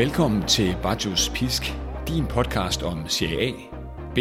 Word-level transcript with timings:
Velkommen 0.00 0.42
til 0.46 0.76
Bajos 0.82 1.30
Pisk, 1.34 1.74
din 2.08 2.26
podcast 2.26 2.82
om 2.82 3.08
Serie 3.08 3.48
A, 3.48 3.52
B, 4.14 4.18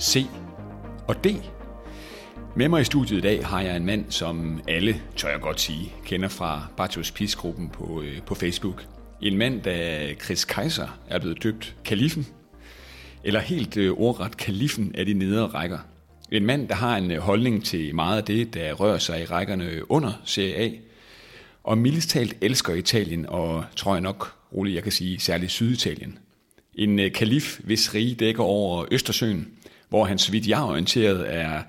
C 0.00 0.26
og 1.06 1.24
D. 1.24 1.26
Med 2.56 2.68
mig 2.68 2.80
i 2.80 2.84
studiet 2.84 3.18
i 3.18 3.20
dag 3.20 3.46
har 3.46 3.60
jeg 3.60 3.76
en 3.76 3.86
mand, 3.86 4.10
som 4.10 4.60
alle, 4.68 5.02
tør 5.16 5.28
jeg 5.28 5.40
godt 5.40 5.60
sige, 5.60 5.92
kender 6.04 6.28
fra 6.28 6.66
Bajos 6.76 7.10
Pisk-gruppen 7.10 7.68
på, 7.68 8.02
øh, 8.02 8.22
på 8.22 8.34
Facebook. 8.34 8.86
En 9.22 9.38
mand, 9.38 9.62
der 9.62 10.14
Chris 10.24 10.44
Kaiser 10.44 10.98
er 11.06 11.18
blevet 11.18 11.42
døbt 11.42 11.76
Kalifen, 11.84 12.26
eller 13.24 13.40
helt 13.40 13.76
øh, 13.76 13.92
ordret 13.92 14.36
Kalifen 14.36 14.94
af 14.94 15.06
de 15.06 15.14
nedre 15.14 15.46
rækker. 15.46 15.78
En 16.32 16.46
mand, 16.46 16.68
der 16.68 16.74
har 16.74 16.96
en 16.96 17.10
øh, 17.10 17.18
holdning 17.18 17.64
til 17.64 17.94
meget 17.94 18.16
af 18.16 18.24
det, 18.24 18.54
der 18.54 18.72
rører 18.72 18.98
sig 18.98 19.22
i 19.22 19.24
rækkerne 19.24 19.90
under 19.90 20.12
Serie 20.24 20.54
A, 20.54 20.70
og 21.64 21.78
mildest 21.78 22.10
talt 22.10 22.36
elsker 22.40 22.74
Italien, 22.74 23.26
og 23.28 23.64
tror 23.76 23.94
jeg 23.94 24.00
nok 24.00 24.37
roligt, 24.54 24.74
jeg 24.74 24.82
kan 24.82 24.92
sige, 24.92 25.20
særligt 25.20 25.52
Syditalien. 25.52 26.18
En 26.74 26.98
øh, 26.98 27.12
kalif, 27.12 27.60
hvis 27.64 27.94
rige 27.94 28.14
dækker 28.14 28.42
over 28.42 28.84
Østersøen, 28.90 29.48
hvor 29.88 30.04
han, 30.04 30.18
så 30.18 30.32
vidt 30.32 30.46
jeg 30.46 30.60
er 30.60 30.64
orienteret, 30.66 31.34
er 31.34 31.62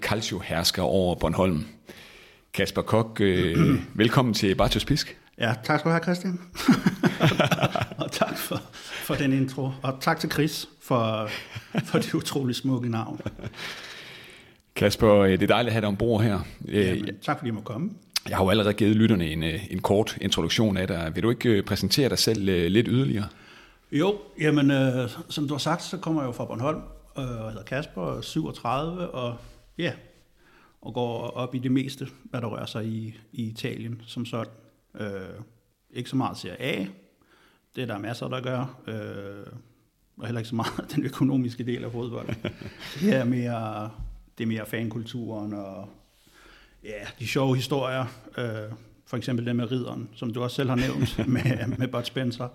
calcio-hersker 0.00 0.82
over 0.82 1.14
Bornholm. 1.14 1.64
Kasper 2.54 2.82
Kok, 2.82 3.20
øh, 3.20 3.78
velkommen 3.94 4.34
til 4.34 4.54
Bartos 4.54 4.84
Pisk. 4.84 5.16
Ja, 5.38 5.54
tak 5.64 5.80
skal 5.80 5.88
du 5.88 5.92
have, 5.92 6.02
Christian. 6.02 6.40
og 8.04 8.12
tak 8.12 8.38
for, 8.38 8.62
for 8.76 9.14
den 9.14 9.32
intro. 9.32 9.70
Og 9.82 9.98
tak 10.00 10.20
til 10.20 10.30
Chris 10.30 10.68
for, 10.82 11.30
for 11.84 11.98
det 11.98 12.14
utroligt 12.14 12.58
smukke 12.58 12.88
navn. 12.88 13.20
Kasper, 14.76 15.14
øh, 15.14 15.32
det 15.32 15.42
er 15.42 15.46
dejligt 15.46 15.66
at 15.68 15.72
have 15.72 15.80
dig 15.80 15.88
ombord 15.88 16.22
her. 16.22 16.40
Jamen, 16.68 17.08
tak 17.22 17.38
fordi 17.38 17.46
jeg 17.46 17.54
må 17.54 17.60
komme. 17.60 17.90
Jeg 18.28 18.36
har 18.36 18.44
jo 18.44 18.50
allerede 18.50 18.74
givet 18.74 18.96
lytterne 18.96 19.26
en, 19.30 19.42
øh, 19.42 19.66
en 19.70 19.82
kort 19.82 20.18
introduktion 20.20 20.76
af 20.76 20.88
dig. 20.88 21.12
Vil 21.14 21.22
du 21.22 21.30
ikke 21.30 21.48
øh, 21.48 21.62
præsentere 21.62 22.08
dig 22.08 22.18
selv 22.18 22.68
lidt 22.68 22.86
yderligere? 22.90 23.28
Jo, 23.92 24.18
jamen, 24.40 24.70
øh, 24.70 25.10
som 25.28 25.48
du 25.48 25.54
har 25.54 25.58
sagt, 25.58 25.82
så 25.82 25.98
kommer 25.98 26.22
jeg 26.22 26.26
jo 26.26 26.32
fra 26.32 26.44
Bornholm, 26.44 26.82
øh, 27.18 27.44
og 27.44 27.50
hedder 27.50 27.64
Kasper, 27.64 28.20
37, 28.20 29.10
og 29.10 29.36
ja, 29.78 29.92
og 30.80 30.94
går 30.94 31.18
op 31.18 31.54
i 31.54 31.58
det 31.58 31.72
meste, 31.72 32.08
hvad 32.24 32.40
der 32.40 32.46
rører 32.46 32.66
sig 32.66 32.86
i, 32.86 33.14
i 33.32 33.42
Italien 33.42 34.02
som 34.06 34.26
sådan. 34.26 34.52
Øh, 35.00 35.10
ikke 35.90 36.10
så 36.10 36.16
meget 36.16 36.36
Serie 36.36 36.62
A, 36.62 36.86
det 37.76 37.82
er 37.82 37.86
der 37.86 37.98
masser, 37.98 38.28
der 38.28 38.40
gør, 38.40 38.80
øh, 38.86 39.52
og 40.18 40.26
heller 40.26 40.38
ikke 40.38 40.48
så 40.48 40.54
meget 40.54 40.86
den 40.94 41.04
økonomiske 41.04 41.64
del 41.64 41.84
af 41.84 41.92
fodbold. 41.92 42.28
Det 43.00 43.14
er 43.14 43.24
mere, 43.24 43.90
det 44.38 44.44
er 44.44 44.48
mere 44.48 44.66
fankulturen 44.66 45.52
og 45.52 45.88
ja, 46.86 47.06
de 47.18 47.26
sjove 47.26 47.56
historier. 47.56 48.04
Øh, 48.38 48.72
for 49.06 49.16
eksempel 49.16 49.46
det 49.46 49.56
med 49.56 49.70
ridderen, 49.70 50.08
som 50.14 50.32
du 50.32 50.42
også 50.42 50.56
selv 50.56 50.68
har 50.68 50.76
nævnt 50.76 51.18
med, 51.34 51.76
med 51.78 51.88
Bud 51.88 52.04
Spencer. 52.04 52.48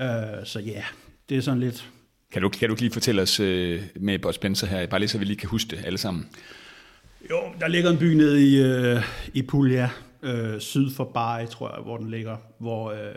Øh, 0.00 0.06
så 0.44 0.60
ja, 0.60 0.82
det 1.28 1.36
er 1.36 1.40
sådan 1.40 1.60
lidt... 1.60 1.90
Kan 2.32 2.42
du, 2.42 2.48
kan 2.48 2.68
du 2.68 2.76
lige 2.78 2.90
fortælle 2.90 3.22
os 3.22 3.40
øh, 3.40 3.82
med 3.96 4.18
Bud 4.18 4.32
Spencer 4.32 4.66
her, 4.66 4.86
bare 4.86 5.00
lige 5.00 5.08
så 5.08 5.18
vi 5.18 5.24
lige 5.24 5.36
kan 5.36 5.48
huske 5.48 5.76
det 5.76 5.84
alle 5.84 5.98
sammen? 5.98 6.28
Jo, 7.30 7.40
der 7.60 7.68
ligger 7.68 7.90
en 7.90 7.98
by 7.98 8.14
nede 8.14 8.48
i, 8.48 8.62
øh, 8.62 9.02
i 9.34 9.42
Puglia, 9.42 9.90
øh, 10.22 10.60
syd 10.60 10.90
for 10.90 11.04
Bari, 11.04 11.46
tror 11.46 11.74
jeg, 11.74 11.82
hvor 11.82 11.96
den 11.96 12.10
ligger, 12.10 12.36
hvor, 12.58 12.90
øh, 12.90 13.14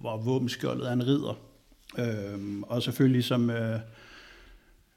hvor 0.00 0.16
våbenskjoldet 0.16 0.88
er 0.88 0.92
en 0.92 1.06
ridder. 1.06 1.38
Øh, 1.98 2.60
og 2.62 2.82
selvfølgelig 2.82 3.24
som, 3.24 3.50
øh, 3.50 3.78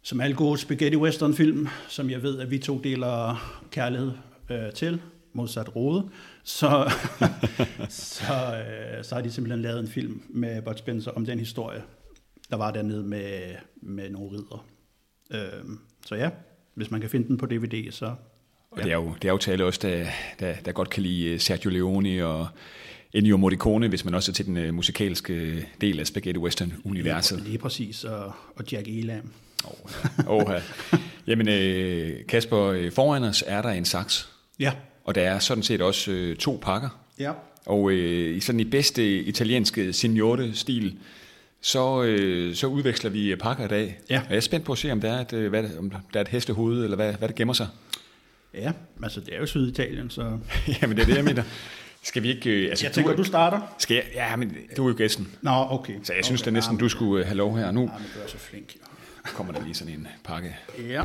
som 0.02 0.22
alle 0.22 0.36
gode 0.36 0.58
spaghetti 0.58 0.98
western 0.98 1.34
film, 1.34 1.68
som 1.90 2.10
jeg 2.10 2.24
ved, 2.24 2.40
at 2.40 2.52
vi 2.52 2.58
to 2.58 2.80
deler 2.84 3.36
kærlighed 3.72 4.12
øh, 4.50 4.72
til, 4.72 5.02
modsat 5.34 5.76
Rode, 5.76 6.10
så, 6.44 6.92
så, 7.90 8.34
øh, 8.34 9.04
så 9.04 9.16
har 9.16 9.22
de 9.22 9.32
simpelthen 9.32 9.62
lavet 9.62 9.80
en 9.80 9.88
film 9.88 10.22
med 10.30 10.62
Bud 10.62 10.74
Spencer 10.78 11.12
om 11.12 11.26
den 11.26 11.40
historie, 11.40 11.82
der 12.50 12.58
var 12.58 12.72
dernede 12.72 13.04
med, 13.04 13.56
med 13.82 14.10
nogle 14.10 14.32
ridder. 14.32 14.66
Øh, 15.32 15.66
så 16.06 16.16
ja, 16.16 16.30
hvis 16.74 16.92
man 16.92 17.02
kan 17.02 17.10
finde 17.10 17.28
den 17.28 17.38
på 17.38 17.46
DVD, 17.46 17.92
så... 17.92 18.16
Og 18.72 18.84
det 18.84 18.92
er 18.92 18.96
jo, 18.96 19.14
det 19.22 19.28
er 19.28 19.32
jo 19.32 19.38
tale 19.38 19.66
også, 19.66 19.80
der, 19.84 20.06
der, 20.40 20.54
der 20.66 20.72
godt 20.72 20.90
kan 20.90 21.04
lide 21.04 21.26
øh, 21.26 21.40
Sergio 21.40 21.70
Leone 21.70 22.26
og 22.26 22.48
Ennio 23.14 23.38
Morricone, 23.38 23.88
hvis 23.88 24.06
man 24.06 24.14
også 24.14 24.32
er 24.32 24.34
til 24.34 24.46
den 24.46 24.58
uh, 24.58 24.74
musikalske 24.74 25.68
del 25.82 26.00
af 26.00 26.08
Spaghetti 26.08 26.40
Western-universet. 26.40 27.38
Lige, 27.38 27.50
lige 27.50 27.58
præcis, 27.58 28.04
og, 28.04 28.34
og 28.56 28.72
Jack 28.72 28.88
Elam. 28.88 29.32
Oh, 29.64 29.92
ja. 30.18 30.32
oh, 30.32 30.44
ja. 30.50 30.62
Jamen, 31.28 31.48
øh, 31.50 32.26
Kasper, 32.28 32.90
foran 32.94 33.24
os 33.24 33.44
er 33.48 33.62
der 33.62 33.70
en 33.70 33.86
saks. 33.86 34.35
Ja. 34.60 34.74
Og 35.04 35.16
der 35.16 35.22
er 35.22 35.40
sådan 35.40 35.64
set 35.64 35.82
også 35.82 36.12
øh, 36.12 36.36
to 36.36 36.60
pakker. 36.62 36.90
Ja. 37.20 37.32
Og 37.66 37.92
øh, 37.92 38.38
i 38.38 38.40
sådan 38.40 38.60
i 38.60 38.64
bedste 38.64 39.20
italienske 39.20 39.94
signore-stil, 39.94 40.98
så, 41.62 42.04
øh, 42.04 42.56
så 42.56 42.68
udveksler 42.68 43.10
vi 43.10 43.36
pakker 43.36 43.66
i 43.66 43.68
dag. 43.68 44.00
Ja. 44.10 44.20
Og 44.20 44.30
jeg 44.30 44.38
er 44.38 44.42
spændt 44.42 44.66
på 44.66 44.72
at 44.72 44.78
se, 44.78 44.92
om 44.92 45.02
der 45.02 45.12
er 45.12 45.22
et, 45.22 45.34
øh, 45.34 45.50
hvad, 45.50 45.78
om 45.80 45.90
der 45.90 46.00
er 46.14 46.22
et 46.22 46.28
hestehoved, 46.28 46.84
eller 46.84 46.96
hvad, 46.96 47.14
hvad 47.14 47.28
det 47.28 47.36
gemmer 47.36 47.54
sig. 47.54 47.68
Ja, 48.54 48.72
altså 49.04 49.20
det 49.20 49.36
er 49.36 49.40
jo 49.40 49.46
Syditalien, 49.46 50.10
så... 50.10 50.38
Jamen 50.82 50.98
det 50.98 51.04
er 51.04 51.08
det, 51.08 51.16
jeg 51.16 51.24
mener. 51.24 51.44
Skal 52.04 52.24
vi 52.24 52.30
ikke... 52.30 52.50
Øh, 52.50 52.70
altså, 52.70 52.86
jeg 52.86 52.94
tænker, 52.94 53.12
du, 53.12 53.18
du 53.18 53.24
starter. 53.24 53.76
Skal 53.78 53.96
jeg? 53.96 54.06
Ja, 54.14 54.36
men 54.36 54.58
du 54.78 54.86
er 54.86 54.90
jo 54.90 54.96
gæsten. 54.98 55.28
Nå, 55.42 55.68
okay. 55.70 55.94
Så 56.04 56.14
jeg 56.14 56.26
synes 56.26 56.42
okay, 56.42 56.52
da 56.52 56.54
næsten, 56.54 56.78
du 56.78 56.90
skulle 56.90 57.22
øh, 57.22 57.28
have 57.28 57.38
lov 57.38 57.58
her 57.58 57.72
nu. 57.72 57.82
Ja, 57.82 57.88
men 57.88 58.08
du 58.16 58.20
er 58.24 58.28
så 58.28 58.38
flink. 58.38 58.76
Jo. 58.76 58.80
kommer 59.36 59.54
der 59.54 59.64
lige 59.64 59.74
sådan 59.74 59.94
en 59.94 60.08
pakke. 60.24 60.56
Ja. 60.80 61.04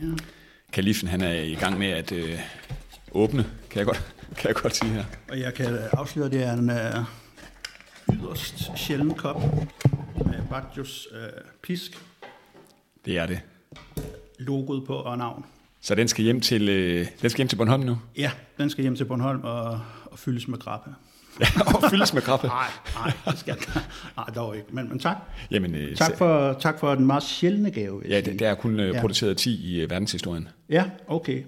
ja. 0.00 0.06
Kalifen, 0.72 1.08
han 1.08 1.20
er 1.20 1.32
i 1.32 1.54
gang 1.54 1.78
med 1.78 1.86
at 1.86 2.12
øh, 2.12 2.38
åbne, 3.12 3.46
kan 3.70 3.78
jeg, 3.78 3.86
godt, 3.86 4.14
kan 4.38 4.48
jeg 4.48 4.54
godt 4.54 4.76
sige 4.76 4.92
her. 4.92 5.04
Og 5.30 5.40
jeg 5.40 5.54
kan 5.54 5.78
afsløre, 5.92 6.26
at 6.26 6.32
det 6.32 6.42
er 6.42 6.52
en 6.52 6.70
uh, 6.70 8.16
yderst 8.16 8.70
sjælden 8.76 9.14
kop 9.14 9.42
med 10.16 10.48
Bajos 10.50 11.08
uh, 11.12 11.18
pisk. 11.62 11.98
Det 13.04 13.18
er 13.18 13.26
det. 13.26 13.40
Logoet 14.38 14.86
på 14.86 14.94
og 14.94 15.18
navn. 15.18 15.44
Så 15.80 15.94
den 15.94 16.08
skal 16.08 16.24
hjem 16.24 16.40
til, 16.40 16.68
øh, 16.68 17.06
den 17.22 17.30
skal 17.30 17.38
hjem 17.38 17.48
til 17.48 17.56
Bornholm 17.56 17.82
nu? 17.82 17.98
Ja, 18.16 18.30
den 18.58 18.70
skal 18.70 18.82
hjem 18.82 18.96
til 18.96 19.04
Bornholm 19.04 19.40
og, 19.44 19.80
og 20.04 20.18
fyldes 20.18 20.48
med 20.48 20.58
grappe. 20.58 20.94
Ja, 21.40 21.46
og 21.76 21.90
fyldes 21.90 22.14
med 22.14 22.22
grappe? 22.22 22.46
nej, 22.46 22.66
nej, 22.94 23.12
det 23.26 23.38
skal 23.38 23.56
Nej, 24.16 24.26
dog 24.34 24.56
ikke. 24.56 24.68
Men, 24.72 24.88
men 24.88 24.98
tak. 24.98 25.16
Jamen, 25.50 25.74
øh, 25.74 25.96
tak, 25.96 26.18
for, 26.18 26.52
tak 26.60 26.80
for 26.80 26.94
den 26.94 27.06
meget 27.06 27.22
sjældne 27.22 27.70
gave. 27.70 28.02
Ja, 28.08 28.20
det, 28.20 28.38
der 28.38 28.48
er 28.48 28.54
kun 28.54 28.80
øh, 28.80 29.00
produceret 29.00 29.36
10 29.36 29.72
i 29.72 29.80
øh, 29.80 29.90
verdenshistorien. 29.90 30.48
Ja, 30.68 30.84
okay. 31.08 31.42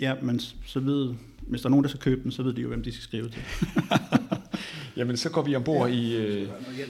Ja, 0.00 0.14
men 0.22 0.40
så 0.66 0.80
ved, 0.80 1.14
hvis 1.40 1.60
der 1.60 1.66
er 1.66 1.70
nogen, 1.70 1.84
der 1.84 1.88
skal 1.88 2.00
købe 2.00 2.22
den, 2.22 2.32
så 2.32 2.42
ved 2.42 2.52
de 2.52 2.60
jo, 2.60 2.68
hvem 2.68 2.82
de 2.82 2.92
skal 2.92 3.02
skrive 3.02 3.28
til. 3.28 3.42
Jamen, 4.96 5.16
så 5.16 5.30
går 5.30 5.42
vi 5.42 5.56
ombord 5.56 5.88
ja. 5.88 5.94
i, 5.94 6.16
øh, 6.16 6.48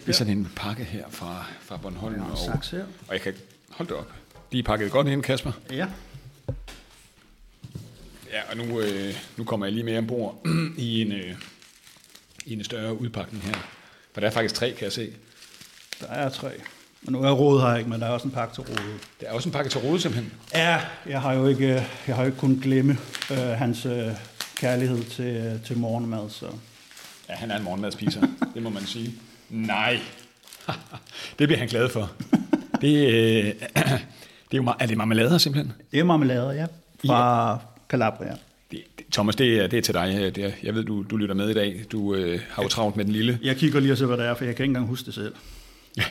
i 0.08 0.12
sådan 0.12 0.38
en 0.38 0.48
pakke 0.56 0.84
her 0.84 1.04
fra, 1.10 1.44
fra 1.60 1.76
Bornholm. 1.76 2.14
Ja, 2.14 2.22
og, 2.22 2.62
her. 2.70 2.84
og 3.08 3.12
jeg 3.12 3.20
kan... 3.20 3.34
Hold 3.70 3.88
det 3.88 3.96
op. 3.96 4.12
De 4.52 4.58
er 4.58 4.62
pakket 4.62 4.90
godt 4.90 5.08
ind, 5.08 5.22
Kasper. 5.22 5.52
Ja. 5.70 5.86
Ja, 8.32 8.40
og 8.50 8.56
nu, 8.56 8.80
øh, 8.80 9.14
nu 9.36 9.44
kommer 9.44 9.66
jeg 9.66 9.72
lige 9.72 9.84
med 9.84 9.98
ombord 9.98 10.46
i 10.76 11.02
en, 11.02 11.12
øh, 11.12 11.34
i 12.48 12.52
en 12.52 12.64
større 12.64 13.00
udpakning 13.00 13.44
her. 13.44 13.54
For 14.12 14.20
der 14.20 14.26
er 14.26 14.30
faktisk 14.32 14.54
tre, 14.54 14.72
kan 14.72 14.84
jeg 14.84 14.92
se. 14.92 15.10
Der 16.00 16.06
er 16.06 16.28
tre. 16.28 16.50
Og 17.06 17.12
nu 17.12 17.22
er 17.22 17.30
råd 17.30 17.60
her 17.60 17.76
ikke, 17.76 17.90
men 17.90 18.00
der 18.00 18.06
er 18.06 18.10
også 18.10 18.28
en 18.28 18.34
pakke 18.34 18.54
til 18.54 18.62
råd. 18.62 18.98
Der 19.20 19.26
er 19.26 19.32
også 19.32 19.48
en 19.48 19.52
pakke 19.52 19.70
til 19.70 19.80
råd, 19.80 19.98
simpelthen? 19.98 20.32
Ja, 20.54 20.80
jeg 21.06 21.20
har 21.20 21.32
jo 21.32 21.46
ikke, 21.46 21.86
jeg 22.06 22.16
har 22.16 22.22
jo 22.22 22.26
ikke 22.26 22.38
kunnet 22.38 22.62
glemme 22.62 22.98
øh, 23.30 23.38
hans 23.38 23.86
øh, 23.86 24.08
kærlighed 24.56 25.04
til, 25.04 25.60
til 25.64 25.78
morgenmad. 25.78 26.30
Så. 26.30 26.46
Ja, 27.28 27.34
han 27.34 27.50
er 27.50 27.56
en 27.56 27.64
morgenmadspiser, 27.64 28.20
det 28.54 28.62
må 28.62 28.70
man 28.70 28.86
sige. 28.86 29.14
Nej, 29.50 30.00
det 31.38 31.48
bliver 31.48 31.58
han 31.58 31.68
glad 31.68 31.88
for. 31.88 32.10
Det, 32.80 33.08
øh, 33.08 33.44
det 34.50 34.52
er 34.52 34.56
jo 34.56 34.72
er 34.78 34.86
det 34.86 34.96
marmelader 34.96 35.38
simpelthen? 35.38 35.72
Det 35.92 36.00
er 36.00 36.04
marmelader, 36.04 36.52
ja. 36.52 36.66
Fra 37.06 37.50
ja. 37.50 37.56
Calabria. 37.88 38.36
Det, 38.70 38.84
det, 38.98 39.06
Thomas, 39.12 39.36
det 39.36 39.58
er, 39.58 39.66
det 39.66 39.76
er 39.76 39.82
til 39.82 39.94
dig. 39.94 40.36
Det 40.36 40.44
er, 40.44 40.50
jeg 40.62 40.74
ved, 40.74 40.84
du, 40.84 41.02
du 41.02 41.16
lytter 41.16 41.34
med 41.34 41.50
i 41.50 41.54
dag. 41.54 41.84
Du 41.92 42.14
øh, 42.14 42.40
har 42.50 42.62
jo 42.62 42.68
travlt 42.68 42.96
med 42.96 43.04
den 43.04 43.12
lille. 43.12 43.38
Jeg 43.42 43.56
kigger 43.56 43.80
lige 43.80 43.92
og 43.92 43.98
ser, 43.98 44.06
hvad 44.06 44.16
det 44.16 44.26
er, 44.26 44.34
for 44.34 44.44
jeg 44.44 44.56
kan 44.56 44.64
ikke 44.64 44.70
engang 44.70 44.86
huske 44.86 45.06
det 45.06 45.14
selv. 45.14 45.34
Ja. 45.96 46.04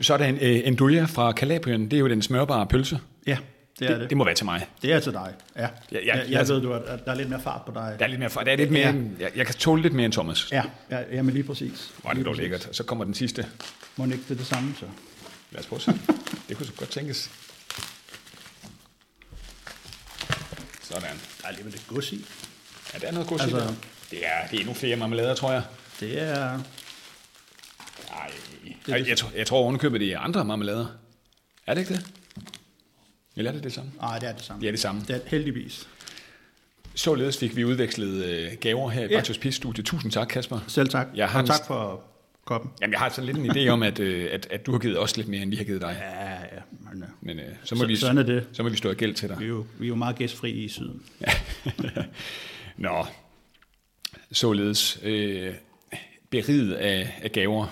Så 0.00 0.14
er 0.14 0.18
der 0.18 0.24
en 0.24 0.34
øh, 0.34 0.60
Enduja 0.64 1.04
fra 1.04 1.32
Calabrien. 1.32 1.84
Det 1.84 1.92
er 1.92 2.00
jo 2.00 2.08
den 2.08 2.22
smørbare 2.22 2.66
pølse. 2.66 3.00
Ja, 3.26 3.36
det 3.78 3.86
er 3.86 3.92
det. 3.92 4.00
Det, 4.00 4.10
det 4.10 4.18
må 4.18 4.24
være 4.24 4.34
til 4.34 4.44
mig. 4.44 4.66
Det 4.82 4.92
er 4.92 5.00
til 5.00 5.12
dig, 5.12 5.34
ja. 5.56 5.62
ja, 5.62 5.68
ja 5.92 5.98
jeg, 6.06 6.24
jeg 6.30 6.38
altså, 6.38 6.54
ved, 6.54 6.62
du, 6.62 6.72
at 6.72 7.04
der 7.04 7.12
er 7.12 7.16
lidt 7.16 7.28
mere 7.28 7.40
fart 7.40 7.62
på 7.66 7.72
dig. 7.74 7.96
Der 7.98 8.04
er 8.04 8.08
lidt 8.08 8.20
mere 8.20 8.30
fart. 8.30 8.46
Der 8.46 8.52
er 8.52 8.56
lidt 8.56 8.70
mere, 8.70 8.86
ja. 8.86 8.94
jeg, 9.20 9.30
jeg 9.36 9.46
kan 9.46 9.54
tåle 9.54 9.82
lidt 9.82 9.94
mere 9.94 10.04
end 10.04 10.12
Thomas. 10.12 10.52
Ja, 10.52 10.62
ja 10.90 10.98
jamen 11.12 11.34
lige 11.34 11.44
præcis. 11.44 11.92
Hvor 12.02 12.10
er 12.10 12.14
det 12.14 12.26
dog 12.26 12.34
lækkert. 12.34 12.68
Så 12.72 12.82
kommer 12.82 13.04
den 13.04 13.14
sidste. 13.14 13.46
Må 13.96 14.04
ikke 14.04 14.18
det 14.28 14.38
det 14.38 14.46
samme, 14.46 14.74
så? 14.80 14.86
Lad 15.52 15.60
os 15.60 15.66
prøve 15.66 15.76
at 15.76 15.82
se. 15.82 15.92
Det 16.48 16.56
kunne 16.56 16.66
så 16.66 16.72
godt 16.72 16.90
tænkes. 16.90 17.30
Sådan. 20.84 21.16
Der 21.42 21.48
er 21.48 21.52
lige 21.52 21.70
lidt 21.70 21.86
gods 21.88 22.12
i. 22.12 22.26
Ja, 22.94 22.98
der 22.98 23.06
er 23.06 23.12
noget 23.12 23.28
gods 23.28 23.42
altså, 23.42 23.56
i 23.56 23.60
der. 23.60 23.74
Det 24.10 24.26
er, 24.26 24.46
det 24.50 24.56
er 24.56 24.60
endnu 24.60 24.74
flere 24.74 24.96
marmelader, 24.96 25.34
tror 25.34 25.52
jeg. 25.52 25.62
Det 26.00 26.22
er... 26.22 26.60
Nej, 28.10 28.30
jeg, 28.88 28.98
jeg, 28.98 29.08
jeg, 29.08 29.18
tror, 29.18 29.30
jeg 29.36 29.46
tror 29.46 29.58
ovenkøbet, 29.58 30.00
det 30.00 30.12
er 30.12 30.18
andre 30.18 30.44
marmelader. 30.44 30.86
Er 31.66 31.74
det 31.74 31.80
ikke 31.80 31.94
det? 31.94 32.06
Eller 33.36 33.50
er 33.50 33.54
det 33.54 33.64
det 33.64 33.72
samme? 33.72 33.92
Nej, 34.00 34.18
det 34.18 34.28
er 34.28 34.32
det 34.32 34.44
samme. 34.44 34.60
Det 34.60 34.66
er 34.66 34.72
det 34.72 34.80
samme. 34.80 35.00
Det 35.08 35.16
er 35.16 35.20
heldigvis. 35.26 35.88
Således 36.94 37.38
fik 37.38 37.56
vi 37.56 37.64
udvekslet 37.64 38.24
øh, 38.24 38.52
gaver 38.60 38.90
her 38.90 39.04
i 39.04 39.10
ja. 39.10 39.16
Bartos 39.16 39.38
Pis 39.38 39.54
Studie. 39.54 39.84
Tusind 39.84 40.12
tak, 40.12 40.26
Kasper. 40.28 40.60
Selv 40.68 40.88
tak. 40.88 41.06
Jeg 41.14 41.28
har 41.28 41.42
og 41.42 41.46
tak 41.46 41.66
for 41.66 42.02
koppen. 42.44 42.70
Jamen, 42.80 42.92
jeg 42.92 43.00
har 43.00 43.08
sådan 43.08 43.24
lidt 43.24 43.36
en 43.36 43.50
idé 43.50 43.68
om, 43.68 43.82
at, 43.82 43.98
øh, 43.98 44.28
at, 44.32 44.46
at 44.50 44.66
du 44.66 44.72
har 44.72 44.78
givet 44.78 44.98
os 44.98 45.16
lidt 45.16 45.28
mere, 45.28 45.42
end 45.42 45.50
vi 45.50 45.56
har 45.56 45.64
givet 45.64 45.80
dig. 45.80 45.96
Ja, 46.00 46.30
ja, 46.30 46.60
men, 46.98 47.08
Men 47.20 47.38
øh, 47.38 47.44
så, 47.64 47.74
må 47.74 47.80
så, 47.80 47.86
vi, 47.86 47.96
sådan 47.96 48.18
er 48.18 48.22
det. 48.22 48.46
så 48.52 48.62
må 48.62 48.68
vi 48.68 48.76
stå 48.76 48.90
i 48.90 48.94
gæld 48.94 49.14
til 49.14 49.28
dig. 49.28 49.38
Vi 49.38 49.44
er 49.44 49.48
jo, 49.48 49.66
vi 49.78 49.84
er 49.86 49.88
jo 49.88 49.94
meget 49.94 50.16
gæstfri 50.16 50.50
i 50.50 50.68
syden. 50.68 51.02
Nå, 52.76 53.06
således 54.32 54.98
øh, 55.02 55.54
beriget 56.30 56.72
af, 56.72 57.18
af 57.22 57.32
gaver. 57.32 57.66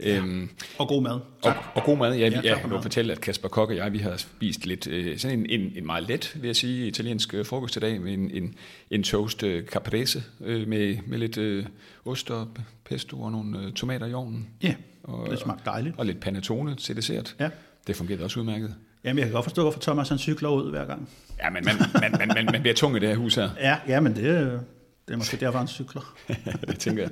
Ja. 0.00 0.16
Øhm, 0.16 0.50
Og 0.78 0.88
god 0.88 1.02
mad. 1.02 1.12
og, 1.12 1.22
Tak. 1.42 1.56
og 1.74 1.82
god 1.84 1.98
mad. 1.98 2.14
Ja, 2.16 2.28
Ja, 2.28 2.40
ja, 2.44 2.58
jeg 2.58 2.70
vil 2.70 2.82
fortælle, 2.82 3.12
at 3.12 3.20
Kasper 3.20 3.48
Kok 3.48 3.68
og 3.70 3.76
jeg, 3.76 3.92
vi 3.92 3.98
har 3.98 4.16
spist 4.16 4.66
lidt, 4.66 4.86
øh, 4.86 5.18
sådan 5.18 5.38
en, 5.38 5.46
en, 5.60 5.72
en 5.76 5.86
meget 5.86 6.08
let, 6.08 6.32
vil 6.40 6.46
jeg 6.48 6.56
sige, 6.56 6.86
italiensk 6.86 7.34
øh, 7.34 7.46
frokost 7.46 7.76
i 7.76 7.80
dag, 7.80 8.00
med 8.00 8.12
en, 8.12 8.30
en, 8.30 8.54
en 8.90 9.02
toast 9.02 9.42
øh, 9.42 9.64
caprese 9.66 10.22
øh, 10.40 10.68
med, 10.68 10.96
med 11.06 11.18
lidt 11.18 11.38
øh, 11.38 11.66
ost 12.04 12.30
og 12.30 12.48
pesto 12.84 13.20
og 13.22 13.32
nogle 13.32 13.58
øh, 13.58 13.72
tomater 13.72 14.06
i 14.06 14.12
ovnen. 14.14 14.48
Ja, 14.62 14.74
Og, 15.02 15.30
det 15.30 15.38
smagte 15.38 15.62
dejligt. 15.66 15.94
og 15.98 16.06
lidt 16.06 16.20
panettone 16.20 16.74
til 16.76 16.96
dessert. 16.96 17.36
Ja. 17.40 17.50
Det 17.86 17.96
fungerede 17.96 18.24
også 18.24 18.40
udmærket. 18.40 18.74
Jamen, 19.04 19.18
jeg 19.18 19.26
kan 19.26 19.32
godt 19.32 19.44
forstå, 19.44 19.62
hvorfor 19.62 19.80
Thomas 19.80 20.08
han 20.08 20.18
cykler 20.18 20.48
ud 20.48 20.70
hver 20.70 20.84
gang. 20.84 21.08
Ja, 21.42 21.50
men 21.50 21.64
man, 21.64 21.74
man, 22.00 22.12
man, 22.18 22.28
man, 22.34 22.44
man 22.52 22.60
bliver 22.60 22.74
tung 22.74 22.96
i 22.96 23.00
det 23.00 23.08
her 23.08 23.16
hus 23.16 23.34
her. 23.34 23.50
Ja, 23.60 23.76
ja 23.88 24.00
men 24.00 24.16
det, 24.16 24.24
øh, 24.24 24.52
det 25.06 25.12
er 25.12 25.16
måske 25.16 25.36
derfor, 25.36 25.58
han 25.58 25.68
cykler. 25.68 26.16
det 26.68 26.78
tænker 26.78 27.02
jeg. 27.02 27.10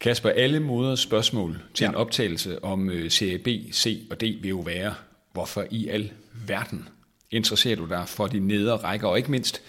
Kasper, 0.00 0.30
alle 0.30 0.60
moders 0.60 1.00
spørgsmål 1.00 1.58
til 1.74 1.84
ja. 1.84 1.88
En 1.88 1.94
optagelse 1.94 2.64
om 2.64 2.90
øh, 2.90 3.10
serie 3.10 3.38
B, 3.38 3.48
C 3.72 4.06
og 4.10 4.20
D 4.20 4.22
vil 4.22 4.48
jo 4.48 4.58
være, 4.58 4.94
hvorfor 5.32 5.64
i 5.70 5.88
al 5.88 6.12
verden 6.46 6.88
interesserer 7.30 7.76
du 7.76 7.86
dig 7.86 8.04
for 8.08 8.26
de 8.26 8.38
nedre 8.38 8.76
rækker, 8.76 9.08
og 9.08 9.16
ikke 9.16 9.30
mindst, 9.30 9.62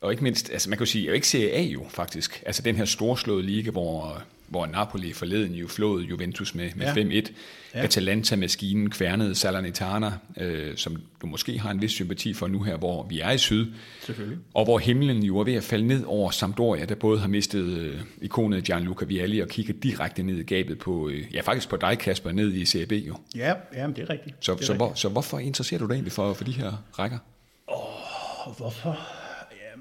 og 0.00 0.10
ikke 0.10 0.22
mindst, 0.22 0.50
altså 0.50 0.70
man 0.70 0.78
kan 0.78 0.86
jo 0.86 0.90
sige, 0.90 1.06
jo 1.06 1.12
ikke 1.12 1.28
Serie 1.28 1.50
A 1.50 1.62
jo 1.62 1.86
faktisk, 1.88 2.42
altså 2.46 2.62
den 2.62 2.76
her 2.76 2.84
storslåede 2.84 3.42
liga, 3.42 3.70
hvor, 3.70 4.22
hvor 4.54 4.66
Napoli 4.66 5.12
forleden 5.12 5.54
jo 5.54 5.68
flåede 5.68 6.04
Juventus 6.04 6.54
med, 6.54 6.70
med 6.76 6.86
Ja. 6.86 7.20
5-1, 7.20 7.32
ja. 7.74 7.82
Atalanta-maskinen 7.84 8.90
kværnede 8.90 9.34
Salernitana, 9.34 10.12
øh, 10.36 10.76
som 10.76 10.96
du 11.22 11.26
måske 11.26 11.58
har 11.58 11.70
en 11.70 11.82
vis 11.82 11.90
sympati 11.90 12.34
for 12.34 12.46
nu 12.46 12.62
her, 12.62 12.76
hvor 12.76 13.06
vi 13.08 13.20
er 13.20 13.30
i 13.30 13.38
syd, 13.38 13.66
Selvfølgelig. 14.02 14.38
og 14.54 14.64
hvor 14.64 14.78
himlen 14.78 15.22
jo 15.22 15.38
er 15.38 15.44
ved 15.44 15.54
at 15.54 15.62
falde 15.62 15.86
ned 15.86 16.04
over 16.06 16.30
Sampdoria, 16.30 16.84
der 16.84 16.94
både 16.94 17.18
har 17.20 17.28
mistet 17.28 17.64
øh, 17.64 18.00
ikonet 18.22 18.64
Gianluca 18.64 19.04
Vialli 19.04 19.40
og 19.40 19.48
kigger 19.48 19.74
direkte 19.82 20.22
ned 20.22 20.36
i 20.36 20.42
gabet 20.42 20.78
på, 20.78 21.08
øh, 21.08 21.34
ja 21.34 21.40
faktisk 21.40 21.68
på 21.68 21.76
dig 21.76 21.98
Kasper, 21.98 22.32
ned 22.32 22.52
i 22.52 22.66
CAB 22.66 22.92
jo. 22.92 23.16
Ja, 23.36 23.52
ja 23.74 23.86
det 23.86 23.98
er 23.98 24.10
rigtigt. 24.10 24.36
Så, 24.40 24.52
det 24.54 24.60
er 24.60 24.64
så, 24.64 24.72
rigtigt. 24.72 24.76
hvor, 24.76 24.92
så 24.94 25.08
hvorfor 25.08 25.38
interesserer 25.38 25.80
du 25.80 25.86
dig 25.86 25.94
egentlig 25.94 26.12
for, 26.12 26.34
for 26.34 26.44
de 26.44 26.52
her 26.52 26.72
rækker? 26.98 27.18
Og 28.46 28.54
hvorfor? 28.58 29.23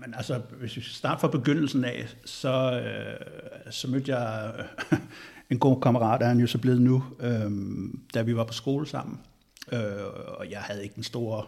Ja, 0.04 0.08
men 0.08 0.16
altså, 0.16 0.42
hvis 0.60 0.76
vi 0.76 0.82
starter 0.82 1.20
fra 1.20 1.28
begyndelsen 1.28 1.86
af, 1.86 2.16
så, 2.26 2.82
øh, 2.82 3.72
så 3.72 3.88
mødte 3.88 4.16
jeg 4.16 4.54
øh, 4.92 5.00
en 5.52 5.60
god 5.60 5.82
kammerat, 5.82 6.22
er 6.22 6.28
han 6.28 6.40
jo 6.40 6.48
så 6.48 6.58
blevet 6.58 6.82
nu, 6.82 7.04
øh, 7.20 7.52
da 8.14 8.22
vi 8.22 8.36
var 8.36 8.44
på 8.44 8.54
skole 8.54 8.88
sammen. 8.88 9.20
Øh, 9.72 9.80
og 10.28 10.52
jeg 10.52 10.60
havde 10.60 10.84
ikke 10.84 10.96
den 10.96 11.04
store 11.04 11.46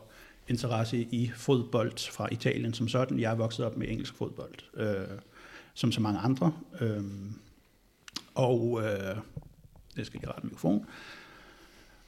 interesse 0.48 0.98
i 0.98 1.32
fodbold 1.36 2.12
fra 2.12 2.28
Italien 2.32 2.74
som 2.74 2.88
sådan. 2.88 3.20
Jeg 3.20 3.32
er 3.32 3.36
vokset 3.36 3.66
op 3.66 3.78
med 3.78 3.88
engelsk 3.88 4.16
fodbold, 4.16 4.54
øh, 4.74 5.18
som 5.74 5.92
så 5.92 6.02
mange 6.02 6.20
andre. 6.20 6.54
Øh, 6.82 7.04
og 8.36 8.82
øh, 8.84 9.16
det 9.96 10.06
skal 10.06 10.20
jeg 10.24 10.30
rette 10.30 10.48
mikrofon. 10.48 10.86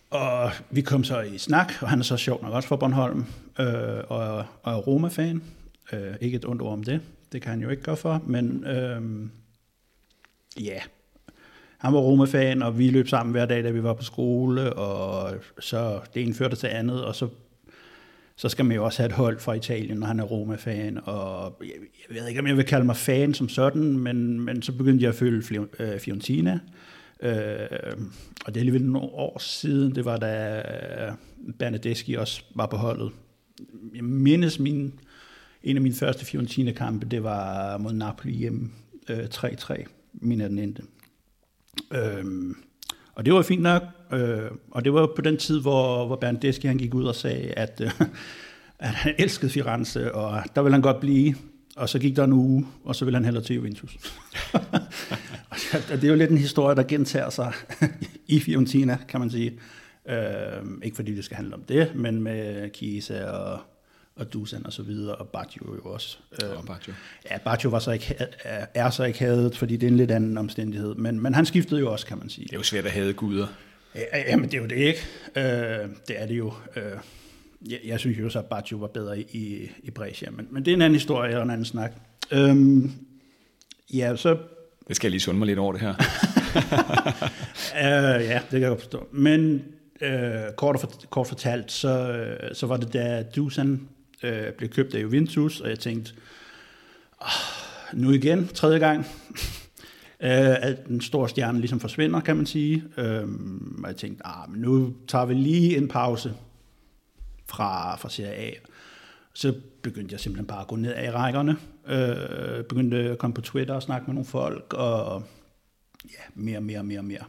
Og 0.10 0.52
vi 0.70 0.82
kom 0.82 1.04
så 1.04 1.22
i 1.22 1.38
snak, 1.38 1.74
og 1.82 1.90
han 1.90 2.00
er 2.00 2.04
så 2.04 2.18
sjov 2.18 2.44
nok 2.44 2.54
også 2.54 2.70
fra 2.70 2.76
Bornholm, 2.76 3.26
øh, 3.60 4.04
og, 4.10 4.46
og 4.64 4.74
er 4.74 4.78
Roma-fan. 4.78 5.42
Øh, 5.94 6.16
ikke 6.22 6.36
et 6.36 6.46
ondt 6.46 6.62
ord 6.62 6.74
om 6.74 6.84
det, 6.84 7.02
det 7.32 7.42
kan 7.42 7.52
han 7.52 7.62
jo 7.62 7.70
ikke 7.70 7.84
gøre 7.84 7.98
for, 7.98 8.24
men 8.26 8.64
øh, 8.64 9.30
ja, 10.60 10.80
han 11.78 11.94
var 11.94 12.00
Roma-fan, 12.00 12.62
og 12.62 12.78
vi 12.78 12.90
løb 12.90 13.08
sammen 13.08 13.32
hver 13.32 13.46
dag, 13.46 13.64
da 13.64 13.70
vi 13.70 13.84
var 13.84 13.94
på 13.94 14.04
skole, 14.04 14.74
og 14.74 15.36
så 15.60 16.00
det 16.14 16.24
ene 16.24 16.34
førte 16.34 16.56
til 16.56 16.68
andet, 16.68 17.06
og 17.06 17.16
så, 17.16 17.28
så 18.36 18.50
skal 18.50 18.66
man 18.66 18.76
jo 18.76 18.86
også 18.86 19.02
have 19.02 19.08
et 19.08 19.16
hold 19.16 19.40
fra 19.40 19.54
Italien, 19.54 19.98
når 19.98 20.08
han 20.08 20.20
er 20.20 20.24
Roma-fan, 20.24 21.00
og 21.04 21.58
jeg, 21.62 21.70
jeg 22.10 22.18
ved 22.18 22.28
ikke, 22.28 22.40
om 22.40 22.48
jeg 22.48 22.58
vil 22.58 22.66
kalde 22.66 22.86
mig 22.86 22.96
fan 22.96 23.34
som 23.34 23.50
sådan, 23.50 23.98
men, 23.98 24.40
men 24.40 24.62
så 24.62 24.72
begyndte 24.72 25.04
jeg 25.04 25.10
at 25.10 25.16
følge 25.16 25.68
øh, 25.80 26.00
Fiorentina, 26.00 26.60
øh, 27.22 27.32
og 28.46 28.54
det 28.54 28.58
er 28.58 28.62
alligevel 28.62 28.86
nogle 28.86 29.10
år 29.10 29.40
siden, 29.40 29.96
det 29.96 30.06
var 30.06 30.18
da 30.18 30.64
Bernadeschi 31.60 32.14
også 32.14 32.44
var 32.56 32.66
på 32.66 32.78
holdet. 32.78 33.12
Jeg 33.96 34.04
mindes 34.04 34.60
min, 34.60 35.00
en 35.64 35.76
af 35.76 35.82
mine 35.82 35.96
første 35.96 36.26
Fiorentina-kampe, 36.26 37.06
det 37.06 37.24
var 37.24 37.78
mod 37.78 37.94
Napoli 37.94 38.34
hjemme 38.34 38.70
øh, 39.10 39.26
3-3, 39.34 39.86
min 40.14 40.42
er 40.42 40.48
den 40.48 40.60
endte. 40.60 40.82
Øhm, 41.94 42.56
og 43.16 43.26
det 43.26 43.34
var 43.34 43.42
fint 43.42 43.62
nok, 43.62 43.84
øh, 44.14 44.52
og 44.72 44.86
det 44.86 44.94
var 44.94 45.12
på 45.16 45.22
den 45.22 45.38
tid, 45.38 45.62
hvor, 45.62 46.06
hvor 46.06 46.16
Bernadeschi 46.16 46.68
han 46.68 46.78
gik 46.78 46.94
ud 46.94 47.04
og 47.04 47.16
sagde, 47.16 47.52
at, 47.52 47.82
øh, 47.84 47.92
at 48.80 48.90
han 48.90 49.16
elskede 49.18 49.52
Firenze, 49.52 50.16
og 50.16 50.44
der 50.56 50.62
ville 50.62 50.74
han 50.74 50.82
godt 50.82 51.00
blive, 51.00 51.36
og 51.76 51.90
så 51.90 52.00
gik 52.00 52.16
der 52.16 52.24
en 52.24 52.34
uge, 52.34 52.68
og 52.84 52.96
så 52.96 53.06
ville 53.06 53.18
han 53.18 53.26
hellere 53.26 53.44
til 53.44 53.56
Juventus. 53.56 53.98
og 55.92 55.96
det 55.96 56.04
er 56.04 56.08
jo 56.08 56.16
lidt 56.16 56.32
en 56.32 56.38
historie, 56.38 56.76
der 56.76 56.84
gentager 56.84 57.30
sig 57.30 57.54
i 58.28 58.40
Fiorentina, 58.40 58.98
kan 59.08 59.20
man 59.20 59.30
sige. 59.30 59.60
Øh, 60.10 60.64
ikke 60.84 60.96
fordi 60.96 61.16
det 61.16 61.26
skal 61.26 61.38
handle 61.38 61.54
om 61.54 61.62
det, 61.62 61.96
men 61.96 62.22
med 62.22 62.70
Chiesa 62.76 63.26
og, 63.26 63.60
og 64.20 64.34
Dusan 64.34 64.66
og 64.66 64.74
så 64.74 64.84
videre, 64.84 65.16
og 65.16 65.28
Baggio 65.28 65.76
jo 65.76 65.82
også. 65.92 66.18
Øh, 66.44 66.58
Og 66.58 66.66
Baggio. 66.66 66.94
Ja, 67.32 67.38
Baggio 67.38 67.70
var 67.70 67.80
så 67.80 67.92
ikke, 67.92 68.16
er- 68.74 68.90
så 68.90 69.04
ikke 69.04 69.20
hadet, 69.20 69.58
fordi 69.58 69.78
det 69.78 69.88
er 69.88 69.92
en 69.92 69.98
lidt 69.98 70.12
anden 70.12 70.38
omstændighed. 70.38 70.96
Men, 70.96 71.20
men 71.20 71.34
han 71.36 71.46
skiftede 71.46 71.80
jo 71.80 71.92
også, 71.92 72.06
kan 72.06 72.18
man 72.18 72.30
sige. 72.30 72.46
Det 72.46 72.54
er 72.54 72.58
jo 72.58 72.64
svært 72.64 72.86
at 72.86 72.92
have 72.92 73.14
guder. 73.14 73.48
Ja, 73.96 74.02
Jamen, 74.28 74.46
det 74.46 74.58
er 74.58 74.62
jo 74.62 74.68
det 74.68 74.76
ikke. 74.76 75.00
Øh, 75.36 75.90
det 76.08 76.22
er 76.22 76.26
det 76.26 76.38
jo. 76.38 76.54
Øh, 76.76 76.84
jeg, 77.70 77.80
jeg 77.86 78.00
synes 78.00 78.20
jo 78.20 78.30
så, 78.30 78.40
at 78.40 78.46
Baggio 78.46 78.78
var 78.78 78.88
bedre 78.88 79.20
i, 79.20 79.72
i 79.84 79.92
Brescia, 79.92 80.30
men, 80.30 80.48
men 80.52 80.66
det 80.66 80.72
er 80.72 80.76
en 80.76 80.82
anden 80.82 80.96
historie 80.96 81.38
og 81.38 81.44
en 81.44 81.50
anden 81.50 81.66
snak. 81.66 81.92
Øhm, 82.32 82.92
ja, 83.94 84.16
så 84.16 84.38
Det 84.88 84.96
skal 84.96 85.08
jeg 85.08 85.12
lige 85.12 85.22
sunde 85.22 85.38
mig 85.40 85.46
lidt 85.46 85.60
over 85.60 85.72
det 85.72 85.82
her. 85.82 85.94
Øh, 87.78 88.26
ja, 88.26 88.34
det 88.36 88.50
kan 88.52 88.62
jeg 88.62 88.70
godt 88.70 88.80
forstå. 88.82 89.08
Men 89.12 89.64
øh, 90.02 90.32
kort, 90.58 90.80
for, 90.80 90.92
kort 91.10 91.28
fortalt, 91.28 91.72
så, 91.72 92.12
øh, 92.12 92.56
så 92.56 92.68
var 92.68 92.78
det 92.78 92.94
da 92.94 93.24
Dusan 93.36 93.88
øh, 94.24 94.54
blev 94.54 94.70
købt 94.70 94.96
af 94.96 95.02
Juventus, 95.02 95.62
og 95.62 95.70
jeg 95.70 95.80
tænkte, 95.80 96.14
oh, 97.20 97.28
nu 97.94 98.12
igen, 98.12 98.48
tredje 98.48 98.80
gang, 98.80 99.00
øh, 100.20 100.64
at 100.70 100.88
den 100.88 101.02
store 101.02 101.30
stjerne 101.30 101.60
ligesom 101.60 101.80
forsvinder, 101.80 102.20
kan 102.20 102.38
man 102.38 102.46
sige. 102.46 102.84
Øh, 102.98 103.28
og 103.84 103.88
jeg 103.88 103.96
tænkte, 103.96 104.28
ah, 104.28 104.52
men 104.52 104.62
nu 104.62 104.94
tager 105.08 105.26
vi 105.26 105.34
lige 105.34 105.78
en 105.78 105.88
pause 105.88 106.34
fra, 107.46 107.96
fra 107.96 108.10
Serie 108.10 108.34
A. 108.34 108.52
Så 109.34 109.54
begyndte 109.82 110.14
jeg 110.14 110.20
simpelthen 110.20 110.48
bare 110.48 110.62
at 110.62 110.68
gå 110.68 110.76
ned 110.76 110.94
af 110.94 111.12
rækkerne. 111.12 111.58
Øh, 111.88 112.64
begyndte 112.64 112.98
at 112.98 113.18
komme 113.18 113.34
på 113.34 113.42
Twitter 113.42 113.74
og 113.74 113.84
snakke 113.84 114.08
med 114.08 114.14
nogle 114.14 114.26
folk, 114.26 114.74
og 114.74 115.24
ja, 116.06 116.24
mere, 116.36 116.62
mere, 116.62 116.84
mere, 116.84 117.04
mere. 117.04 117.24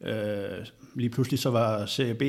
Øh, 0.00 0.66
lige 0.94 1.10
pludselig 1.10 1.38
så 1.38 1.50
var 1.50 1.86
Serie 1.86 2.14
B 2.14 2.22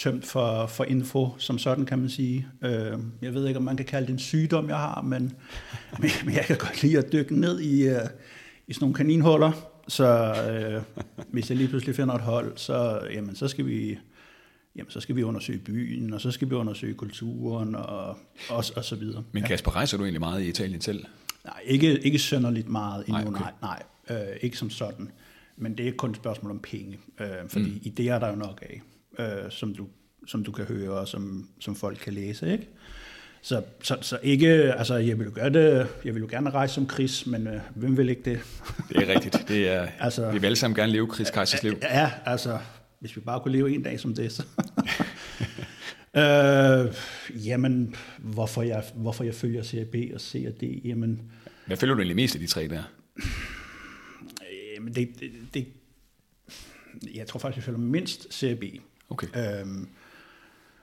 tømt 0.00 0.26
for, 0.26 0.66
for 0.66 0.84
info, 0.84 1.28
som 1.38 1.58
sådan 1.58 1.86
kan 1.86 1.98
man 1.98 2.08
sige. 2.08 2.46
Øh, 2.64 2.98
jeg 3.22 3.34
ved 3.34 3.46
ikke, 3.46 3.58
om 3.58 3.64
man 3.64 3.76
kan 3.76 3.86
kalde 3.86 4.06
det 4.06 4.12
en 4.12 4.18
sygdom, 4.18 4.68
jeg 4.68 4.76
har, 4.76 5.02
men, 5.02 5.22
men, 6.00 6.10
men 6.24 6.34
jeg 6.34 6.44
kan 6.44 6.56
godt 6.56 6.82
lide 6.82 6.98
at 6.98 7.12
dykke 7.12 7.40
ned 7.40 7.60
i, 7.60 7.88
uh, 7.88 7.94
i 8.66 8.72
sådan 8.72 8.80
nogle 8.80 8.94
kaninhuller. 8.94 9.52
Så 9.88 10.06
øh, 10.50 10.82
hvis 11.32 11.50
jeg 11.50 11.58
lige 11.58 11.68
pludselig 11.68 11.96
finder 11.96 12.14
et 12.14 12.20
hold, 12.20 12.52
så, 12.56 13.00
jamen, 13.12 13.36
så 13.36 13.48
skal 13.48 13.66
vi 13.66 13.98
jamen, 14.76 14.90
så 14.90 15.00
skal 15.00 15.16
vi 15.16 15.22
undersøge 15.22 15.58
byen, 15.58 16.12
og 16.12 16.20
så 16.20 16.30
skal 16.30 16.50
vi 16.50 16.54
undersøge 16.54 16.94
kulturen, 16.94 17.74
og, 17.74 18.08
og, 18.48 18.64
og 18.76 18.84
så 18.84 18.96
videre. 18.96 19.22
Men 19.32 19.42
Kasper, 19.42 19.76
rejser 19.76 19.96
du 19.96 20.04
egentlig 20.04 20.20
meget 20.20 20.42
i 20.42 20.48
Italien 20.48 20.80
selv? 20.80 21.04
Nej, 21.44 21.60
ikke, 21.64 21.98
ikke 21.98 22.18
sønderligt 22.18 22.68
meget 22.68 23.04
endnu, 23.08 23.30
Nej, 23.30 23.40
nej, 23.40 23.52
okay. 23.62 23.82
nej, 24.08 24.28
øh, 24.30 24.36
ikke 24.40 24.56
som 24.56 24.70
sådan. 24.70 25.10
Men 25.56 25.78
det 25.78 25.88
er 25.88 25.92
kun 25.92 26.10
et 26.10 26.16
spørgsmål 26.16 26.50
om 26.50 26.58
penge, 26.58 26.98
øh, 27.20 27.28
fordi 27.48 27.70
mm. 27.70 27.92
idéer 27.92 28.10
er 28.10 28.18
der 28.18 28.28
jo 28.28 28.36
nok 28.36 28.62
af, 28.62 28.82
øh, 29.18 29.50
som, 29.50 29.74
du, 29.74 29.88
som 30.26 30.44
du 30.44 30.52
kan 30.52 30.64
høre, 30.64 30.90
og 30.90 31.08
som, 31.08 31.48
som 31.60 31.76
folk 31.76 31.98
kan 31.98 32.12
læse, 32.12 32.52
ikke? 32.52 32.68
Så, 33.42 33.62
så, 33.82 33.96
så 34.00 34.18
ikke, 34.22 34.48
altså 34.52 34.94
jeg 34.94 35.18
vil 35.18 35.24
jo 35.24 35.32
gøre 35.34 35.50
det, 35.50 35.88
jeg 36.04 36.14
vil 36.14 36.20
jo 36.20 36.26
gerne 36.30 36.50
rejse 36.50 36.74
som 36.74 36.90
Chris, 36.90 37.26
men 37.26 37.46
øh, 37.46 37.60
hvem 37.74 37.96
vil 37.96 38.08
ikke 38.08 38.22
det? 38.24 38.40
Det 38.88 38.96
er 38.96 39.14
rigtigt. 39.14 39.44
Det 39.48 39.68
er, 39.68 39.88
Altså- 40.00 40.30
vi 40.32 40.38
vil 40.38 40.46
alle 40.46 40.56
sammen 40.56 40.76
gerne 40.76 40.92
leve 40.92 41.14
Chris 41.14 41.30
Kajsers 41.30 41.62
liv. 41.62 41.72
Ja, 41.82 42.12
altså, 42.24 42.58
hvis 43.00 43.16
vi 43.16 43.20
bare 43.20 43.40
kunne 43.40 43.52
leve 43.52 43.74
en 43.74 43.82
dag 43.82 44.00
som 44.00 44.14
det, 44.14 44.32
så... 44.32 44.44
øh, 46.20 46.94
jamen, 47.46 47.94
hvorfor 48.18 48.62
jeg, 48.62 48.84
hvorfor 48.94 49.24
jeg 49.24 49.34
følger 49.34 49.62
Serie 49.62 49.84
B 49.84 49.94
og 50.14 50.20
C 50.20 50.44
og 50.48 50.60
D, 50.60 50.80
jamen, 50.84 51.32
Hvad 51.66 51.76
følger 51.76 51.94
du 51.94 52.00
egentlig 52.00 52.16
mest 52.16 52.34
af 52.34 52.40
de 52.40 52.46
tre 52.46 52.68
der? 52.68 52.82
øh, 53.16 54.82
men 54.82 54.94
det, 54.94 55.08
det, 55.20 55.30
det, 55.54 55.66
jeg 57.14 57.26
tror 57.26 57.40
faktisk, 57.40 57.56
jeg 57.56 57.64
følger 57.64 57.80
mindst 57.80 58.34
Serie 58.34 58.56
B. 58.56 58.64
Okay. 59.10 59.60
Øhm, 59.60 59.88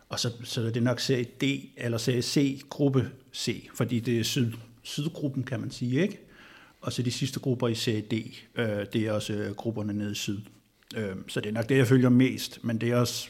og 0.10 0.20
så, 0.20 0.32
så 0.44 0.62
er 0.62 0.72
det 0.72 0.84
nok 0.84 1.00
serie 1.00 1.24
D, 1.24 1.44
eller 1.78 1.98
serie 1.98 2.22
C, 2.22 2.62
gruppe 2.70 3.12
C, 3.36 3.70
fordi 3.76 4.00
det 4.00 4.20
er 4.20 4.24
syd, 4.24 4.52
sydgruppen, 4.84 5.44
kan 5.44 5.60
man 5.60 5.72
sige, 5.72 6.02
ikke? 6.02 6.20
Og 6.82 6.94
så 6.94 7.02
de 7.02 7.12
sidste 7.12 7.40
grupper 7.40 7.68
i 7.68 7.76
Serie 7.76 8.02
D, 8.02 8.14
øh, 8.56 8.86
det 8.94 8.96
er 8.96 9.12
også 9.12 9.34
øh, 9.34 9.56
grupperne 9.56 9.94
nede 9.94 10.12
i 10.12 10.16
syd. 10.16 10.40
Øh, 10.96 11.16
så 11.28 11.42
det 11.42 11.50
er 11.50 11.54
nok 11.54 11.70
det, 11.70 11.78
jeg 11.78 11.88
følger 11.88 12.10
mest, 12.10 12.64
men 12.64 12.82
det 12.82 12.92
er 12.92 12.96
også, 12.96 13.30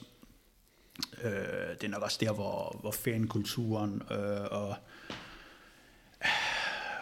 øh, 1.23 1.31
det 1.81 1.83
er 1.83 1.87
nok 1.87 2.01
også 2.01 2.17
der, 2.21 2.33
hvor, 2.33 2.77
hvor 2.81 2.91
fankulturen 2.91 4.01
øh, 4.11 4.45
og 4.51 4.75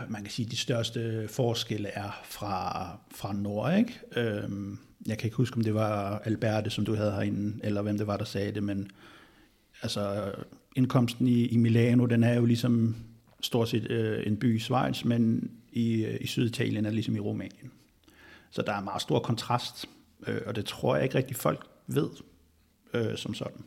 man 0.10 0.22
kan 0.22 0.32
sige, 0.32 0.50
de 0.50 0.58
største 0.58 1.28
forskelle 1.28 1.90
er 1.90 2.22
fra, 2.24 2.88
fra 3.12 3.34
nord, 3.34 3.78
ikke? 3.78 4.00
Øhm, 4.16 4.80
jeg 5.06 5.18
kan 5.18 5.28
ikke 5.28 5.38
huske, 5.38 5.58
om 5.58 5.64
det 5.64 5.74
var 5.74 6.20
Alberte, 6.20 6.70
som 6.70 6.86
du 6.86 6.96
havde 6.96 7.12
herinde, 7.12 7.60
eller 7.64 7.82
hvem 7.82 7.98
det 7.98 8.08
var, 8.08 8.18
der 8.18 8.26
sagde 8.26 8.52
det, 8.52 8.64
men 8.64 8.92
altså, 9.82 10.32
indkomsten 10.76 11.28
i, 11.28 11.46
i 11.46 11.58
Milano, 11.58 12.06
den 12.06 12.24
er 12.24 12.34
jo 12.34 12.46
ligesom 12.46 12.96
stort 13.42 13.70
set 13.70 13.92
øh, 13.92 14.28
en 14.28 14.38
by 14.38 14.56
i 14.56 14.60
Schweiz, 14.60 15.04
men 15.04 15.52
i, 15.72 16.06
øh, 16.06 16.18
i 16.22 16.28
Syditalien 16.28 16.86
er 16.86 16.90
det 16.90 16.96
ligesom 16.96 17.16
i 17.16 17.20
Rumænien. 17.20 17.72
Så 18.52 18.62
der 18.62 18.74
er 18.74 18.82
meget 18.82 19.02
stor 19.02 19.20
kontrast, 19.20 19.86
øh, 20.28 20.42
og 20.46 20.56
det 20.56 20.66
tror 20.66 20.96
jeg 20.96 21.04
ikke 21.04 21.18
rigtig 21.18 21.36
folk 21.36 21.68
ved 21.88 22.10
øh, 22.94 23.18
som 23.18 23.34
sådan. 23.34 23.62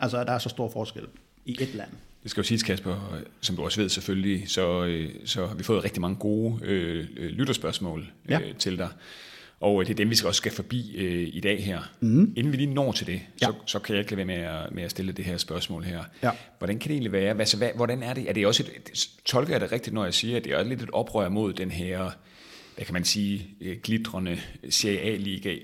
Altså, 0.00 0.24
der 0.24 0.32
er 0.32 0.38
så 0.38 0.48
stor 0.48 0.70
forskel 0.70 1.06
i 1.44 1.56
et 1.60 1.74
land. 1.74 1.90
Det 2.24 2.30
skal 2.30 2.40
jo 2.40 2.44
siges, 2.44 2.62
Kasper, 2.62 3.20
som 3.40 3.56
du 3.56 3.64
også 3.64 3.80
ved 3.80 3.88
selvfølgelig, 3.88 4.44
så, 4.50 4.84
øh, 4.84 5.10
så 5.24 5.46
har 5.46 5.54
vi 5.54 5.62
fået 5.62 5.84
rigtig 5.84 6.00
mange 6.00 6.16
gode 6.16 6.58
øh, 6.62 7.06
lytterspørgsmål 7.16 8.00
øh, 8.00 8.30
ja. 8.30 8.40
til 8.58 8.78
dig. 8.78 8.88
Og 9.60 9.86
det 9.86 9.90
er 9.90 9.94
dem, 9.94 10.10
vi 10.10 10.16
også 10.24 10.38
skal 10.38 10.52
forbi 10.52 10.96
øh, 10.96 11.28
i 11.32 11.40
dag 11.40 11.64
her. 11.64 11.80
Mm. 12.00 12.32
Inden 12.36 12.52
vi 12.52 12.56
lige 12.56 12.74
når 12.74 12.92
til 12.92 13.06
det, 13.06 13.20
ja. 13.42 13.46
så, 13.46 13.52
så 13.66 13.78
kan 13.78 13.94
jeg 13.94 14.00
ikke 14.00 14.16
lade 14.16 14.28
være 14.28 14.38
med 14.38 14.44
at, 14.44 14.74
med 14.74 14.82
at 14.82 14.90
stille 14.90 15.12
det 15.12 15.24
her 15.24 15.36
spørgsmål 15.36 15.84
her. 15.84 16.04
Ja. 16.22 16.30
Hvordan 16.58 16.78
kan 16.78 16.88
det 16.88 16.94
egentlig 16.94 17.12
være? 17.12 17.38
Altså, 17.38 17.56
hvad, 17.56 17.70
hvordan 17.76 18.02
er 18.02 18.14
det? 18.14 18.28
Er 18.28 18.32
det 18.32 18.46
også 18.46 18.64
et, 18.76 19.08
tolker 19.24 19.52
jeg 19.52 19.60
det 19.60 19.72
rigtigt, 19.72 19.94
når 19.94 20.04
jeg 20.04 20.14
siger, 20.14 20.36
at 20.36 20.44
det 20.44 20.52
er 20.52 20.64
lidt 20.64 20.82
et 20.82 20.90
oprør 20.92 21.28
mod 21.28 21.52
den 21.52 21.70
her 21.70 22.10
hvad 22.74 22.84
kan 22.84 22.92
man 22.92 23.04
sige, 23.04 23.46
øh, 23.60 23.76
glitrende 23.82 24.38
Serie 24.70 25.00
A-liga. 25.00 25.54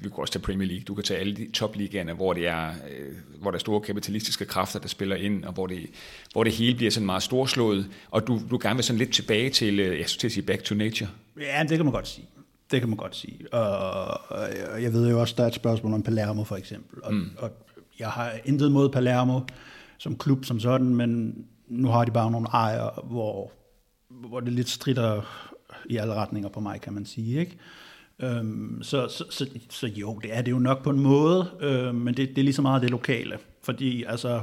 Vi 0.00 0.08
kan 0.08 0.12
også 0.16 0.32
tage 0.32 0.42
Premier 0.42 0.68
League. 0.68 0.84
Du 0.84 0.94
kan 0.94 1.04
tage 1.04 1.20
alle 1.20 1.36
de 1.36 1.50
topligaerne, 1.52 2.12
hvor, 2.12 2.32
det 2.32 2.46
er, 2.46 2.68
øh, 2.68 3.14
hvor 3.40 3.50
der 3.50 3.58
er 3.58 3.60
store 3.60 3.80
kapitalistiske 3.80 4.44
kræfter, 4.44 4.78
der 4.78 4.88
spiller 4.88 5.16
ind, 5.16 5.44
og 5.44 5.52
hvor 5.52 5.66
det, 5.66 5.86
hvor 6.32 6.44
det 6.44 6.52
hele 6.52 6.76
bliver 6.76 6.90
sådan 6.90 7.06
meget 7.06 7.22
storslået, 7.22 7.90
og 8.10 8.26
du, 8.26 8.40
du 8.50 8.58
gerne 8.62 8.76
vil 8.76 8.84
sådan 8.84 8.98
lidt 8.98 9.12
tilbage 9.12 9.50
til, 9.50 9.80
øh, 9.80 9.98
jeg 9.98 10.08
skulle 10.08 10.20
til 10.20 10.28
at 10.28 10.32
sige, 10.32 10.46
back 10.46 10.64
to 10.64 10.74
nature. 10.74 11.10
Ja, 11.40 11.62
det 11.68 11.76
kan 11.76 11.84
man 11.84 11.94
godt 11.94 12.08
sige. 12.08 12.26
Det 12.70 12.80
kan 12.80 12.88
man 12.88 12.98
godt 12.98 13.16
sige. 13.16 13.54
Og 13.54 14.82
jeg 14.82 14.92
ved 14.92 15.10
jo 15.10 15.20
også, 15.20 15.34
der 15.36 15.42
er 15.42 15.48
et 15.48 15.54
spørgsmål 15.54 15.94
om 15.94 16.02
Palermo 16.02 16.44
for 16.44 16.56
eksempel. 16.56 17.02
Og, 17.02 17.14
mm. 17.14 17.30
og 17.38 17.50
jeg 17.98 18.08
har 18.08 18.32
intet 18.44 18.72
mod 18.72 18.88
Palermo 18.88 19.40
som 19.98 20.18
klub 20.18 20.44
som 20.44 20.60
sådan, 20.60 20.94
men 20.94 21.34
nu 21.68 21.88
har 21.88 22.04
de 22.04 22.10
bare 22.10 22.30
nogle 22.30 22.48
ejere, 22.48 22.90
hvor, 23.04 23.52
hvor 24.08 24.40
det 24.40 24.52
lidt 24.52 24.68
strider 24.68 25.22
i 25.86 25.96
alle 25.96 26.14
retninger 26.14 26.48
på 26.48 26.60
mig, 26.60 26.80
kan 26.80 26.92
man 26.92 27.06
sige. 27.06 27.40
Ikke? 27.40 27.58
Øhm, 28.22 28.82
så, 28.82 29.08
så, 29.08 29.24
så, 29.30 29.46
så 29.70 29.86
jo, 29.86 30.20
det 30.22 30.36
er 30.36 30.42
det 30.42 30.50
jo 30.50 30.58
nok 30.58 30.82
på 30.82 30.90
en 30.90 31.00
måde, 31.00 31.50
øh, 31.60 31.94
men 31.94 32.14
det, 32.14 32.28
det 32.28 32.38
er 32.38 32.42
lige 32.42 32.54
så 32.54 32.62
meget 32.62 32.82
det 32.82 32.90
lokale. 32.90 33.38
Fordi 33.62 34.04
altså, 34.04 34.42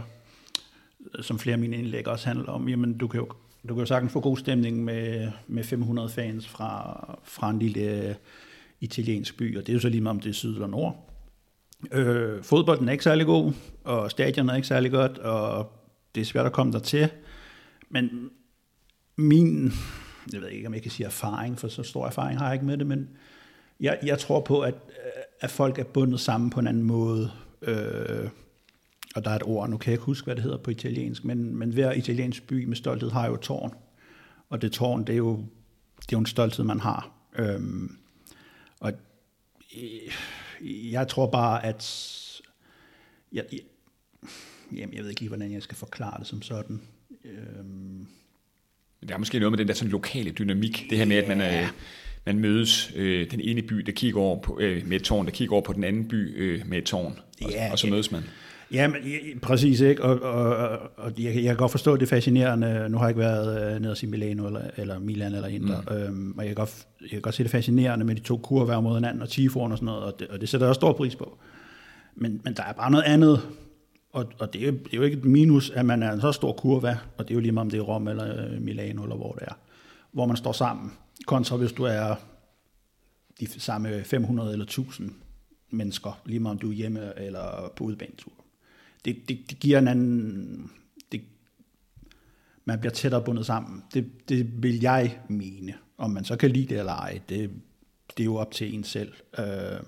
som 1.22 1.40
flere 1.40 1.54
af 1.54 1.60
mine 1.60 1.78
indlæg 1.78 2.08
også 2.08 2.28
handler 2.28 2.52
om, 2.52 2.70
jamen 2.70 2.98
du 2.98 3.08
kan 3.08 3.20
jo, 3.20 3.28
du 3.70 3.74
kan 3.74 3.80
jo 3.80 3.86
sagtens 3.86 4.14
få 4.14 4.20
god 4.20 4.38
stemning 4.38 4.84
med, 4.84 5.32
med 5.48 5.64
500 5.64 6.10
fans 6.10 6.48
fra, 6.48 7.20
fra 7.24 7.50
en 7.50 7.60
lille 7.60 8.10
øh, 8.10 8.16
italiensk 8.80 9.38
by, 9.38 9.58
og 9.58 9.62
det 9.62 9.70
er 9.70 9.74
jo 9.74 9.80
så 9.80 9.90
lige 9.90 10.02
meget 10.02 10.16
om 10.16 10.20
det 10.20 10.30
er 10.30 10.34
syd 10.34 10.54
eller 10.54 10.68
nord. 10.68 11.06
Øh, 11.92 12.44
fodbolden 12.44 12.88
er 12.88 12.92
ikke 12.92 13.04
særlig 13.04 13.26
god, 13.26 13.54
og 13.84 14.12
stadion 14.12 14.50
er 14.50 14.56
ikke 14.56 14.68
særlig 14.68 14.92
godt, 14.92 15.18
og 15.18 15.72
det 16.16 16.22
er 16.22 16.26
svært 16.26 16.46
at 16.46 16.52
komme 16.52 16.74
der 16.74 16.80
til. 16.80 17.10
Men 17.90 18.30
min 19.16 19.74
jeg 20.34 20.42
ved 20.42 20.50
ikke, 20.50 20.68
om 20.68 20.74
jeg 20.74 20.82
kan 20.82 20.92
sige 20.92 21.08
erfaring, 21.08 21.60
for 21.60 21.68
så 21.68 21.84
stor 21.84 22.08
erfaring 22.08 22.40
har 22.40 22.46
jeg 22.46 22.54
ikke 22.54 22.66
med 22.66 22.78
det, 22.78 22.88
men 22.88 23.10
jeg, 23.80 24.00
jeg 24.04 24.20
tror 24.20 24.40
på, 24.40 24.62
at, 24.62 24.76
at 25.40 25.52
folk 25.52 25.80
er 25.80 25.84
bundet 25.84 26.20
sammen 26.20 26.50
på 26.50 26.60
en 26.60 26.68
anden 26.68 26.84
måde. 26.84 27.32
Øh, 27.62 28.30
og 29.16 29.26
der 29.26 29.32
er 29.32 29.36
et 29.36 29.44
ord, 29.44 29.70
nu 29.70 29.78
kan 29.78 29.92
jeg 29.92 29.94
ikke 29.94 30.06
huske, 30.06 30.26
hvad 30.26 30.36
det 30.36 30.44
hedder 30.44 30.58
på 30.58 30.72
italiensk, 30.72 31.26
men, 31.26 31.56
men 31.56 31.70
hver 31.70 31.92
italiensk 31.92 32.48
by 32.48 32.66
med 32.66 32.76
stolthed 32.76 33.10
har 33.12 33.28
jo 33.28 33.34
et 33.34 33.40
tårn. 33.40 33.74
Og 34.50 34.62
det 34.62 34.72
tårn, 34.72 35.04
det 35.04 35.14
er 35.14 35.18
jo, 35.18 35.38
det 35.96 36.06
er 36.06 36.12
jo 36.12 36.20
en 36.20 36.26
stolthed, 36.26 36.66
man 36.66 36.80
har. 36.80 37.12
Øhm, 37.36 37.98
og 38.80 38.94
jeg 40.92 41.08
tror 41.08 41.28
bare, 41.32 41.66
at 41.66 41.86
jeg, 43.32 43.46
jeg, 43.52 43.60
jamen, 44.76 44.96
jeg 44.96 45.04
ved 45.04 45.10
ikke 45.10 45.22
lige, 45.22 45.30
hvordan 45.30 45.52
jeg 45.52 45.64
skal 45.64 45.78
forklare 45.78 46.20
det 46.20 46.28
som 46.28 46.42
sådan. 46.42 46.82
Øhm, 47.24 48.08
der 49.08 49.14
er 49.14 49.18
måske 49.18 49.40
noget 49.40 49.52
med 49.52 49.58
den 49.58 49.68
der 49.68 49.74
sådan 49.74 49.92
lokale 49.92 50.32
dynamik, 50.32 50.86
det 50.90 50.98
her 50.98 51.06
med, 51.06 51.16
at 51.16 51.28
man, 51.28 51.42
er, 51.42 51.68
man 52.26 52.40
mødes 52.40 52.92
øh, 52.96 53.32
den 53.32 53.42
ene 53.42 53.62
by, 53.62 53.76
der 53.76 53.92
kigger 53.92 54.22
over 54.22 54.42
på, 54.42 54.60
øh, 54.60 54.88
med 54.88 54.98
et 54.98 55.04
tårn, 55.04 55.26
der 55.26 55.32
kigger 55.32 55.54
over 55.54 55.64
på 55.64 55.74
den 55.74 55.84
anden 55.84 56.08
by 56.08 56.42
øh, 56.42 56.68
med 56.68 56.78
et 56.78 56.84
tårn, 56.84 57.20
og, 57.44 57.52
ja, 57.52 57.72
og 57.72 57.80
så 57.80 57.88
mødes 57.88 58.12
man. 58.12 58.24
Ja, 58.74 58.88
men, 58.88 58.98
præcis, 59.42 59.80
ikke? 59.80 60.04
Og, 60.04 60.22
og, 60.22 60.80
og 60.98 61.12
jeg, 61.18 61.36
jeg 61.36 61.44
kan 61.44 61.56
godt 61.56 61.72
forstå, 61.72 61.94
at 61.94 62.00
det 62.00 62.06
er 62.06 62.10
fascinerende. 62.10 62.88
Nu 62.90 62.98
har 62.98 63.06
jeg 63.06 63.10
ikke 63.10 63.20
været 63.20 63.76
øh, 63.76 63.82
nede 63.82 63.96
i 64.04 64.06
Milano 64.06 64.48
eller, 64.48 64.62
eller 64.78 65.00
Milan 65.00 65.34
eller 65.34 65.48
Inter, 65.48 65.82
mm. 65.82 65.96
øhm, 65.96 66.38
og 66.38 66.44
jeg 66.44 66.50
kan, 66.50 66.56
godt, 66.56 66.88
jeg 67.02 67.10
kan 67.10 67.22
godt 67.22 67.36
se 67.36 67.44
det 67.44 67.52
fascinerende 67.52 68.06
med 68.06 68.16
de 68.16 68.22
to 68.22 68.38
kurver 68.38 68.82
mod 68.82 68.96
hinanden 68.96 69.22
og 69.22 69.30
tiforen 69.30 69.72
og 69.72 69.78
sådan 69.78 69.86
noget, 69.86 70.04
og 70.04 70.20
det, 70.20 70.28
og 70.28 70.42
det 70.42 70.50
sætter 70.50 70.68
jeg 70.68 70.70
også 70.70 70.80
stor 70.80 70.94
pris 70.94 71.16
på. 71.16 71.38
Men, 72.16 72.42
men 72.44 72.54
der 72.54 72.64
er 72.64 72.74
bare 72.74 72.92
noget 72.92 73.04
andet 73.04 73.42
og, 74.12 74.32
og 74.40 74.54
det, 74.54 74.62
er 74.62 74.66
jo, 74.66 74.72
det 74.72 74.94
er 74.94 74.98
jo 74.98 75.04
ikke 75.04 75.18
et 75.18 75.26
minus, 75.26 75.70
at 75.70 75.86
man 75.86 76.04
er 76.04 76.12
en 76.12 76.22
så 76.22 76.32
stor 76.32 76.54
kurva, 76.54 76.98
og 77.18 77.28
det 77.28 77.34
er 77.34 77.36
jo 77.36 77.42
lige 77.42 77.52
meget 77.52 77.66
om 77.66 77.70
det 77.70 77.78
er 77.78 77.82
Rom 77.82 78.08
eller 78.08 78.46
øh, 78.46 78.62
Milano 78.62 79.04
eller 79.04 79.16
hvor 79.16 79.32
det 79.32 79.44
er, 79.48 79.54
hvor 80.12 80.26
man 80.26 80.38
står 80.38 80.52
sammen. 80.52 80.92
Kontra 81.26 81.58
hvis 81.58 81.72
du 81.72 81.84
er 81.84 82.16
de 83.40 83.60
samme 83.60 84.04
500 84.04 84.52
eller 84.52 84.66
1000 84.66 85.12
mennesker, 85.70 86.22
lige 86.26 86.40
meget 86.40 86.56
om 86.56 86.60
du 86.60 86.70
er 86.70 86.74
hjemme 86.74 87.20
eller 87.20 87.74
på 87.76 87.84
udbanetur. 87.84 88.32
Det, 89.06 89.30
det, 89.30 89.40
det 89.50 89.60
giver 89.60 89.80
en 89.80 89.88
anden... 89.88 90.72
Det, 91.12 91.22
man 92.66 92.80
bliver 92.80 92.94
tættere 92.94 93.24
bundet 93.24 93.46
sammen. 93.46 93.84
Det, 93.94 94.30
det 94.30 94.64
vil 94.64 94.82
jeg 94.82 95.20
mene. 95.28 95.74
Om 95.98 96.12
man 96.12 96.26
så 96.26 96.36
kan 96.36 96.52
lide 96.52 96.66
det 96.68 96.80
eller 96.80 96.94
ej, 96.94 97.22
det, 97.30 97.52
det 98.18 98.24
er 98.24 98.26
jo 98.26 98.36
op 98.36 98.52
til 98.52 98.76
en 98.76 98.84
selv. 98.84 99.14
Øh, 99.40 99.80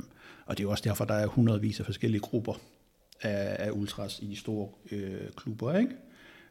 og 0.46 0.58
det 0.58 0.60
er 0.60 0.64
jo 0.64 0.72
også 0.72 0.84
derfor, 0.84 1.06
der 1.06 1.14
er 1.14 1.28
hundredvis 1.28 1.80
af 1.80 1.86
forskellige 1.86 2.22
grupper 2.22 2.54
af, 3.22 3.68
af 3.68 3.72
ultras 3.72 4.20
i 4.22 4.26
de 4.26 4.36
store 4.36 4.70
øh, 4.92 5.32
klubber, 5.36 5.78
ikke? 5.78 5.92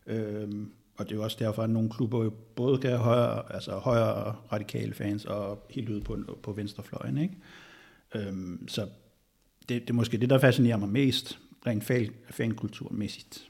Øhm, 0.06 0.72
og 0.96 1.04
det 1.04 1.12
er 1.12 1.16
jo 1.16 1.22
også 1.22 1.36
derfor, 1.40 1.62
at 1.62 1.70
nogle 1.70 1.90
klubber 1.90 2.30
både 2.30 2.78
kan 2.78 2.90
have 2.90 3.00
højere, 3.00 3.52
altså 3.54 3.72
højere 3.72 4.36
radikale 4.52 4.94
fans 4.94 5.24
og 5.24 5.66
helt 5.70 5.88
ude 5.88 6.00
på, 6.00 6.38
på 6.42 6.52
venstrefløjen, 6.52 7.18
ikke? 7.18 7.34
Øhm, 8.14 8.68
så 8.68 8.86
det, 9.68 9.82
det 9.82 9.90
er 9.90 9.94
måske 9.94 10.16
det, 10.16 10.30
der 10.30 10.38
fascinerer 10.38 10.76
mig 10.76 10.88
mest, 10.88 11.38
rent 11.66 11.84
fan, 11.84 12.10
fankulturmæssigt. 12.30 13.42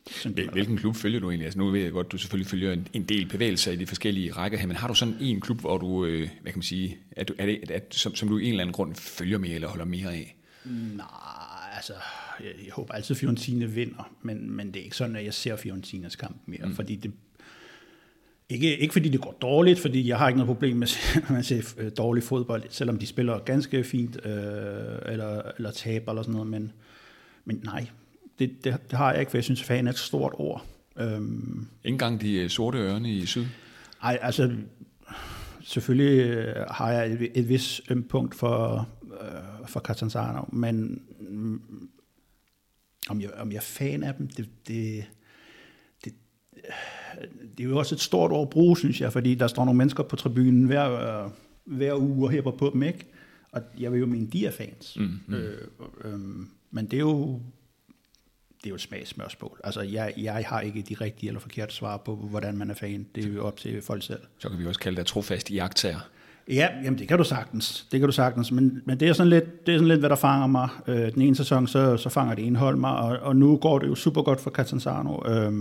Hvilken 0.53 0.77
klub 0.77 0.97
følger 0.97 1.21
du 1.21 1.31
egentlig? 1.31 1.45
Altså 1.45 1.59
nu 1.59 1.71
ved 1.71 1.81
jeg 1.81 1.93
godt, 1.93 2.07
at 2.07 2.12
du 2.12 2.19
selvfølgelig 2.19 2.50
følger 2.50 2.73
en, 2.73 2.89
en 2.93 3.05
del 3.05 3.29
bevægelser 3.29 3.73
i 3.73 3.77
de 3.77 3.87
forskellige 3.87 4.33
rækker 4.33 4.59
her, 4.59 4.67
men 4.67 4.77
har 4.77 4.89
du 4.89 4.95
sådan 4.95 5.17
en 5.21 5.41
klub, 5.41 5.61
hvor 5.61 5.79
du, 5.79 6.05
øh, 6.05 6.29
hvad 6.43 6.53
kan 6.53 6.59
man 6.59 6.62
sige, 6.62 6.99
at 7.12 7.29
du, 7.29 7.35
er 7.39 7.47
det, 7.47 7.71
at, 7.71 7.95
som, 7.95 8.15
som 8.15 8.29
du 8.29 8.39
i 8.39 8.45
en 8.45 8.50
eller 8.50 8.62
anden 8.62 8.73
grund 8.73 8.95
følger 8.95 9.39
mere 9.39 9.55
eller 9.55 9.69
holder 9.69 9.85
mere 9.85 10.12
af? 10.12 10.37
Nej, 10.65 11.07
altså, 11.77 11.93
jeg, 12.44 12.64
jeg 12.64 12.73
håber 12.73 12.94
altid, 12.94 13.16
at 13.16 13.20
Fiorentina 13.20 13.66
vinder, 13.66 14.12
men, 14.23 14.50
men 14.50 14.66
det 14.66 14.80
er 14.80 14.85
ikke 14.85 14.97
sådan, 14.97 15.16
at 15.16 15.25
jeg 15.25 15.35
ser 15.35 15.56
Fiorentinas 15.56 16.16
kamp 16.16 16.37
mere, 16.47 16.66
mm. 16.66 16.75
fordi 16.75 16.97
det, 16.97 17.12
ikke, 18.49 18.78
ikke 18.78 18.92
fordi 18.92 19.09
det 19.09 19.20
går 19.20 19.38
dårligt, 19.42 19.78
fordi 19.78 20.09
jeg 20.09 20.18
har 20.18 20.28
ikke 20.28 20.38
noget 20.38 20.47
problem 20.47 20.76
med 20.76 20.88
at 21.38 21.44
se 21.44 21.62
øh, 21.78 21.90
dårlig 21.99 22.23
fodbold, 22.23 22.62
selvom 22.68 22.99
de 22.99 23.06
spiller 23.06 23.38
ganske 23.38 23.85
fint, 23.85 24.26
øh, 24.26 24.32
eller, 25.06 25.42
eller 25.56 25.70
taber 25.70 26.12
eller 26.12 26.23
sådan 26.23 26.32
noget, 26.32 26.49
men, 26.49 26.73
men 27.44 27.61
nej, 27.64 27.87
det, 28.38 28.64
det, 28.64 28.76
det 28.90 28.99
har 28.99 29.11
jeg 29.11 29.20
ikke, 29.20 29.30
for 29.30 29.38
jeg 29.38 29.44
synes, 29.44 29.62
fan 29.62 29.87
er 29.87 29.90
et 29.90 29.99
stort 29.99 30.32
ord. 30.35 30.66
Øhm, 30.99 31.66
Ingen 31.85 31.99
gang 31.99 32.20
de 32.20 32.35
øh, 32.35 32.50
sorte 32.50 32.78
ørne 32.78 33.12
i 33.12 33.26
syd? 33.26 33.44
Nej, 34.02 34.18
altså 34.23 34.52
selvfølgelig 35.62 36.25
øh, 36.25 36.66
har 36.70 36.92
jeg 36.92 37.12
et, 37.12 37.30
et 37.35 37.49
vis 37.49 37.80
punkt 38.09 38.35
for, 38.35 38.88
øh, 39.23 39.68
for 39.68 39.80
Catanzaro, 39.80 40.49
men 40.52 41.02
om, 43.11 43.21
jeg, 43.21 43.31
om 43.31 43.50
jeg 43.50 43.57
er 43.57 43.62
fan 43.62 44.02
af 44.02 44.14
dem, 44.14 44.26
det, 44.29 44.49
det, 44.69 45.05
det, 46.05 46.12
det 47.59 47.64
er 47.64 47.69
jo 47.69 47.79
også 47.79 47.95
et 47.95 48.00
stort 48.00 48.33
ord 48.33 48.43
at 48.43 48.50
bruge, 48.50 48.79
synes 48.79 49.00
jeg, 49.00 49.12
fordi 49.12 49.35
der 49.35 49.47
står 49.47 49.64
nogle 49.64 49.79
mennesker 49.79 50.02
på 50.02 50.17
tribunen 50.17 50.64
hver, 50.64 51.31
hver 51.64 51.95
uge 51.95 52.26
og 52.26 52.31
hæpper 52.31 52.50
på 52.50 52.71
dem, 52.73 52.83
ikke? 52.83 53.07
Og 53.52 53.62
jeg 53.79 53.93
vil 53.93 54.00
jo 54.00 54.07
mene, 54.07 54.26
de 54.26 54.47
er 54.47 54.50
fans. 54.50 54.97
Mm, 54.97 55.21
mm. 55.26 55.35
Øh, 55.35 55.69
øh, 56.05 56.21
men 56.71 56.87
det 56.87 56.97
er 56.97 57.00
jo 57.00 57.40
det 58.61 58.67
er 58.67 58.71
jo 58.71 58.75
et 58.75 58.81
smagsmørsmål. 58.81 59.61
Altså, 59.64 59.81
jeg, 59.81 60.14
jeg 60.17 60.45
har 60.47 60.61
ikke 60.61 60.83
de 60.83 60.95
rigtige 60.95 61.29
eller 61.29 61.40
forkerte 61.40 61.75
svar 61.75 61.97
på, 61.97 62.17
hvordan 62.17 62.57
man 62.57 62.71
er 62.71 62.75
fan. 62.75 63.07
Det 63.14 63.25
er 63.25 63.29
jo 63.29 63.47
op 63.47 63.57
til 63.57 63.83
folk 63.83 64.02
selv. 64.02 64.21
Så 64.38 64.49
kan 64.49 64.59
vi 64.59 64.67
også 64.67 64.81
kalde 64.81 64.97
det 64.97 65.07
trofast 65.07 65.50
jagttager. 65.50 66.11
Ja, 66.49 66.68
jamen 66.85 66.99
det 66.99 67.09
kan 67.09 67.18
du 67.18 67.25
sagtens. 67.25 67.87
Det 67.92 68.00
kan 68.00 68.09
du 68.09 68.12
sagtens. 68.12 68.52
Men, 68.52 68.82
men 68.85 69.00
det, 69.00 69.09
er 69.09 69.12
sådan 69.12 69.30
lidt, 69.30 69.66
det 69.66 69.75
er 69.75 69.78
sådan 69.78 69.88
lidt, 69.88 70.00
hvad 70.00 70.11
der 70.11 70.16
fanger 70.16 70.47
mig. 70.47 70.68
Øh, 70.87 71.14
den 71.14 71.23
ene 71.23 71.37
sæson, 71.37 71.66
så, 71.66 71.97
så 71.97 72.09
fanger 72.09 72.35
det 72.35 72.42
indhold 72.42 72.76
mig, 72.76 72.97
og, 72.97 73.18
og 73.18 73.37
nu 73.37 73.56
går 73.56 73.78
det 73.78 73.88
jo 73.88 73.94
super 73.94 74.23
godt 74.23 74.40
for 74.40 74.50
Catanzaro. 74.50 75.28
Øh, 75.28 75.52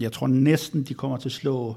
jeg 0.00 0.12
tror 0.12 0.26
næsten, 0.26 0.82
de 0.82 0.94
kommer 0.94 1.16
til 1.16 1.28
at 1.28 1.32
slå 1.32 1.76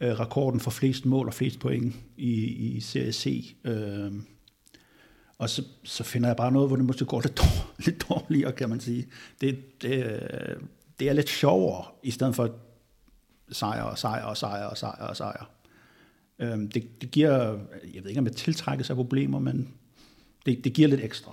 øh, 0.00 0.20
rekorden 0.20 0.60
for 0.60 0.70
flest 0.70 1.06
mål 1.06 1.26
og 1.26 1.34
flest 1.34 1.60
point 1.60 1.94
i, 2.16 2.32
i 2.44 2.80
Serie 2.80 3.12
C. 3.12 3.56
Øh, 3.64 4.12
og 5.38 5.50
så, 5.50 5.64
så 5.84 6.04
finder 6.04 6.28
jeg 6.28 6.36
bare 6.36 6.52
noget, 6.52 6.68
hvor 6.68 6.76
det 6.76 6.84
måske 6.84 7.04
går 7.04 7.20
lidt, 7.20 7.38
dårligt, 7.38 7.66
lidt 7.86 8.08
dårligere, 8.08 8.52
kan 8.52 8.68
man 8.68 8.80
sige. 8.80 9.06
Det, 9.40 9.82
det, 9.82 10.20
det 11.00 11.08
er 11.08 11.12
lidt 11.12 11.28
sjovere, 11.28 11.84
i 12.02 12.10
stedet 12.10 12.34
for 12.34 12.50
sejr 13.52 13.82
og 13.82 13.98
sejr 13.98 14.24
og 14.24 14.36
sejr 14.36 14.64
og 14.64 14.78
sejr 14.78 15.06
og 15.06 15.16
sejr. 15.16 15.59
Øhm, 16.40 16.68
det, 16.68 17.00
det 17.02 17.10
giver, 17.10 17.58
jeg 17.94 18.02
ved 18.02 18.08
ikke 18.08 18.18
om 18.18 18.24
det 18.24 18.36
tiltrækker 18.36 18.84
sig 18.84 18.96
problemer, 18.96 19.38
men 19.38 19.68
det, 20.46 20.64
det 20.64 20.72
giver 20.72 20.88
lidt 20.88 21.00
ekstra, 21.04 21.32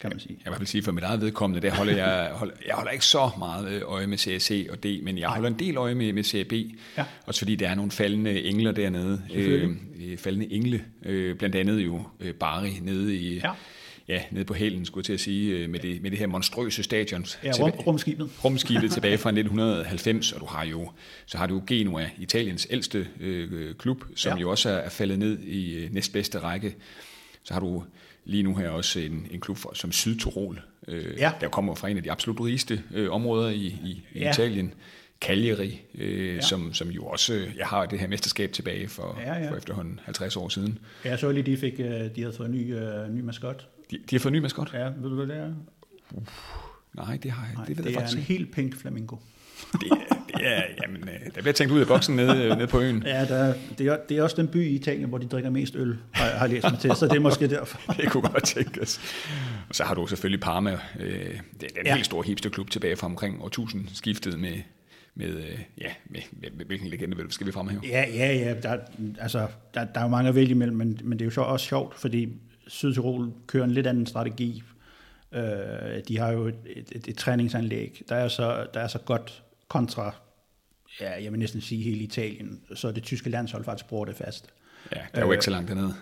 kan 0.00 0.10
man 0.10 0.20
sige. 0.20 0.38
Jeg 0.44 0.54
vil 0.58 0.66
sige, 0.66 0.82
for 0.82 0.92
mit 0.92 1.04
eget 1.04 1.20
vedkommende, 1.20 1.68
der 1.68 1.74
holder 1.74 1.96
jeg, 1.96 2.30
holder, 2.32 2.54
jeg 2.66 2.74
holder 2.74 2.90
ikke 2.90 3.04
så 3.04 3.30
meget 3.38 3.68
øh, 3.68 3.82
øje 3.84 4.06
med 4.06 4.18
CAC 4.18 4.66
og 4.70 4.82
D, 4.82 4.86
men 5.02 5.18
jeg 5.18 5.28
holder 5.28 5.48
en 5.48 5.58
del 5.58 5.76
øje 5.76 5.94
med, 5.94 6.12
med 6.12 6.24
CAB, 6.24 6.52
ja. 6.98 7.04
også 7.26 7.40
fordi 7.40 7.56
der 7.56 7.68
er 7.68 7.74
nogle 7.74 7.90
faldende 7.90 8.42
engler 8.42 8.72
dernede, 8.72 9.22
øh, 9.34 9.76
faldende 10.18 10.52
engle, 10.52 10.84
øh, 11.02 11.36
blandt 11.36 11.56
andet 11.56 11.80
jo 11.80 12.02
øh, 12.20 12.34
Bari 12.34 12.78
nede 12.82 13.16
i... 13.16 13.34
Ja 13.38 13.50
ja, 14.08 14.22
nede 14.30 14.44
på 14.44 14.54
hælen, 14.54 14.84
skulle 14.84 15.02
jeg 15.02 15.04
til 15.04 15.12
at 15.12 15.20
sige, 15.20 15.58
øh, 15.58 15.70
med 15.70 15.80
det, 15.80 16.02
med 16.02 16.10
det 16.10 16.18
her 16.18 16.26
monstrøse 16.26 16.82
stadion. 16.82 17.26
Ja, 17.44 17.50
rum, 17.60 17.70
rumskibet. 17.70 18.30
Rumskibet 18.44 18.92
tilbage 18.94 19.18
fra 19.18 19.30
1990, 19.30 20.32
og 20.32 20.40
du 20.40 20.46
har 20.46 20.64
jo, 20.64 20.90
så 21.26 21.38
har 21.38 21.46
du 21.46 21.62
Genua, 21.66 22.06
Italiens 22.18 22.66
ældste 22.70 23.08
øh, 23.20 23.74
klub, 23.74 24.04
som 24.16 24.32
ja. 24.32 24.40
jo 24.40 24.50
også 24.50 24.70
er 24.70 24.88
faldet 24.88 25.18
ned 25.18 25.38
i 25.38 25.74
øh, 25.74 25.92
næstbedste 25.92 26.38
række. 26.38 26.76
Så 27.42 27.54
har 27.54 27.60
du 27.60 27.84
lige 28.24 28.42
nu 28.42 28.56
her 28.56 28.68
også 28.68 29.00
en, 29.00 29.26
en 29.30 29.40
klub 29.40 29.56
for, 29.56 29.70
som 29.74 29.92
Sydtirol, 29.92 30.60
øh, 30.88 31.18
ja. 31.18 31.32
der 31.40 31.48
kommer 31.48 31.74
fra 31.74 31.88
en 31.88 31.96
af 31.96 32.02
de 32.02 32.10
absolut 32.10 32.40
rigeste 32.40 32.82
øh, 32.94 33.10
områder 33.10 33.48
i, 33.50 33.56
i, 33.56 34.04
i 34.12 34.18
ja. 34.18 34.30
Italien. 34.30 34.74
Cagliari, 35.20 35.82
øh, 35.94 36.34
ja. 36.34 36.40
som, 36.40 36.74
som 36.74 36.88
jo 36.88 37.04
også 37.04 37.34
øh, 37.34 37.56
jeg 37.56 37.66
har 37.66 37.86
det 37.86 37.98
her 37.98 38.06
mesterskab 38.06 38.52
tilbage 38.52 38.88
for, 38.88 39.20
ja, 39.26 39.34
ja. 39.34 39.50
for 39.50 39.56
efterhånden 39.56 40.00
50 40.04 40.36
år 40.36 40.48
siden. 40.48 40.78
Ja, 41.04 41.10
jeg 41.10 41.18
så 41.18 41.32
lige, 41.32 41.42
de 41.42 41.56
fik, 41.56 41.78
de 41.78 42.10
havde 42.16 42.32
fået 42.36 42.48
en 42.48 42.54
ny, 42.54 42.74
uh, 42.74 43.14
ny 43.14 43.20
maskot. 43.20 43.68
De, 43.94 44.00
de 44.10 44.16
har 44.16 44.20
fået 44.20 44.32
ny 44.32 44.38
maskot? 44.38 44.74
Ja, 44.74 44.84
ved 44.84 45.10
du, 45.10 45.14
hvad 45.14 45.26
det 45.26 45.36
er? 45.36 45.52
Nej, 46.94 47.18
det 47.22 47.30
har 47.30 47.46
jeg. 47.46 47.54
Nej, 47.54 47.64
det 47.64 47.76
ved 47.76 47.84
det 47.84 47.92
jeg 47.92 48.02
er 48.02 48.08
en 48.08 48.18
helt 48.18 48.52
pink 48.52 48.76
flamingo. 48.76 49.16
det, 49.72 49.80
det 50.26 50.46
er, 50.46 50.62
jamen, 50.82 51.02
øh, 51.02 51.34
der 51.34 51.40
bliver 51.40 51.52
tænkt 51.52 51.72
ud 51.72 51.80
af 51.80 51.86
boksen 51.86 52.16
nede, 52.16 52.44
øh, 52.44 52.56
nede 52.56 52.66
på 52.66 52.80
øen. 52.80 53.02
Ja, 53.06 53.24
der, 53.24 53.54
det, 53.78 53.86
er, 53.86 53.96
det 54.08 54.18
er 54.18 54.22
også 54.22 54.36
den 54.36 54.48
by 54.48 54.66
i 54.66 54.74
Italien, 54.74 55.08
hvor 55.08 55.18
de 55.18 55.26
drikker 55.26 55.50
mest 55.50 55.76
øl, 55.76 55.98
har, 56.12 56.26
har 56.26 56.46
læst 56.46 56.70
mig 56.70 56.78
til, 56.78 56.96
så 56.96 57.06
det 57.06 57.16
er 57.16 57.20
måske 57.20 57.48
derfor. 57.48 57.92
det 58.02 58.10
kunne 58.10 58.22
godt 58.22 58.44
tænkes. 58.44 59.00
Og 59.68 59.74
så 59.74 59.84
har 59.84 59.94
du 59.94 60.06
selvfølgelig 60.06 60.40
Parma. 60.40 60.78
Øh, 61.00 61.10
det 61.60 61.72
er 61.76 61.80
en 61.80 61.86
ja. 61.86 61.94
helt 61.94 62.06
stor 62.06 62.22
hipsterklub 62.22 62.70
tilbage 62.70 62.96
fra 62.96 63.06
omkring 63.06 63.42
årtusind, 63.42 63.88
skiftet 63.92 64.40
med, 64.40 64.56
med, 65.14 65.28
øh, 65.28 65.58
ja, 65.80 65.90
med, 66.06 66.20
med, 66.32 66.50
med 66.56 66.64
hvilken 66.64 66.88
legende 66.88 67.16
skal 67.28 67.46
vi 67.46 67.52
fremhæve? 67.52 67.80
Ja, 67.84 68.04
ja, 68.14 68.34
ja. 68.34 68.54
Der, 68.60 68.78
altså, 69.18 69.46
der, 69.74 69.84
der 69.84 70.00
er 70.00 70.04
jo 70.04 70.10
mange 70.10 70.28
at 70.28 70.34
vælge 70.34 70.50
imellem, 70.50 70.76
men, 70.76 71.00
men 71.04 71.18
det 71.18 71.20
er 71.20 71.26
jo 71.26 71.30
så 71.30 71.40
også 71.40 71.66
sjovt, 71.66 71.94
fordi 71.94 72.28
Sydtirol 72.66 73.32
kører 73.46 73.64
en 73.64 73.70
lidt 73.70 73.86
anden 73.86 74.06
strategi. 74.06 74.62
Øh, 75.32 75.42
de 76.08 76.18
har 76.18 76.32
jo 76.32 76.46
et, 76.46 76.54
et, 76.66 76.92
et, 76.92 77.08
et 77.08 77.16
træningsanlæg, 77.16 78.02
der 78.08 78.14
er, 78.14 78.28
så, 78.28 78.66
der 78.74 78.80
er 78.80 78.88
så 78.88 78.98
godt 78.98 79.42
kontra, 79.68 80.14
ja, 81.00 81.22
jeg 81.22 81.32
vil 81.32 81.40
næsten 81.40 81.60
sige 81.60 81.82
hele 81.82 81.98
Italien, 81.98 82.60
så 82.74 82.92
det 82.92 83.02
tyske 83.02 83.30
landshold 83.30 83.64
faktisk 83.64 83.88
bruger 83.88 84.04
det 84.04 84.16
fast. 84.16 84.46
Ja, 84.92 85.00
det 85.14 85.20
er 85.20 85.26
jo 85.26 85.32
ikke 85.32 85.44
så 85.44 85.50
langt 85.50 85.68
dernede. 85.68 85.94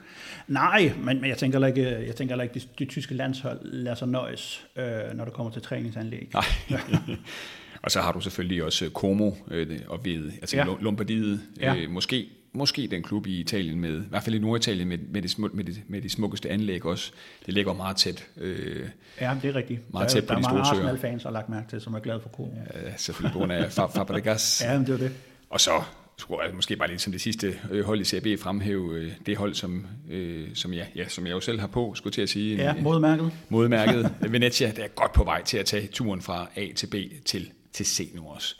Nej, 0.48 0.92
men, 0.98 1.20
men 1.20 1.31
jeg 1.31 1.38
tænker 1.38 1.66
ikke, 1.66 2.07
jeg 2.07 2.16
tænker 2.16 2.42
ikke, 2.42 2.55
det, 2.55 2.68
det 2.79 2.88
tyske 2.88 3.14
landshold 3.14 3.61
lader 3.62 3.96
sig 3.96 4.09
nøjes, 4.09 4.66
øh, 4.77 4.85
når 5.14 5.25
det 5.25 5.35
kommer 5.35 5.53
til 5.53 5.62
træningsanlæg. 5.62 6.31
Nej. 6.33 6.81
og 7.83 7.90
så 7.90 8.01
har 8.01 8.12
du 8.12 8.20
selvfølgelig 8.20 8.64
også 8.64 8.90
Como 8.94 9.31
øh, 9.51 9.81
og 9.88 10.05
ved, 10.05 10.33
altså 10.33 10.57
ja. 10.57 10.66
Lombardiet, 10.81 11.40
ja. 11.61 11.77
øh, 11.77 11.90
måske 11.90 12.29
måske 12.53 12.88
den 12.91 13.03
klub 13.03 13.27
i 13.27 13.41
Italien 13.41 13.81
med, 13.81 14.01
i 14.01 14.09
hvert 14.09 14.23
fald 14.23 14.35
i 14.35 14.38
Norditalien 14.38 14.88
med, 14.88 14.99
med, 14.99 15.23
de, 15.23 15.29
smuk, 15.29 15.55
med, 15.55 15.65
de, 15.65 15.75
med 15.88 16.03
de 16.03 16.09
smukkeste 16.09 16.51
anlæg 16.51 16.87
også. 16.87 17.12
Det 17.47 17.55
ligger 17.55 17.73
meget 17.73 17.97
tæt. 17.97 18.27
Øh, 18.37 18.88
ja, 19.21 19.37
det 19.43 19.51
er 19.51 19.55
rigtigt. 19.55 19.93
Meget 19.93 20.09
tæt 20.09 20.23
der, 20.23 20.29
på 20.29 20.35
der 20.35 20.38
de 20.38 20.45
store 20.45 20.65
søer. 20.65 20.75
Der 20.75 20.81
er 20.81 20.85
mange 20.85 21.01
fans 21.01 21.23
har 21.23 21.31
lagt 21.31 21.49
mærke 21.49 21.69
til, 21.71 21.81
som 21.81 21.95
er 21.95 21.99
glade 21.99 22.21
for 22.21 22.29
Como. 22.29 22.51
Ja, 22.75 22.97
selvfølgelig 22.97 23.33
på 23.33 23.38
grund 23.38 23.53
af 23.53 23.73
Fabregas. 23.73 24.62
ja, 24.65 24.79
det 24.79 24.88
er 24.88 24.97
det. 24.97 25.12
Og 25.51 25.61
så 25.61 25.83
skulle 26.19 26.43
jeg 26.47 26.55
måske 26.55 26.77
bare 26.77 26.88
lige 26.88 26.99
som 26.99 27.12
det 27.12 27.21
sidste 27.21 27.59
øh, 27.71 27.85
hold 27.85 28.01
i 28.01 28.05
CB 28.05 28.43
fremhæve 28.43 28.95
øh, 28.95 29.12
det 29.27 29.37
hold, 29.37 29.55
som, 29.55 29.87
øh, 30.11 30.49
som, 30.55 30.73
jeg, 30.73 30.87
ja, 30.97 31.09
som 31.09 31.27
jeg 31.27 31.33
jo 31.33 31.41
selv 31.41 31.61
har 31.61 31.67
på, 31.67 31.95
skulle 31.95 32.12
til 32.12 32.23
at 32.23 32.29
sige. 32.29 32.57
Ja, 32.57 32.75
modmærket. 32.81 33.33
Modmærket. 33.49 34.15
Venezia, 34.21 34.71
der 34.77 34.83
er 34.83 34.88
godt 34.88 35.12
på 35.12 35.25
vej 35.25 35.43
til 35.43 35.59
at 35.59 35.67
tage 35.67 35.87
turen 35.87 36.23
fra 36.23 36.49
A 36.57 36.67
til 36.77 36.87
B 36.87 36.95
til, 37.25 37.51
til 37.73 37.87
C 37.87 38.11
nu 38.15 38.29
også. 38.29 38.57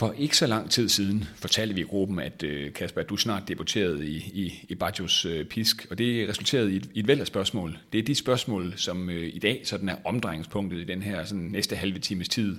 For 0.00 0.14
ikke 0.18 0.36
så 0.36 0.46
lang 0.46 0.70
tid 0.70 0.88
siden 0.88 1.24
fortalte 1.36 1.74
vi 1.74 1.80
i 1.80 1.84
gruppen, 1.84 2.18
at 2.18 2.42
øh, 2.42 2.72
Kasper, 2.72 3.00
at 3.00 3.08
du 3.08 3.16
snart 3.16 3.48
debuterede 3.48 4.08
i, 4.08 4.16
i, 4.16 4.64
i 4.68 4.74
Bajos 4.74 5.24
øh, 5.24 5.44
Pisk, 5.44 5.86
og 5.90 5.98
det 5.98 6.28
resulterede 6.28 6.72
i 6.72 6.76
et, 6.76 6.90
i 6.94 7.00
et 7.00 7.08
væld 7.08 7.20
af 7.20 7.26
spørgsmål. 7.26 7.78
Det 7.92 7.98
er 7.98 8.02
de 8.02 8.14
spørgsmål, 8.14 8.72
som 8.76 9.10
øh, 9.10 9.30
i 9.34 9.38
dag 9.38 9.60
sådan 9.64 9.88
er 9.88 9.96
omdrejningspunktet 10.04 10.80
i 10.80 10.84
den 10.84 11.02
her 11.02 11.24
sådan, 11.24 11.44
næste 11.44 11.76
halve 11.76 11.98
times 11.98 12.28
tid. 12.28 12.56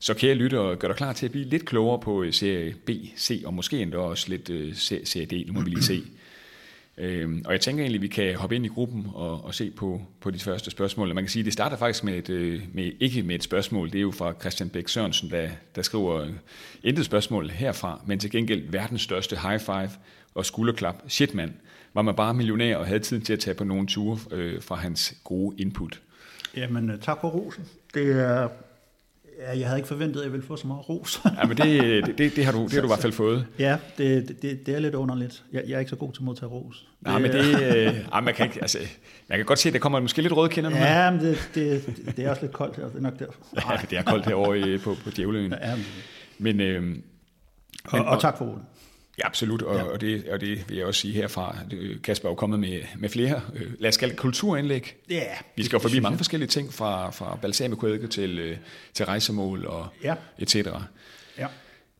Så 0.00 0.14
kære 0.14 0.34
lytter, 0.34 0.74
gør 0.74 0.88
dig 0.88 0.96
klar 0.96 1.12
til 1.12 1.26
at 1.26 1.32
blive 1.32 1.44
lidt 1.44 1.64
klogere 1.64 2.00
på 2.00 2.22
øh, 2.22 2.32
serie 2.32 2.74
B, 2.86 2.90
C 3.16 3.42
og 3.44 3.54
måske 3.54 3.82
endda 3.82 3.98
også 3.98 4.28
lidt 4.28 4.50
øh, 4.50 4.74
serie 5.04 5.26
D, 5.26 5.46
nu 5.46 5.52
må 5.52 5.60
vi 5.60 5.70
lige 5.70 5.82
se. 5.82 6.02
Øhm, 7.00 7.42
og 7.44 7.52
jeg 7.52 7.60
tænker 7.60 7.82
egentlig, 7.82 7.98
at 7.98 8.02
vi 8.02 8.08
kan 8.08 8.34
hoppe 8.34 8.56
ind 8.56 8.64
i 8.64 8.68
gruppen 8.68 9.06
og, 9.14 9.44
og 9.44 9.54
se 9.54 9.70
på, 9.70 10.02
på 10.20 10.30
de 10.30 10.38
første 10.38 10.70
spørgsmål. 10.70 11.14
Man 11.14 11.24
kan 11.24 11.28
sige, 11.28 11.40
at 11.40 11.44
det 11.44 11.52
starter 11.52 11.76
faktisk 11.76 12.04
med 12.04 12.14
et, 12.14 12.30
øh, 12.30 12.62
med, 12.74 12.92
ikke 13.00 13.22
med 13.22 13.34
et 13.34 13.42
spørgsmål. 13.42 13.90
Det 13.90 13.98
er 13.98 14.02
jo 14.02 14.10
fra 14.10 14.34
Christian 14.40 14.68
Bæk 14.68 14.88
Sørensen, 14.88 15.30
der, 15.30 15.48
der 15.74 15.82
skriver 15.82 16.20
øh, 16.20 16.30
intet 16.82 17.04
spørgsmål 17.04 17.50
herfra, 17.50 18.00
men 18.06 18.18
til 18.18 18.30
gengæld 18.30 18.70
verdens 18.70 19.02
største 19.02 19.36
high 19.36 19.60
five 19.60 19.90
og 20.34 20.46
skulderklap. 20.46 21.02
Shit 21.08 21.34
mand, 21.34 21.52
var 21.94 22.02
man 22.02 22.14
bare 22.14 22.34
millionær 22.34 22.76
og 22.76 22.86
havde 22.86 23.00
tid 23.00 23.20
til 23.20 23.32
at 23.32 23.38
tage 23.38 23.54
på 23.54 23.64
nogle 23.64 23.86
ture 23.86 24.18
øh, 24.30 24.62
fra 24.62 24.74
hans 24.74 25.14
gode 25.24 25.56
input. 25.60 26.00
Jamen, 26.56 26.90
øh, 26.90 26.98
tak 26.98 27.18
for 27.20 27.28
rosen. 27.28 27.64
Det 27.94 28.20
er 28.20 28.48
jeg 29.38 29.66
havde 29.66 29.78
ikke 29.78 29.88
forventet, 29.88 30.20
at 30.20 30.24
jeg 30.24 30.32
ville 30.32 30.46
få 30.46 30.56
så 30.56 30.66
meget 30.66 30.88
ros. 30.88 31.20
ja, 31.38 31.46
men 31.46 31.56
det, 31.56 32.06
det, 32.06 32.18
det, 32.18 32.36
det, 32.36 32.44
har 32.44 32.52
du, 32.52 32.64
det 32.64 32.72
har 32.72 32.80
du 32.80 32.86
i 32.86 32.88
hvert 32.88 32.98
fald 32.98 33.12
fået. 33.12 33.46
Ja, 33.58 33.76
det, 33.98 34.42
det, 34.42 34.66
det 34.66 34.74
er 34.74 34.78
lidt 34.78 34.94
underligt. 34.94 35.44
Jeg, 35.52 35.62
jeg 35.66 35.74
er 35.74 35.78
ikke 35.78 35.90
så 35.90 35.96
god 35.96 36.12
til 36.12 36.20
at 36.20 36.24
modtage 36.24 36.50
ros. 36.50 36.88
Nej, 37.00 37.18
men 37.18 37.32
det... 37.32 37.62
Øh, 37.62 38.24
man, 38.24 38.34
kan 38.34 38.46
ikke, 38.46 38.60
altså, 38.60 38.78
man 39.28 39.38
kan 39.38 39.46
godt 39.46 39.58
se, 39.58 39.68
at 39.68 39.72
der 39.72 39.78
kommer 39.78 40.00
måske 40.00 40.22
lidt 40.22 40.36
røde 40.36 40.48
kinder 40.48 40.70
nu. 40.70 40.76
Ja, 40.76 41.10
men 41.10 41.20
det, 41.20 41.50
det, 41.54 42.02
det 42.16 42.24
er 42.24 42.30
også 42.30 42.42
lidt 42.42 42.52
koldt 42.52 42.76
her. 42.76 42.84
Det 42.84 42.96
er 42.96 43.00
nok 43.00 43.18
derfor. 43.18 43.40
Ja, 43.56 43.76
det 43.90 43.98
er 43.98 44.02
koldt 44.02 44.26
herovre 44.26 44.78
på, 44.78 44.96
på 45.04 45.10
Djævleøen. 45.10 45.54
Ja, 45.62 45.76
men, 46.38 46.56
men, 46.56 46.60
øh, 46.60 46.96
og, 47.84 47.98
og, 47.98 48.04
og 48.06 48.20
tak 48.20 48.38
for 48.38 48.44
rosen. 48.44 48.62
Ja, 49.18 49.26
absolut, 49.26 49.62
og, 49.62 49.76
ja. 49.76 49.82
og, 49.82 50.00
det, 50.00 50.28
og 50.28 50.40
det 50.40 50.68
vil 50.68 50.76
jeg 50.76 50.86
også 50.86 51.00
sige 51.00 51.14
herfra. 51.14 51.56
Kasper 52.02 52.28
er 52.28 52.30
jo 52.30 52.34
kommet 52.34 52.60
med, 52.60 52.80
med 52.98 53.08
flere, 53.08 53.40
øh, 53.54 53.72
lad 53.78 53.88
os 53.88 53.96
kalde 53.96 54.16
kulturindlæg. 54.16 54.96
Ja. 55.10 55.24
Vi 55.56 55.64
skal 55.64 55.76
jo 55.76 55.80
forbi 55.80 56.00
mange 56.00 56.16
forskellige 56.16 56.48
ting, 56.48 56.74
fra, 56.74 57.10
fra 57.10 57.38
balsamikvædke 57.42 58.06
til, 58.06 58.38
øh, 58.38 58.56
til 58.94 59.06
rejsemål 59.06 59.66
og 59.66 59.86
ja. 60.02 60.14
et 60.38 60.50
cetera. 60.50 60.84
Ja. 61.38 61.46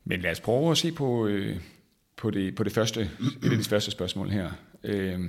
Men 0.04 0.20
lad 0.20 0.30
os 0.30 0.40
prøve 0.40 0.70
at 0.70 0.78
se 0.78 0.92
på, 0.92 1.26
øh, 1.26 1.56
på, 2.16 2.30
det, 2.30 2.54
på 2.54 2.64
det 2.64 2.72
første, 2.72 3.10
et 3.42 3.52
af 3.52 3.58
de 3.58 3.64
første 3.64 3.90
spørgsmål 3.90 4.30
her. 4.30 4.50
Øh, 4.84 5.20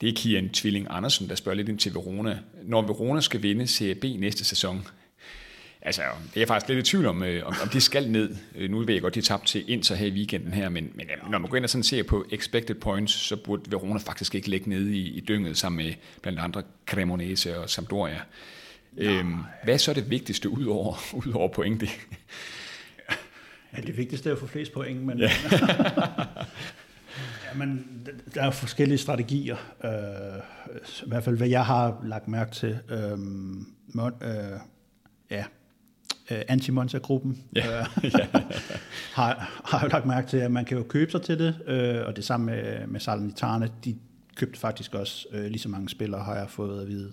det 0.00 0.08
er 0.08 0.12
Kian 0.16 0.48
Tvilling 0.48 0.86
Andersen, 0.90 1.28
der 1.28 1.34
spørger 1.34 1.56
lidt 1.56 1.68
ind 1.68 1.78
til 1.78 1.94
Verona. 1.94 2.38
Når 2.62 2.82
Verona 2.82 3.20
skal 3.20 3.42
vinde 3.42 3.66
Serie 3.66 3.94
B 3.94 4.04
næste 4.04 4.44
sæson, 4.44 4.86
Altså, 5.82 6.02
det 6.02 6.36
er 6.36 6.40
jeg 6.40 6.48
faktisk 6.48 6.68
lidt 6.68 6.88
i 6.88 6.90
tvivl 6.90 7.06
om, 7.06 7.22
øh, 7.22 7.46
om, 7.46 7.54
om 7.62 7.68
de 7.68 7.80
skal 7.80 8.10
ned. 8.10 8.36
Øh, 8.54 8.70
nu 8.70 8.78
ved 8.78 8.94
jeg 8.94 9.02
godt, 9.02 9.14
de 9.14 9.18
er 9.18 9.22
tabt 9.22 9.46
til 9.46 9.70
Inter 9.70 9.94
her 9.94 10.06
i 10.06 10.10
weekenden 10.10 10.52
her, 10.52 10.68
men, 10.68 10.92
men 10.94 11.06
når 11.30 11.38
man 11.38 11.50
går 11.50 11.56
ind 11.56 11.64
og 11.64 11.70
sådan 11.70 11.82
ser 11.82 12.02
på 12.02 12.24
expected 12.32 12.74
points, 12.74 13.12
så 13.12 13.36
burde 13.36 13.70
Verona 13.70 13.98
faktisk 13.98 14.34
ikke 14.34 14.48
ligge 14.48 14.68
nede 14.68 14.96
i, 14.96 15.08
i 15.08 15.20
dynget 15.20 15.58
sammen 15.58 15.86
med 15.86 15.94
blandt 16.22 16.38
andre 16.38 16.62
Cremonese 16.86 17.58
og 17.58 17.70
Sampdoria. 17.70 18.20
Øhm, 18.96 19.36
hvad 19.64 19.74
er 19.74 19.78
så 19.78 19.92
det 19.92 20.10
vigtigste 20.10 20.48
ud 20.48 20.66
over, 20.66 20.96
ud 21.26 21.32
over 21.32 21.48
point? 21.48 21.80
Det? 21.80 21.90
Ja, 23.76 23.80
det 23.80 23.96
vigtigste 23.96 24.28
er 24.28 24.32
at 24.32 24.38
få 24.38 24.46
flest 24.46 24.72
point, 24.72 25.02
men... 25.02 25.18
Ja. 25.18 25.30
ja, 27.44 27.54
men 27.56 27.86
der 28.34 28.42
er 28.42 28.50
forskellige 28.50 28.98
strategier. 28.98 29.56
Øh, 29.84 30.42
I 31.06 31.08
hvert 31.08 31.24
fald, 31.24 31.36
hvad 31.36 31.48
jeg 31.48 31.66
har 31.66 32.00
lagt 32.04 32.28
mærke 32.28 32.50
til. 32.50 32.78
Øh, 32.90 33.18
må, 33.88 34.06
øh, 34.06 34.60
ja, 35.30 35.44
øh, 36.30 36.40
anti-Monza-gruppen 36.48 37.38
ja. 37.56 37.80
øh, 37.80 37.86
har, 39.18 39.62
har 39.64 39.82
jo 39.82 39.88
lagt 39.88 40.06
mærke 40.06 40.28
til, 40.28 40.36
at 40.36 40.50
man 40.50 40.64
kan 40.64 40.76
jo 40.76 40.82
købe 40.82 41.10
sig 41.10 41.22
til 41.22 41.38
det, 41.38 41.58
øh, 41.66 42.06
og 42.06 42.16
det 42.16 42.24
samme 42.24 42.46
med, 42.46 42.86
med 42.86 43.00
Salernitana, 43.00 43.68
de 43.84 43.96
købte 44.36 44.58
faktisk 44.58 44.94
også 44.94 45.26
øh, 45.32 45.44
lige 45.44 45.58
så 45.58 45.68
mange 45.68 45.88
spillere, 45.88 46.24
har 46.24 46.36
jeg 46.36 46.50
fået 46.50 46.82
at 46.82 46.88
vide. 46.88 47.12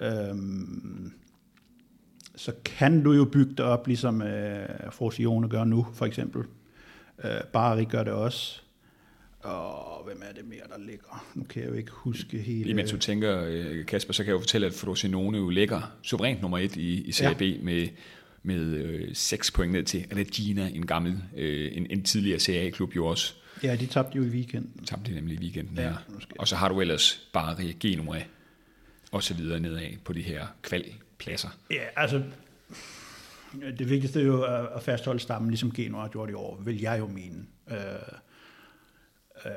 Øhm, 0.00 1.12
så 2.36 2.52
kan 2.64 3.02
du 3.02 3.12
jo 3.12 3.24
bygge 3.24 3.50
det 3.50 3.60
op, 3.60 3.86
ligesom 3.86 4.22
øh, 4.22 4.68
Frosione 4.90 5.48
gør 5.48 5.64
nu, 5.64 5.86
for 5.94 6.06
eksempel. 6.06 6.44
Øh, 7.24 7.30
Bari 7.52 7.84
gør 7.84 8.02
det 8.02 8.12
også. 8.12 8.62
Og 9.40 10.04
hvem 10.04 10.22
er 10.28 10.32
det 10.34 10.48
mere, 10.48 10.60
der 10.68 10.78
ligger? 10.78 11.26
Nu 11.34 11.44
kan 11.44 11.62
jeg 11.62 11.70
jo 11.70 11.74
ikke 11.74 11.90
huske 11.92 12.38
hele... 12.38 12.64
Lige 12.64 12.74
mens 12.74 12.90
du 12.90 12.96
tænker, 12.98 13.44
øh, 13.46 13.86
Kasper, 13.86 14.12
så 14.12 14.24
kan 14.24 14.28
jeg 14.28 14.34
jo 14.34 14.40
fortælle, 14.40 14.66
at 14.66 14.72
Frosinone 14.72 15.38
jo 15.38 15.48
ligger 15.48 15.96
suverænt 16.02 16.42
nummer 16.42 16.58
et 16.58 16.76
i, 16.76 17.02
i 17.02 17.12
Serie 17.12 17.34
B 17.34 17.42
ja. 17.42 17.62
med 17.62 17.88
med 18.42 18.60
øh, 18.74 19.08
6 19.14 19.50
point 19.50 19.72
ned 19.72 19.84
til 19.84 20.06
Regina, 20.16 20.68
en 20.74 20.86
gammel, 20.86 21.22
øh, 21.36 21.76
en, 21.76 21.86
en 21.90 22.02
tidligere 22.02 22.40
CA-klub 22.40 22.96
jo 22.96 23.06
også. 23.06 23.34
Ja, 23.62 23.76
de 23.76 23.86
tabte 23.86 24.16
jo 24.18 24.22
i 24.24 24.28
weekenden. 24.28 24.84
Tabte 24.84 25.10
de 25.10 25.14
nemlig 25.14 25.36
i 25.36 25.40
weekenden 25.40 25.76
Ja, 25.76 25.92
måske. 26.08 26.34
Og 26.38 26.48
så 26.48 26.56
har 26.56 26.68
du 26.68 26.80
ellers 26.80 27.28
bare 27.32 27.56
Genua 27.80 28.18
og 29.12 29.22
så 29.22 29.34
videre 29.34 29.60
nedad 29.60 29.90
på 30.04 30.12
de 30.12 30.22
her 30.22 30.46
kvalpladser. 30.62 31.48
Ja, 31.70 31.82
altså, 31.96 32.22
det 33.78 33.90
vigtigste 33.90 34.20
er 34.20 34.24
jo 34.24 34.42
at 34.76 34.82
fastholde 34.82 35.20
stammen, 35.20 35.50
ligesom 35.50 35.72
Genoa 35.72 36.08
gjort 36.08 36.30
i 36.30 36.32
år, 36.32 36.60
vil 36.64 36.80
jeg 36.80 36.98
jo 36.98 37.06
mene. 37.06 37.46
Øh, 37.70 37.76
øh, 39.46 39.50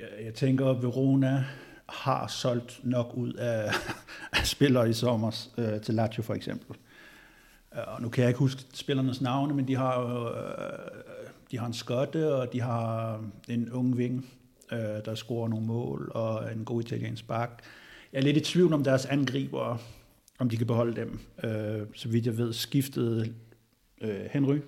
jeg- 0.00 0.24
jeg 0.24 0.34
tænker, 0.34 0.66
at 0.66 0.82
Verona 0.82 1.44
har 1.88 2.26
solgt 2.26 2.80
nok 2.84 3.12
ud 3.14 3.32
af, 3.32 3.72
af 4.32 4.46
spillere 4.46 4.90
i 4.90 4.92
sommer 4.92 5.46
øh, 5.58 5.80
til 5.80 5.94
Lazio 5.94 6.22
for 6.22 6.34
eksempel. 6.34 6.76
Øh, 7.74 7.80
Og 7.94 8.02
nu 8.02 8.08
kan 8.08 8.22
jeg 8.22 8.28
ikke 8.30 8.38
huske 8.38 8.62
spillernes 8.74 9.20
navne, 9.20 9.54
men 9.54 9.68
de 9.68 9.74
har 9.76 10.00
jo, 10.00 10.28
øh, 10.36 11.02
de 11.50 11.58
har 11.58 11.66
en 11.66 11.72
skotte, 11.72 12.34
og 12.34 12.52
de 12.52 12.60
har 12.60 13.20
en 13.48 13.72
ung 13.72 13.98
ving, 13.98 14.26
øh, 14.72 14.78
der 14.78 15.14
scorer 15.14 15.48
nogle 15.48 15.66
mål, 15.66 16.10
og 16.14 16.52
en 16.52 16.64
god 16.64 16.82
italiensk 16.82 17.26
bak. 17.26 17.62
Jeg 18.12 18.18
er 18.18 18.22
lidt 18.22 18.36
i 18.36 18.40
tvivl 18.40 18.72
om 18.72 18.84
deres 18.84 19.06
angriber, 19.06 19.78
om 20.38 20.48
de 20.48 20.56
kan 20.56 20.66
beholde 20.66 20.96
dem. 20.96 21.20
Øh, 21.44 21.86
så 21.94 22.08
vidt 22.08 22.26
jeg 22.26 22.38
ved, 22.38 22.52
skiftede 22.52 23.34
øh, 24.00 24.20
Henry 24.30 24.58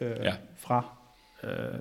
øh, 0.00 0.10
Ja. 0.20 0.34
fra, 0.56 0.96
øh, 1.44 1.80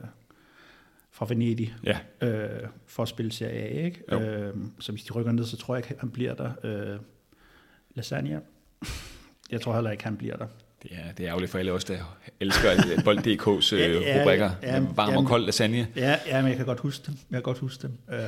fra 1.11 1.25
Venedig 1.29 1.75
Ja, 1.83 1.99
øh, 2.21 2.67
for 2.85 3.03
at 3.03 3.09
spille 3.09 3.31
Serie 3.31 3.59
A, 3.61 3.85
ikke? 3.85 4.03
Jo. 4.11 4.19
Øh, 4.19 4.55
så 4.79 4.91
hvis 4.91 5.03
de 5.03 5.13
rykker 5.13 5.31
ned, 5.31 5.43
så 5.45 5.57
tror 5.57 5.75
jeg 5.75 5.85
ikke, 5.89 5.99
han 5.99 6.09
bliver 6.09 6.33
der. 6.33 6.51
Øh, 6.63 6.99
Lasagna? 7.95 8.39
Jeg 9.51 9.61
tror 9.61 9.73
heller 9.73 9.91
ikke, 9.91 10.03
han 10.03 10.17
bliver 10.17 10.35
der. 10.37 10.47
det 10.83 10.91
er, 10.93 11.11
det 11.11 11.23
er 11.25 11.29
ærgerligt 11.29 11.51
for 11.51 11.59
alle 11.59 11.71
os, 11.71 11.83
der 11.83 12.17
elsker 12.39 12.69
Bold.dk's 13.05 13.75
Ja, 13.75 13.87
øh, 13.87 14.01
ja, 14.01 14.21
rubrikker. 14.21 14.51
ja, 14.63 14.79
Varm 14.79 14.93
og 14.97 15.13
jamen- 15.13 15.25
kold 15.27 15.45
lasagne. 15.45 15.87
Ja, 15.95 16.17
ja, 16.27 16.41
men 16.41 16.47
jeg 16.49 16.57
kan 16.57 16.65
godt 16.65 16.79
huske 16.79 17.03
dem. 17.07 17.13
Jeg 17.29 17.35
kan 17.35 17.43
godt 17.43 17.57
huske 17.57 17.81
dem. 17.87 17.97
Øh, 18.15 18.19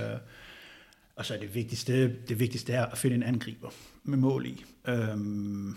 og 1.16 1.26
så 1.26 1.34
er 1.34 1.38
det 1.40 1.56
vigtigste, 1.56 2.16
det 2.28 2.40
vigtigste 2.40 2.74
er 2.74 2.86
at 2.86 2.98
finde 2.98 3.16
en 3.16 3.24
angriber 3.24 3.70
med 4.04 4.18
mål 4.18 4.46
i. 4.46 4.64
Øhm, 4.88 5.76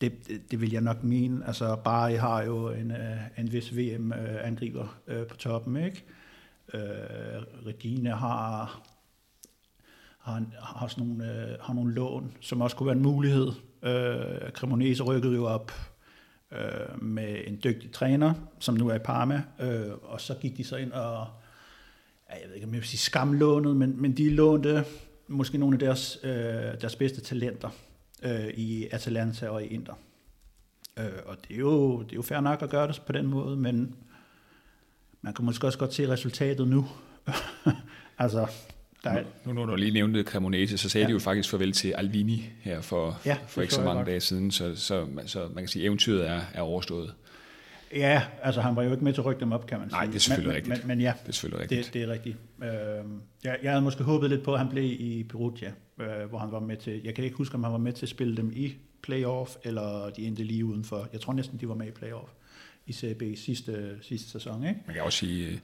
det, 0.00 0.28
det, 0.28 0.50
det 0.50 0.60
vil 0.60 0.70
jeg 0.72 0.80
nok 0.80 1.02
mene. 1.04 1.46
Altså, 1.46 1.76
Bari 1.76 2.14
har 2.14 2.42
jo 2.42 2.68
en, 2.68 2.90
øh, 2.90 3.16
en 3.38 3.52
vis 3.52 3.76
VM-angriber 3.76 4.98
øh, 5.06 5.26
på 5.26 5.36
toppen, 5.36 5.76
ikke? 5.76 6.04
Øh, 6.74 6.80
Regina 7.66 8.14
har, 8.14 8.80
har, 10.18 10.44
har, 10.62 10.88
sådan 10.88 11.04
nogle, 11.06 11.56
har 11.60 11.74
nogle 11.74 11.94
lån, 11.94 12.32
som 12.40 12.60
også 12.60 12.76
kunne 12.76 12.86
være 12.86 12.96
en 12.96 13.02
mulighed. 13.02 13.52
Øh, 13.82 14.50
Cremonese 14.50 15.02
rykkede 15.02 15.34
jo 15.34 15.46
op 15.46 15.72
øh, 16.52 17.02
med 17.02 17.36
en 17.46 17.60
dygtig 17.64 17.92
træner, 17.92 18.34
som 18.58 18.74
nu 18.74 18.88
er 18.88 18.94
i 18.94 18.98
Parma, 18.98 19.42
øh, 19.60 19.92
og 20.02 20.20
så 20.20 20.34
gik 20.34 20.56
de 20.56 20.64
så 20.64 20.76
ind 20.76 20.92
og, 20.92 21.26
ja, 22.30 22.34
jeg 22.40 22.48
ved 22.48 22.54
ikke 22.54 22.66
om 22.66 22.72
jeg 22.72 22.80
vil 22.80 22.88
sige 22.88 22.98
skamlånet, 22.98 23.76
men, 23.76 24.02
men 24.02 24.16
de 24.16 24.30
lånte 24.30 24.84
måske 25.28 25.58
nogle 25.58 25.74
af 25.74 25.78
deres, 25.78 26.18
øh, 26.22 26.32
deres 26.80 26.96
bedste 26.96 27.20
talenter 27.20 27.70
øh, 28.22 28.48
i 28.48 28.88
Atalanta 28.90 29.48
og 29.48 29.62
i 29.62 29.66
Inter. 29.66 29.94
Øh, 30.98 31.12
og 31.26 31.36
det 31.48 31.54
er, 31.54 31.60
jo, 31.60 32.02
det 32.02 32.12
er 32.12 32.16
jo 32.16 32.22
fair 32.22 32.40
nok 32.40 32.62
at 32.62 32.70
gøre 32.70 32.88
det 32.88 33.02
på 33.06 33.12
den 33.12 33.26
måde, 33.26 33.56
men 33.56 33.94
man 35.22 35.34
kan 35.34 35.44
måske 35.44 35.66
også 35.66 35.78
godt 35.78 35.94
se 35.94 36.08
resultatet 36.08 36.68
nu. 36.68 36.86
altså, 38.18 38.46
der 39.04 39.10
er, 39.10 39.24
Nu 39.44 39.52
når 39.52 39.66
du 39.66 39.74
lige 39.74 39.90
nævnte 39.90 40.22
Cremonese, 40.22 40.78
så 40.78 40.88
sagde 40.88 41.04
ja. 41.04 41.08
De 41.08 41.12
jo 41.12 41.18
faktisk 41.18 41.50
farvel 41.50 41.72
til 41.72 41.88
Alvini 41.92 42.50
her 42.60 42.80
for, 42.80 43.20
Ja, 43.26 43.36
for 43.48 43.62
ikke 43.62 43.74
så 43.74 43.82
mange 43.82 44.04
dage 44.04 44.20
siden, 44.20 44.50
så, 44.50 44.76
så, 44.76 45.06
så 45.26 45.48
man 45.54 45.64
kan 45.64 45.68
sige, 45.68 45.82
at 45.82 45.86
eventyret 45.86 46.28
er, 46.28 46.40
er 46.54 46.60
overstået. 46.60 47.14
ja, 47.94 48.22
altså 48.42 48.60
han 48.60 48.76
var 48.76 48.82
jo 48.82 48.90
ikke 48.92 49.04
med 49.04 49.12
til 49.12 49.20
at 49.20 49.24
rykke 49.26 49.40
dem 49.40 49.52
op, 49.52 49.66
kan 49.66 49.78
man 49.78 49.88
Nej, 49.88 50.00
sige. 50.04 50.08
det 50.12 50.16
er 50.16 50.20
selvfølgelig 50.20 50.48
men, 50.48 50.56
rigtigt. 50.56 50.78
Men, 50.88 50.88
men 50.88 51.00
ja, 51.00 51.12
Det 51.22 51.28
er 51.28 51.32
selvfølgelig 51.32 51.60
rigtigt. 51.62 51.84
Det, 51.86 51.94
det 51.94 52.02
er 52.02 52.08
rigtigt. 52.12 52.36
Øh, 52.62 52.68
jeg, 53.44 53.58
jeg 53.62 53.70
havde 53.70 53.82
måske 53.82 54.02
håbet 54.04 54.30
lidt 54.30 54.42
på, 54.42 54.52
at 54.52 54.58
han 54.58 54.68
blev 54.68 54.84
i 54.84 55.26
Perugia, 55.30 55.72
øh, 56.00 56.28
hvor 56.28 56.38
han 56.38 56.52
var 56.52 56.60
med 56.60 56.76
til, 56.76 57.00
jeg 57.04 57.14
kan 57.14 57.24
ikke 57.24 57.36
huske, 57.36 57.54
om 57.54 57.62
han 57.64 57.72
var 57.72 57.78
med 57.78 57.92
til 57.92 58.06
at 58.06 58.10
spille 58.10 58.36
dem 58.36 58.52
i 58.56 58.72
playoff, 59.02 59.50
eller 59.64 60.10
de 60.16 60.26
endte 60.26 60.42
lige 60.44 60.64
udenfor. 60.64 61.08
Jeg 61.12 61.20
tror 61.20 61.32
næsten, 61.32 61.58
de 61.60 61.68
var 61.68 61.74
med 61.74 61.86
i 61.86 61.90
playoff 61.90 62.30
i 62.86 62.92
CB 62.92 63.22
sidste, 63.36 63.96
sidste 64.02 64.30
sæson, 64.30 64.64
ikke? 64.68 64.80
Man 64.86 64.94
kan 64.94 65.04
også 65.04 65.18
sige, 65.18 65.48
øh, 65.48 65.58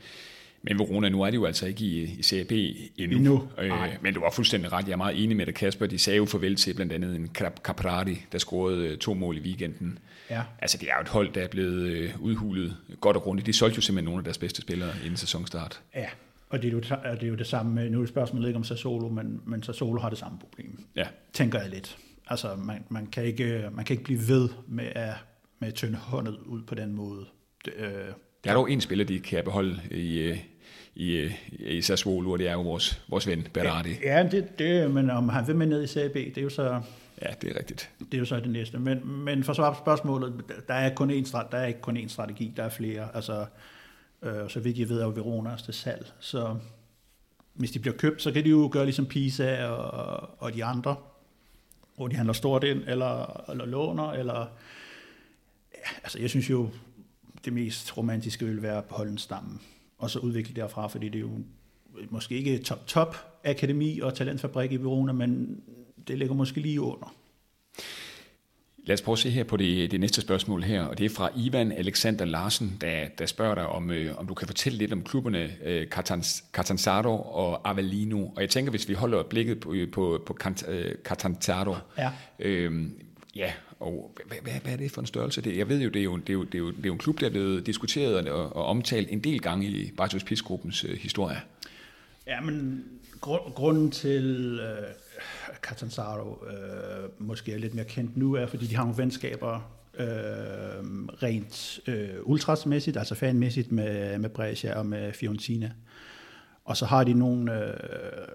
men 0.66 0.78
Verona, 0.78 1.08
nu 1.08 1.22
er 1.22 1.30
de 1.30 1.34
jo 1.34 1.44
altså 1.44 1.66
ikke 1.66 1.84
i, 1.84 2.02
i 2.02 2.22
CAB 2.22 2.52
endnu. 2.52 3.16
Endnu. 3.16 3.48
Øh, 3.58 3.72
men 4.00 4.14
du 4.14 4.20
var 4.20 4.30
fuldstændig 4.30 4.72
ret. 4.72 4.86
Jeg 4.86 4.92
er 4.92 4.96
meget 4.96 5.24
enig 5.24 5.36
med 5.36 5.46
dig, 5.46 5.54
Kasper. 5.54 5.86
De 5.86 5.98
sagde 5.98 6.16
jo 6.16 6.24
farvel 6.24 6.56
til 6.56 6.74
blandt 6.74 6.92
andet 6.92 7.16
en 7.16 7.30
Cap- 7.38 7.62
Caprari, 7.62 8.22
der 8.32 8.38
scorede 8.38 8.86
øh, 8.88 8.98
to 8.98 9.14
mål 9.14 9.36
i 9.36 9.40
weekenden. 9.40 9.98
Ja. 10.30 10.42
Altså, 10.58 10.78
det 10.78 10.88
er 10.88 10.92
jo 10.96 11.02
et 11.02 11.08
hold, 11.08 11.32
der 11.32 11.42
er 11.42 11.48
blevet 11.48 11.86
øh, 11.86 12.10
udhulet 12.20 12.76
godt 13.00 13.16
og 13.16 13.22
grundigt. 13.22 13.46
De 13.46 13.52
solgte 13.52 13.76
jo 13.76 13.82
simpelthen 13.82 14.04
nogle 14.04 14.20
af 14.20 14.24
deres 14.24 14.38
bedste 14.38 14.62
spillere 14.62 14.90
inden 15.04 15.16
sæsonstart. 15.16 15.80
Ja, 15.94 16.06
og 16.48 16.62
det 16.62 16.68
er 16.68 16.72
jo, 16.72 16.80
det 16.80 17.22
er 17.22 17.26
jo 17.26 17.34
det 17.34 17.46
samme, 17.46 17.88
nu 17.88 18.02
er 18.02 18.06
spørgsmålet 18.06 18.48
ikke 18.48 18.56
om 18.56 18.64
Sassolo, 18.64 19.08
men, 19.08 19.40
men 19.46 19.62
Sassolo 19.62 20.00
har 20.00 20.08
det 20.08 20.18
samme 20.18 20.38
problem, 20.38 20.78
Ja, 20.96 21.06
tænker 21.32 21.60
jeg 21.60 21.70
lidt. 21.70 21.98
Altså, 22.26 22.56
man, 22.56 22.84
man, 22.88 23.06
kan, 23.06 23.24
ikke, 23.24 23.68
man 23.72 23.84
kan 23.84 23.94
ikke 23.94 24.04
blive 24.04 24.20
ved 24.28 24.48
med 24.68 24.86
at, 24.94 25.14
med 25.58 25.72
tynde 25.72 25.96
håndet 25.96 26.36
ud 26.46 26.62
på 26.62 26.74
den 26.74 26.92
måde. 26.92 27.26
Det, 27.64 27.72
øh, 27.76 27.90
der 28.44 28.50
er 28.50 28.54
dog 28.54 28.70
en 28.70 28.80
spiller, 28.80 29.04
de 29.04 29.18
kan 29.18 29.44
beholde 29.44 29.80
i, 29.90 30.18
øh, 30.18 30.38
i, 30.96 31.28
i 31.58 31.82
Sassuolo, 31.82 32.30
og 32.30 32.38
det 32.38 32.48
er 32.48 32.52
jo 32.52 32.62
vores, 32.62 33.02
vores 33.08 33.26
ven 33.26 33.46
Berardi. 33.52 33.94
ja, 34.02 34.28
det, 34.30 34.58
det, 34.58 34.90
men 34.90 35.10
om 35.10 35.28
han 35.28 35.46
vil 35.46 35.56
med 35.56 35.66
ned 35.66 35.82
i 35.82 35.86
CB, 35.86 36.14
det 36.14 36.38
er 36.38 36.42
jo 36.42 36.48
så, 36.48 36.80
Ja, 37.22 37.28
det 37.42 37.50
er 37.50 37.58
rigtigt. 37.58 37.90
det 37.98 38.14
er 38.14 38.18
jo 38.18 38.24
så 38.24 38.40
det 38.40 38.50
næste. 38.50 38.78
Men, 38.78 39.08
men 39.24 39.44
for 39.44 39.52
at 39.52 39.56
svare 39.56 39.72
på 39.72 39.78
spørgsmålet, 39.78 40.44
der 40.68 40.74
er, 40.74 40.94
kun 40.94 41.10
én, 41.10 41.32
der 41.50 41.58
er 41.58 41.66
ikke 41.66 41.80
kun 41.80 41.96
én 41.96 42.08
strategi, 42.08 42.52
der 42.56 42.62
er 42.62 42.68
flere. 42.68 43.08
Altså, 43.14 43.46
øh, 44.22 44.50
så 44.50 44.60
vidt 44.60 44.78
jeg 44.78 44.88
ved, 44.88 45.00
er 45.00 45.06
Verona 45.06 45.56
til 45.64 45.74
salg. 45.74 46.12
Så 46.20 46.56
hvis 47.54 47.70
de 47.70 47.78
bliver 47.78 47.96
købt, 47.96 48.22
så 48.22 48.32
kan 48.32 48.44
de 48.44 48.50
jo 48.50 48.68
gøre 48.72 48.84
ligesom 48.84 49.06
Pisa 49.06 49.64
og, 49.66 50.30
og 50.38 50.54
de 50.54 50.64
andre, 50.64 50.96
hvor 51.96 52.08
de 52.08 52.16
handler 52.16 52.32
stort 52.32 52.64
ind, 52.64 52.82
eller, 52.86 53.44
eller 53.50 53.64
låner, 53.66 54.10
eller... 54.12 54.46
Ja, 55.74 55.90
altså, 56.02 56.18
jeg 56.20 56.30
synes 56.30 56.50
jo, 56.50 56.70
det 57.44 57.52
mest 57.52 57.96
romantiske 57.96 58.44
vil 58.46 58.62
være 58.62 58.78
at 58.78 58.84
beholde 58.84 59.12
en 59.12 59.18
stamme, 59.18 59.58
og 59.98 60.10
så 60.10 60.18
udvikle 60.18 60.54
derfra, 60.54 60.86
fordi 60.86 61.08
det 61.08 61.16
er 61.16 61.20
jo 61.20 61.30
måske 62.10 62.34
ikke 62.34 62.58
top-top 62.58 63.16
akademi 63.44 64.00
og 64.00 64.14
talentfabrik 64.14 64.72
i 64.72 64.76
Verona, 64.76 65.12
men 65.12 65.60
det 66.08 66.18
ligger 66.18 66.34
måske 66.34 66.60
lige 66.60 66.80
under. 66.80 67.14
Lad 68.84 68.94
os 68.94 69.02
prøve 69.02 69.12
at 69.12 69.18
se 69.18 69.30
her 69.30 69.44
på 69.44 69.56
det, 69.56 69.90
det 69.90 70.00
næste 70.00 70.20
spørgsmål 70.20 70.62
her, 70.62 70.82
og 70.82 70.98
det 70.98 71.06
er 71.06 71.10
fra 71.10 71.30
Ivan 71.36 71.72
Alexander 71.72 72.24
Larsen, 72.24 72.76
der, 72.80 73.08
der 73.18 73.26
spørger 73.26 73.54
dig, 73.54 73.66
om, 73.66 73.90
øh, 73.90 74.18
om 74.18 74.26
du 74.26 74.34
kan 74.34 74.46
fortælle 74.46 74.78
lidt 74.78 74.92
om 74.92 75.02
klubberne 75.02 75.50
øh, 75.64 75.86
Catans, 75.86 76.44
Catanzaro 76.52 77.20
og 77.20 77.70
Avellino. 77.70 78.26
Og 78.26 78.40
jeg 78.40 78.48
tænker, 78.50 78.70
hvis 78.70 78.88
vi 78.88 78.94
holder 78.94 79.22
blikket 79.22 79.60
på, 79.60 79.74
på, 79.92 80.22
på 80.26 80.36
Cant- 80.44 80.70
øh, 80.70 80.94
Catanzaro, 81.04 81.74
Ja. 81.98 82.10
øh, 82.38 82.86
ja, 83.36 83.52
og 83.80 84.12
hvad, 84.26 84.36
hvad, 84.42 84.52
hvad 84.62 84.72
er 84.72 84.76
det 84.76 84.90
for 84.90 85.00
en 85.00 85.06
størrelse? 85.06 85.40
Det, 85.40 85.56
jeg 85.56 85.68
ved 85.68 85.80
jo, 85.80 85.88
det 85.88 86.00
er 86.00 86.04
jo, 86.04 86.16
det 86.16 86.28
er 86.28 86.32
jo, 86.32 86.44
det 86.44 86.54
er 86.54 86.58
jo, 86.58 86.70
det 86.70 86.78
er 86.78 86.86
jo 86.86 86.92
en 86.92 86.98
klub, 86.98 87.20
der 87.20 87.26
er 87.26 87.30
blevet 87.30 87.66
diskuteret 87.66 88.28
og, 88.28 88.56
og 88.56 88.64
omtalt 88.64 89.08
en 89.10 89.20
del 89.20 89.40
gange 89.40 89.66
i 89.66 89.92
Bartos 89.96 90.24
Pisgruppens 90.24 90.84
øh, 90.84 90.98
historie. 90.98 91.40
Ja, 92.26 92.40
men 92.40 92.84
grund, 93.20 93.52
grunden 93.54 93.90
til 93.90 94.60
øh, 94.62 94.84
Catanzaro 95.62 96.44
øh, 96.46 97.10
måske 97.18 97.52
er 97.52 97.58
lidt 97.58 97.74
mere 97.74 97.84
kendt 97.84 98.16
nu, 98.16 98.34
er, 98.34 98.46
fordi 98.46 98.66
de 98.66 98.76
har 98.76 98.82
nogle 98.82 98.98
venskaber 98.98 99.54
øh, 99.98 100.06
rent 101.22 101.80
øh, 101.86 102.08
ultrasmæssigt, 102.22 102.96
altså 102.96 103.14
fanmæssigt 103.14 103.72
med, 103.72 104.18
med 104.18 104.30
Brescia 104.30 104.78
og 104.78 104.86
med 104.86 105.12
Fiorentina. 105.12 105.72
Og 106.64 106.76
så 106.76 106.86
har 106.86 107.04
de 107.04 107.14
nogle, 107.14 107.64
øh, 107.64 108.28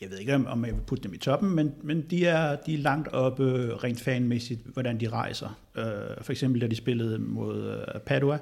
jeg 0.00 0.10
ved 0.10 0.18
ikke, 0.18 0.34
om- 0.34 0.64
jeg 0.64 0.74
vil 0.74 0.80
putte 0.86 1.04
dem 1.04 1.14
i 1.14 1.18
toppen, 1.18 1.50
men, 1.54 1.74
men 1.82 2.00
de, 2.02 2.26
er, 2.26 2.56
de 2.56 2.74
er 2.74 2.78
langt 2.78 3.08
oppe 3.08 3.74
rent 3.84 4.00
fanmæssigt, 4.00 4.60
hvordan 4.72 5.00
de 5.00 5.08
rejser. 5.08 5.58
Øh, 5.76 5.84
for 6.22 6.30
eksempel 6.32 6.60
da 6.60 6.66
de 6.66 6.76
spillede 6.76 7.18
mod 7.18 7.70
øh, 7.94 8.00
Padua, 8.00 8.38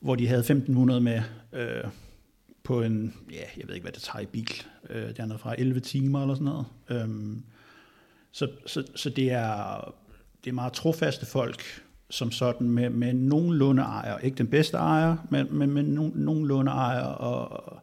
hvor 0.00 0.14
de 0.14 0.26
havde 0.26 0.40
1500 0.40 1.00
med 1.00 1.22
øh, 1.52 1.84
på 2.62 2.82
en, 2.82 3.14
ja, 3.32 3.44
jeg 3.60 3.68
ved 3.68 3.74
ikke, 3.74 3.84
hvad 3.84 3.92
det 3.92 4.02
tager 4.02 4.22
i 4.22 4.26
bil, 4.26 4.62
øh, 4.90 5.16
dernede 5.16 5.38
fra 5.38 5.54
11 5.58 5.80
timer 5.80 6.22
eller 6.22 6.34
sådan 6.34 6.44
noget. 6.44 6.66
Øh, 6.90 7.36
så, 8.32 8.48
så, 8.66 8.84
så 8.94 9.10
det 9.10 9.32
er, 9.32 9.94
det 10.44 10.50
er 10.50 10.54
meget 10.54 10.72
trofaste 10.72 11.26
folk, 11.26 11.62
som 12.10 12.30
sådan 12.30 12.70
med, 12.70 12.90
med 12.90 13.14
nogenlunde 13.14 13.82
ejer. 13.82 14.18
Ikke 14.18 14.36
den 14.36 14.46
bedste 14.46 14.76
ejer, 14.76 15.16
men, 15.30 15.46
men 15.50 15.70
med 15.70 15.82
nogen, 15.82 16.12
nogenlunde 16.14 16.70
ejer. 16.72 17.04
Og, 17.04 17.81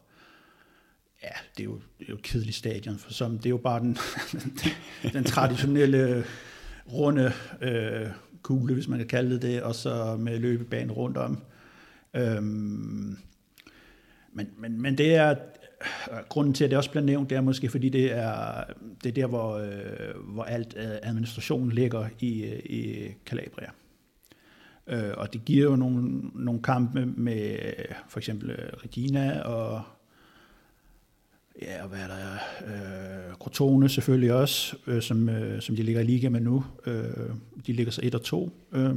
ja, 1.23 1.29
det 1.57 1.63
er, 1.63 1.65
jo, 1.65 1.75
det 1.99 2.05
er 2.05 2.09
jo 2.09 2.15
et 2.15 2.21
kedeligt 2.21 2.55
stadion, 2.55 2.97
for 2.97 3.13
som, 3.13 3.37
det 3.37 3.45
er 3.45 3.49
jo 3.49 3.57
bare 3.57 3.79
den, 3.79 3.97
den, 4.31 5.13
den 5.13 5.23
traditionelle 5.23 6.25
runde 6.91 7.31
øh, 7.61 8.07
kugle, 8.41 8.73
hvis 8.73 8.87
man 8.87 8.99
kan 8.99 9.07
kalde 9.07 9.33
det 9.33 9.41
det, 9.41 9.63
og 9.63 9.75
så 9.75 10.17
med 10.19 10.39
løbebane 10.39 10.93
rundt 10.93 11.17
om. 11.17 11.43
Øhm, 12.13 13.17
men, 14.33 14.49
men, 14.57 14.81
men 14.81 14.97
det 14.97 15.15
er, 15.15 15.35
grunden 16.29 16.53
til, 16.53 16.63
at 16.63 16.69
det 16.69 16.77
også 16.77 16.91
bliver 16.91 17.03
nævnt, 17.03 17.29
det 17.29 17.35
er 17.35 17.41
måske, 17.41 17.69
fordi 17.69 17.89
det 17.89 18.11
er, 18.11 18.63
det 19.03 19.09
er 19.09 19.13
der, 19.13 19.27
hvor, 19.27 19.57
øh, 19.57 20.33
hvor 20.33 20.43
alt 20.43 20.75
øh, 20.77 20.97
administrationen 21.03 21.71
ligger 21.71 22.09
i, 22.19 22.43
øh, 22.43 22.59
i 22.59 23.07
Calabria. 23.25 23.69
Øh, 24.87 25.13
og 25.17 25.33
det 25.33 25.45
giver 25.45 25.69
jo 25.69 25.75
nogle, 25.75 26.19
nogle 26.33 26.61
kampe 26.61 27.05
med 27.05 27.57
for 28.09 28.19
eksempel 28.19 28.49
øh, 28.49 28.69
Regina 28.83 29.41
og 29.41 29.81
ja, 31.61 31.83
og 31.83 31.89
hvad 31.89 31.99
er 31.99 32.07
der? 32.07 32.33
Øh, 32.65 33.33
Crotone 33.33 33.89
selvfølgelig 33.89 34.33
også, 34.33 34.77
øh, 34.87 35.01
som, 35.01 35.29
øh, 35.29 35.61
som 35.61 35.75
de 35.75 35.83
ligger 35.83 36.01
i 36.01 36.05
liga 36.05 36.29
med 36.29 36.39
nu. 36.39 36.65
Øh, 36.85 37.03
de 37.67 37.73
ligger 37.73 37.91
så 37.91 38.01
1 38.03 38.15
og 38.15 38.21
2. 38.21 38.51
Øh, 38.71 38.95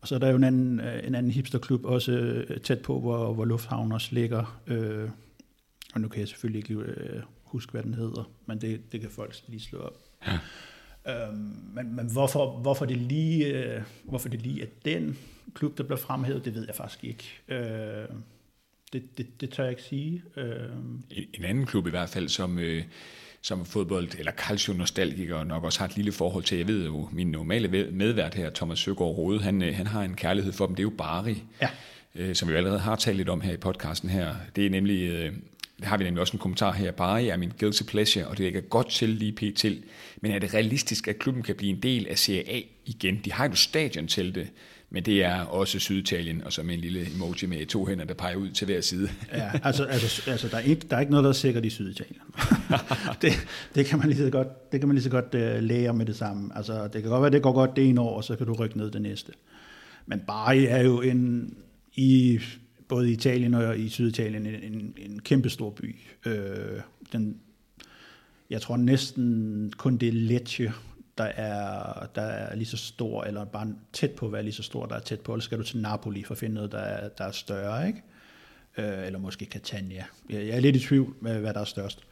og 0.00 0.08
så 0.08 0.14
er 0.14 0.18
der 0.18 0.28
jo 0.28 0.36
en 0.36 0.44
anden, 0.44 0.80
øh, 0.80 1.06
en 1.06 1.14
anden 1.14 1.32
hipsterklub 1.32 1.84
også 1.84 2.12
øh, 2.12 2.60
tæt 2.60 2.82
på, 2.82 3.00
hvor, 3.00 3.32
hvor 3.32 3.44
Lufthavn 3.44 3.92
også 3.92 4.08
ligger. 4.10 4.60
Øh, 4.66 5.08
og 5.94 6.00
nu 6.00 6.08
kan 6.08 6.20
jeg 6.20 6.28
selvfølgelig 6.28 6.70
ikke 6.70 6.74
øh, 6.74 7.22
huske, 7.42 7.72
hvad 7.72 7.82
den 7.82 7.94
hedder, 7.94 8.30
men 8.46 8.60
det, 8.60 8.92
det 8.92 9.00
kan 9.00 9.10
folk 9.10 9.34
lige 9.48 9.60
slå 9.60 9.78
op. 9.78 9.96
Ja. 10.26 10.38
Øhm, 11.06 11.54
men 11.74 11.96
men 11.96 12.12
hvorfor, 12.12 12.60
hvorfor, 12.60 12.84
det 12.84 12.96
lige, 12.96 13.46
øh, 13.46 13.82
hvorfor 14.04 14.28
det 14.28 14.42
lige 14.42 14.62
er 14.62 14.66
den 14.84 15.18
klub, 15.54 15.78
der 15.78 15.84
bliver 15.84 15.98
fremhævet, 15.98 16.44
det 16.44 16.54
ved 16.54 16.66
jeg 16.66 16.74
faktisk 16.74 17.04
ikke. 17.04 17.40
Øh, 17.48 18.08
det, 18.92 19.18
det, 19.18 19.40
det 19.40 19.50
tør 19.50 19.62
jeg 19.62 19.70
ikke 19.70 19.82
sige. 19.82 20.22
Øh. 20.36 20.54
En, 21.10 21.24
en 21.34 21.44
anden 21.44 21.66
klub 21.66 21.86
i 21.86 21.90
hvert 21.90 22.08
fald, 22.08 22.28
som... 22.28 22.58
Øh 22.58 22.84
som 23.42 23.66
fodbold, 23.66 24.08
eller 24.18 24.32
calcio-nostalgiker 24.32 25.44
nok 25.44 25.64
også 25.64 25.78
har 25.78 25.86
et 25.86 25.96
lille 25.96 26.12
forhold 26.12 26.44
til. 26.44 26.58
Jeg 26.58 26.68
ved 26.68 26.84
jo, 26.84 27.08
min 27.12 27.30
normale 27.30 27.88
medvært 27.92 28.34
her, 28.34 28.50
Thomas 28.50 28.78
Søgaard 28.78 29.16
Rode, 29.16 29.40
han, 29.40 29.62
øh, 29.62 29.74
han 29.74 29.86
har 29.86 30.02
en 30.02 30.14
kærlighed 30.14 30.52
for 30.52 30.66
dem. 30.66 30.74
Det 30.74 30.80
er 30.80 30.84
jo 30.84 30.92
Bari, 30.98 31.42
ja. 31.62 31.68
øh, 32.14 32.34
som 32.34 32.48
vi 32.48 32.54
allerede 32.54 32.78
har 32.78 32.96
talt 32.96 33.16
lidt 33.16 33.28
om 33.28 33.40
her 33.40 33.52
i 33.52 33.56
podcasten 33.56 34.10
her. 34.10 34.34
Det 34.56 34.66
er 34.66 34.70
nemlig, 34.70 35.10
øh, 35.10 35.32
det 35.78 35.84
har 35.84 35.96
vi 35.96 36.04
nemlig 36.04 36.20
også 36.20 36.32
en 36.32 36.38
kommentar 36.38 36.72
her. 36.72 36.90
Bari 36.90 37.28
er 37.28 37.36
min 37.36 37.52
guilty 37.60 37.82
pleasure, 37.82 38.26
og 38.26 38.38
det 38.38 38.44
ligger 38.44 38.60
godt 38.60 38.90
til 38.90 39.08
lige 39.08 39.32
pt. 39.32 39.64
Men 40.20 40.32
er 40.32 40.38
det 40.38 40.54
realistisk, 40.54 41.08
at 41.08 41.18
klubben 41.18 41.42
kan 41.42 41.54
blive 41.54 41.72
en 41.72 41.82
del 41.82 42.06
af 42.06 42.18
Serie 42.18 42.50
A 42.50 42.60
igen? 42.86 43.20
De 43.24 43.32
har 43.32 43.48
jo 43.48 43.54
stadion 43.54 44.06
til 44.06 44.34
det. 44.34 44.48
Men 44.92 45.02
det 45.02 45.24
er 45.24 45.40
også 45.40 45.78
Syditalien, 45.78 46.44
og 46.44 46.52
så 46.52 46.62
med 46.62 46.74
en 46.74 46.80
lille 46.80 47.14
emoji 47.14 47.46
med 47.46 47.66
to 47.66 47.86
hænder, 47.86 48.04
der 48.04 48.14
peger 48.14 48.36
ud 48.36 48.50
til 48.50 48.64
hver 48.64 48.80
side. 48.80 49.08
ja, 49.32 49.50
altså, 49.62 49.84
altså, 49.84 50.30
altså 50.30 50.48
der, 50.48 50.56
er 50.56 50.60
ikke, 50.60 50.86
der 50.90 50.96
er 50.96 51.00
ikke 51.00 51.10
noget, 51.10 51.24
der 51.24 51.30
er 51.30 51.34
sikkert 51.34 51.64
i 51.64 51.70
Syditalien. 51.70 52.22
det, 53.22 53.32
det, 53.74 53.86
kan 53.86 53.98
man 53.98 54.08
lige 54.08 54.18
så 54.18 54.30
godt, 54.30 54.72
det 54.72 54.80
kan 54.80 54.88
man 54.88 54.94
lige 54.94 55.04
så 55.04 55.10
godt 55.10 55.34
uh, 55.34 55.62
lære 55.62 55.94
med 55.94 56.06
det 56.06 56.16
samme. 56.16 56.56
Altså, 56.56 56.88
det 56.88 57.02
kan 57.02 57.10
godt 57.10 57.22
være, 57.22 57.30
det 57.30 57.42
går 57.42 57.52
godt 57.52 57.76
det 57.76 57.88
ene 57.88 58.00
år, 58.00 58.16
og 58.16 58.24
så 58.24 58.36
kan 58.36 58.46
du 58.46 58.52
rykke 58.52 58.78
ned 58.78 58.90
det 58.90 59.02
næste. 59.02 59.32
Men 60.06 60.20
Bari 60.26 60.66
er 60.66 60.82
jo 60.82 61.00
en, 61.00 61.54
i 61.94 62.40
både 62.88 63.10
i 63.10 63.12
Italien 63.12 63.54
og 63.54 63.78
i 63.78 63.88
Syditalien 63.88 64.46
en, 64.46 64.72
en, 64.72 64.94
en 64.96 65.18
kæmpe 65.18 65.50
stor 65.50 65.70
by. 65.70 65.96
Øh, 66.26 66.80
den, 67.12 67.36
jeg 68.50 68.60
tror 68.60 68.76
næsten 68.76 69.72
kun 69.76 69.96
det 69.96 70.08
er 70.08 70.12
Lecce, 70.12 70.72
der 71.20 71.26
er, 71.26 72.06
der 72.14 72.22
er 72.22 72.56
lige 72.56 72.66
så 72.66 72.76
stor, 72.76 73.24
eller 73.24 73.44
bare 73.44 73.74
tæt 73.92 74.10
på 74.10 74.26
at 74.26 74.32
være 74.32 74.42
lige 74.42 74.52
så 74.52 74.62
stor, 74.62 74.86
der 74.86 74.94
er 74.94 75.00
tæt 75.00 75.20
på, 75.20 75.32
eller 75.32 75.42
skal 75.42 75.58
du 75.58 75.62
til 75.62 75.78
Napoli 75.78 76.24
for 76.24 76.34
at 76.34 76.38
finde 76.38 76.54
noget, 76.54 76.72
der 76.72 76.78
er, 76.78 77.08
der 77.08 77.24
er 77.24 77.30
større, 77.30 77.86
ikke? 77.86 78.02
Øh, 78.78 79.06
eller 79.06 79.18
måske 79.18 79.44
Catania. 79.44 80.04
Jeg, 80.30 80.46
jeg 80.46 80.56
er 80.56 80.60
lidt 80.60 80.76
i 80.76 80.80
tvivl 80.80 81.14
med, 81.20 81.40
hvad 81.40 81.54
der 81.54 81.60
er 81.60 81.64
størst. 81.64 82.06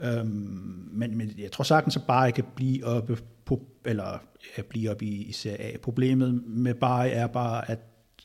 Øhm, 0.00 0.88
men, 0.92 1.16
men 1.16 1.34
jeg 1.38 1.52
tror 1.52 1.64
sagtens, 1.64 1.96
at 1.96 2.02
bare 2.08 2.32
kan 2.32 2.44
blive 2.54 2.86
oppe 2.86 3.18
på, 3.44 3.66
eller 3.84 4.18
ja, 4.56 4.62
blive 4.62 4.90
oppe 4.90 5.04
i, 5.04 5.22
i 5.22 5.32
Serie 5.32 5.74
A. 5.74 5.76
Problemet 5.76 6.42
med 6.46 6.74
Bari 6.74 7.10
er 7.10 7.26
bare, 7.26 7.70
at 7.70 7.78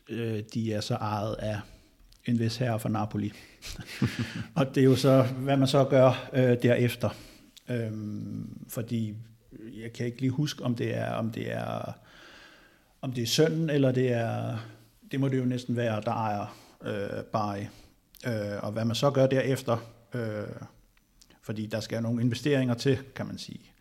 øh, 0.10 0.44
de 0.54 0.74
er 0.74 0.82
så 0.82 0.96
ejet 0.96 1.36
af 1.40 1.60
en 2.26 2.40
vis 2.40 2.58
herre 2.58 2.80
fra 2.80 2.90
Napoli. 2.90 3.32
og 4.56 4.76
det 4.76 4.82
er 4.82 4.86
jo 4.86 4.96
så, 4.96 5.24
hvad 5.24 5.58
man 5.58 5.68
så 5.68 5.84
gør 5.84 6.30
øh, 6.34 6.58
derefter. 6.64 7.10
Øhm, 7.70 8.66
fordi 8.70 9.16
jeg 9.84 9.94
kan 9.94 10.06
ikke 10.06 10.22
lige 10.22 10.32
huske, 10.32 10.64
om 10.64 10.76
det 10.76 10.98
er, 10.98 11.12
om 11.12 11.32
det 11.32 11.52
er, 11.52 11.94
om 13.02 13.14
det 13.14 13.22
er 13.22 13.28
sønnen, 13.28 13.70
eller 13.70 13.92
det 13.92 14.12
er, 14.12 14.58
det 15.12 15.20
må 15.20 15.28
det 15.28 15.38
jo 15.38 15.46
næsten 15.46 15.76
være, 15.76 16.02
der 16.02 16.12
ejer 16.12 16.58
øh, 16.84 17.24
Bari. 17.24 17.68
Øh, 18.28 18.64
og 18.64 18.72
hvad 18.72 18.86
man 18.86 18.96
så 18.96 19.12
gør 19.12 19.28
derefter, 19.28 19.78
øh, 20.14 20.64
fordi 21.42 21.66
der 21.66 21.80
skal 21.80 22.04
nogle 22.04 22.22
investeringer 22.22 22.74
til, 22.74 22.98
kan 23.16 23.26
man 23.26 23.38
sige. 23.38 23.72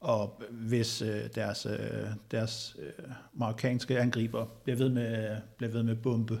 Og 0.00 0.42
hvis 0.50 1.02
øh, 1.02 1.28
deres, 1.34 1.66
øh, 1.66 2.06
deres 2.30 2.76
øh, 2.78 3.04
marokkanske 3.34 3.98
angriber 3.98 4.44
bliver 4.64 4.76
ved 4.76 4.88
med, 4.88 5.36
bliver 5.56 5.72
ved 5.72 5.82
med 5.82 5.96
bombe, 5.96 6.40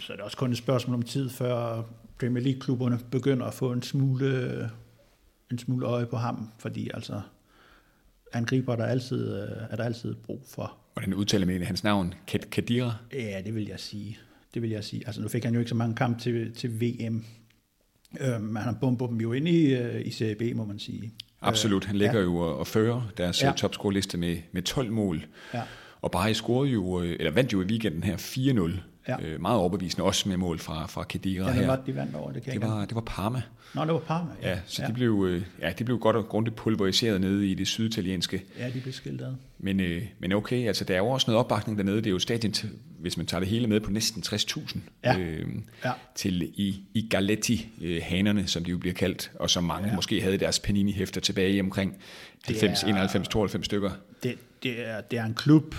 så 0.00 0.12
er 0.12 0.16
det 0.16 0.24
også 0.24 0.36
kun 0.36 0.50
et 0.50 0.58
spørgsmål 0.58 0.94
om 0.94 1.02
tid, 1.02 1.30
før 1.30 1.82
Premier 2.18 2.44
League-klubberne 2.44 2.98
begynder 3.10 3.46
at 3.46 3.54
få 3.54 3.72
en 3.72 3.82
smule, 3.82 4.70
en 5.50 5.58
smule 5.58 5.86
øje 5.86 6.06
på 6.06 6.16
ham, 6.16 6.50
fordi 6.58 6.90
altså 6.94 7.20
angriber, 8.32 8.76
der 8.76 8.84
altid, 8.84 9.36
øh, 9.36 9.48
er 9.70 9.76
der 9.76 9.84
altid 9.84 10.14
brug 10.14 10.42
for. 10.48 10.76
Hvordan 10.92 11.14
udtaler 11.14 11.46
man 11.46 11.62
hans 11.62 11.84
navn? 11.84 12.14
Kadira? 12.26 12.94
Ja, 13.12 13.42
det 13.44 13.54
vil 13.54 13.66
jeg 13.66 13.80
sige. 13.80 14.18
Det 14.54 14.62
vil 14.62 14.70
jeg 14.70 14.84
sige. 14.84 15.02
Altså 15.06 15.22
nu 15.22 15.28
fik 15.28 15.44
han 15.44 15.54
jo 15.54 15.58
ikke 15.58 15.68
så 15.68 15.74
mange 15.74 15.96
kampe 15.96 16.20
til, 16.20 16.54
til 16.54 16.80
VM, 16.80 17.24
øh, 18.20 18.40
men 18.40 18.56
han 18.56 18.76
bumpet 18.80 19.08
dem 19.08 19.20
jo 19.20 19.32
ind 19.32 19.48
i, 19.48 19.74
øh, 19.74 20.06
i 20.06 20.10
Serie 20.10 20.34
B, 20.34 20.56
må 20.56 20.64
man 20.64 20.78
sige. 20.78 21.12
Absolut. 21.40 21.84
Han 21.84 21.96
ligger 21.96 22.18
ja. 22.18 22.24
jo 22.24 22.36
og 22.36 22.66
fører 22.66 23.12
deres 23.16 23.42
ja. 23.42 23.52
topscore-liste 23.56 24.18
med, 24.18 24.38
med 24.52 24.62
12 24.62 24.92
mål. 24.92 25.26
Ja. 25.54 25.62
Og 26.00 26.10
bare 26.10 26.34
scorede 26.34 26.70
jo, 26.70 26.98
eller 26.98 27.30
vandt 27.30 27.52
jo 27.52 27.62
i 27.62 27.64
weekenden 27.64 28.02
her 28.02 28.16
4-0 28.16 28.80
Ja. 29.08 29.16
Øh, 29.22 29.40
meget 29.40 29.58
overbevisende, 29.58 30.04
også 30.04 30.28
med 30.28 30.36
mål 30.36 30.58
fra, 30.58 30.86
fra 30.86 31.04
Kedira 31.08 31.46
ja, 31.48 31.52
her. 31.52 31.66
Var, 31.66 31.76
de 31.86 31.96
vandt 31.96 32.14
over, 32.14 32.32
det 32.32 32.42
kan 32.42 32.52
det 32.52 32.62
var, 32.62 32.84
det 32.84 32.94
var 32.94 33.00
Parma. 33.00 33.42
Nå, 33.74 33.84
det 33.84 33.92
var 33.92 33.98
Parma, 33.98 34.30
ja. 34.42 34.50
ja 34.50 34.58
så 34.66 34.82
ja. 34.82 34.88
De, 34.88 34.92
blev, 34.92 35.26
øh, 35.28 35.42
ja, 35.60 35.72
de 35.78 35.84
blev 35.84 35.98
godt 35.98 36.16
og 36.16 36.28
grundigt 36.28 36.56
pulveriseret 36.56 37.20
nede 37.20 37.50
i 37.50 37.54
det 37.54 37.66
syditalienske. 37.66 38.42
Ja, 38.58 38.70
de 38.70 38.80
blev 38.80 38.92
skilt 38.92 39.20
ad. 39.20 39.34
Men, 39.58 39.80
øh, 39.80 40.02
men 40.18 40.32
okay, 40.32 40.66
altså 40.66 40.84
der 40.84 40.94
er 40.94 40.98
jo 40.98 41.06
også 41.06 41.30
noget 41.30 41.38
opbakning 41.38 41.78
dernede. 41.78 41.96
Det 41.96 42.06
er 42.06 42.10
jo 42.10 42.18
stadion, 42.18 42.52
hvis 42.98 43.16
man 43.16 43.26
tager 43.26 43.40
det 43.40 43.48
hele 43.48 43.66
med, 43.66 43.80
på 43.80 43.90
næsten 43.90 44.22
60.000 44.26 44.78
ja. 45.04 45.18
øh, 45.18 45.46
ja. 45.84 45.92
til 46.14 46.42
i, 46.42 46.82
i 46.94 47.08
Galetti-hanerne, 47.10 48.40
øh, 48.40 48.46
som 48.46 48.64
de 48.64 48.70
jo 48.70 48.78
bliver 48.78 48.94
kaldt, 48.94 49.30
og 49.34 49.50
som 49.50 49.64
mange 49.64 49.88
ja. 49.88 49.94
måske 49.94 50.22
havde 50.22 50.38
deres 50.38 50.58
Panini-hæfter 50.58 51.20
tilbage 51.20 51.52
i 51.52 51.60
omkring 51.60 51.96
90, 52.44 52.82
91, 52.82 53.28
92 53.28 53.66
stykker. 53.66 53.90
Det, 54.22 54.34
det, 54.62 54.88
er, 54.88 55.00
det 55.00 55.18
er 55.18 55.24
en 55.24 55.34
klub, 55.34 55.74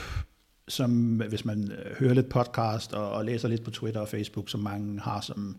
som 0.67 1.21
hvis 1.29 1.45
man 1.45 1.71
øh, 1.71 1.95
hører 1.99 2.13
lidt 2.13 2.29
podcast 2.29 2.93
og, 2.93 3.11
og 3.11 3.25
læser 3.25 3.47
lidt 3.47 3.63
på 3.63 3.71
Twitter 3.71 4.01
og 4.01 4.07
Facebook, 4.07 4.49
som 4.49 4.59
mange 4.59 4.99
har 4.99 5.21
som, 5.21 5.57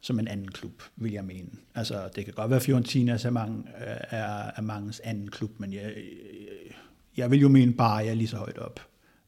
som 0.00 0.18
en 0.18 0.28
anden 0.28 0.48
klub, 0.48 0.82
vil 0.96 1.12
jeg 1.12 1.24
mene. 1.24 1.48
Altså, 1.74 2.08
det 2.16 2.24
kan 2.24 2.34
godt 2.34 2.50
være, 2.50 2.56
at 2.56 2.62
Fiorentina 2.62 3.12
er, 3.12 3.30
mange, 3.30 3.58
øh, 3.58 3.96
er, 4.10 4.50
er 4.56 4.60
mangens 4.62 5.00
anden 5.00 5.30
klub, 5.30 5.50
men 5.58 5.72
jeg, 5.72 5.92
øh, 5.96 6.70
jeg 7.16 7.30
vil 7.30 7.40
jo 7.40 7.48
mene 7.48 7.72
bare, 7.72 8.00
at 8.00 8.06
jeg 8.06 8.10
er 8.10 8.16
lige 8.16 8.28
så 8.28 8.36
højt 8.36 8.58
op. 8.58 8.80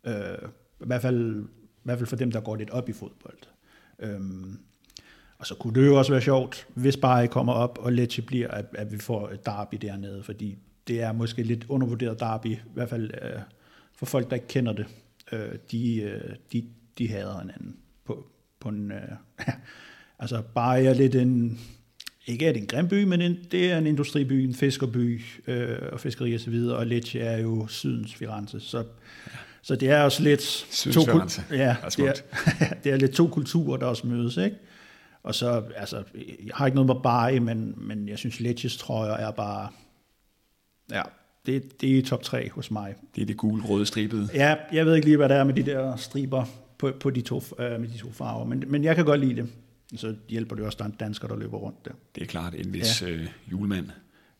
Øh, 0.04 0.48
i, 0.80 0.86
hvert 0.86 1.02
fald, 1.02 1.44
I 1.44 1.82
hvert 1.82 1.98
fald 1.98 2.08
for 2.08 2.16
dem, 2.16 2.30
der 2.30 2.40
går 2.40 2.56
lidt 2.56 2.70
op 2.70 2.88
i 2.88 2.92
fodbold. 2.92 3.38
Øh, 3.98 4.20
og 5.38 5.46
så 5.46 5.54
kunne 5.54 5.80
det 5.80 5.86
jo 5.86 5.98
også 5.98 6.12
være 6.12 6.22
sjovt, 6.22 6.66
hvis 6.74 6.96
bare 6.96 7.24
I 7.24 7.26
kommer 7.26 7.52
op, 7.52 7.78
og 7.82 7.92
Lecce 7.92 8.22
bliver, 8.22 8.48
at, 8.48 8.66
at 8.74 8.92
vi 8.92 8.98
får 8.98 9.28
et 9.28 9.46
derby 9.46 9.76
dernede, 9.82 10.22
fordi 10.22 10.58
det 10.88 11.02
er 11.02 11.12
måske 11.12 11.42
lidt 11.42 11.66
undervurderet 11.68 12.20
derby, 12.20 12.46
i 12.46 12.60
hvert 12.74 12.88
fald 12.88 13.10
øh, 13.22 13.40
for 13.98 14.06
folk, 14.06 14.30
der 14.30 14.34
ikke 14.34 14.48
kender 14.48 14.72
det, 14.72 14.86
øh, 15.32 15.54
de, 15.70 15.96
øh, 15.96 16.34
de, 16.52 16.64
de 16.98 17.08
hader 17.08 17.40
hinanden 17.40 17.76
på, 18.04 18.26
på 18.60 18.68
en... 18.68 18.92
Øh, 18.92 19.08
altså 20.18 20.42
bare 20.54 20.82
er 20.82 20.94
lidt 20.94 21.14
en... 21.14 21.60
Ikke 22.26 22.46
er 22.46 22.52
det 22.52 22.60
en 22.60 22.66
grim 22.66 22.88
by, 22.88 23.04
men 23.04 23.20
en, 23.20 23.38
det 23.50 23.72
er 23.72 23.78
en 23.78 23.86
industriby, 23.86 24.32
en 24.32 24.54
fiskerby 24.54 25.22
øh, 25.46 25.78
og 25.92 26.00
fiskeri 26.00 26.34
og 26.34 26.40
så 26.40 26.50
videre, 26.50 26.76
og 26.76 26.86
Lecce 26.86 27.20
er 27.20 27.38
jo 27.38 27.66
sydens 27.66 28.14
Firenze, 28.14 28.60
så, 28.60 28.84
så 29.62 29.76
det 29.76 29.90
er 29.90 30.02
også 30.02 30.22
lidt... 30.22 30.66
to, 30.92 31.00
ja, 31.50 31.76
det 31.96 31.98
er, 31.98 32.12
det 32.84 32.92
er 32.92 32.96
lidt 32.96 33.12
to 33.12 33.28
kulturer, 33.28 33.76
der 33.76 33.86
også 33.86 34.06
mødes, 34.06 34.36
ikke? 34.36 34.56
Og 35.22 35.34
så, 35.34 35.64
altså, 35.76 36.04
jeg 36.14 36.54
har 36.54 36.66
ikke 36.66 36.74
noget 36.76 36.86
med 36.86 37.02
bare, 37.02 37.40
men, 37.40 37.74
men 37.76 38.08
jeg 38.08 38.18
synes, 38.18 38.40
Lecces 38.40 38.76
trøjer 38.76 39.12
er 39.12 39.30
bare, 39.30 39.68
ja, 40.90 41.02
det, 41.48 41.80
det 41.80 41.98
er 41.98 42.02
top 42.02 42.22
3 42.22 42.50
hos 42.50 42.70
mig. 42.70 42.94
Det 43.14 43.22
er 43.22 43.26
det 43.26 43.36
gule-røde 43.36 43.86
stribede? 43.86 44.28
Ja, 44.34 44.54
jeg 44.72 44.86
ved 44.86 44.94
ikke 44.94 45.06
lige, 45.06 45.16
hvad 45.16 45.28
der 45.28 45.34
er 45.34 45.44
med 45.44 45.54
de 45.54 45.62
der 45.62 45.96
striber 45.96 46.44
på, 46.78 46.92
på 47.00 47.10
de, 47.10 47.20
to, 47.20 47.42
øh, 47.58 47.80
med 47.80 47.88
de 47.88 47.98
to 47.98 48.12
farver, 48.12 48.44
men, 48.44 48.64
men 48.66 48.84
jeg 48.84 48.96
kan 48.96 49.04
godt 49.04 49.20
lide 49.20 49.36
det. 49.36 49.48
Så 49.96 50.14
hjælper 50.28 50.56
det 50.56 50.64
også, 50.64 50.76
der 50.78 50.84
er 50.84 50.88
dansker, 51.00 51.28
der 51.28 51.36
løber 51.36 51.58
rundt 51.58 51.84
der. 51.84 51.90
Det 52.14 52.22
er 52.22 52.26
klart, 52.26 52.54
en 52.54 52.72
vis 52.72 53.02
ja. 53.02 53.08
øh, 53.08 53.26
julemand. 53.50 53.86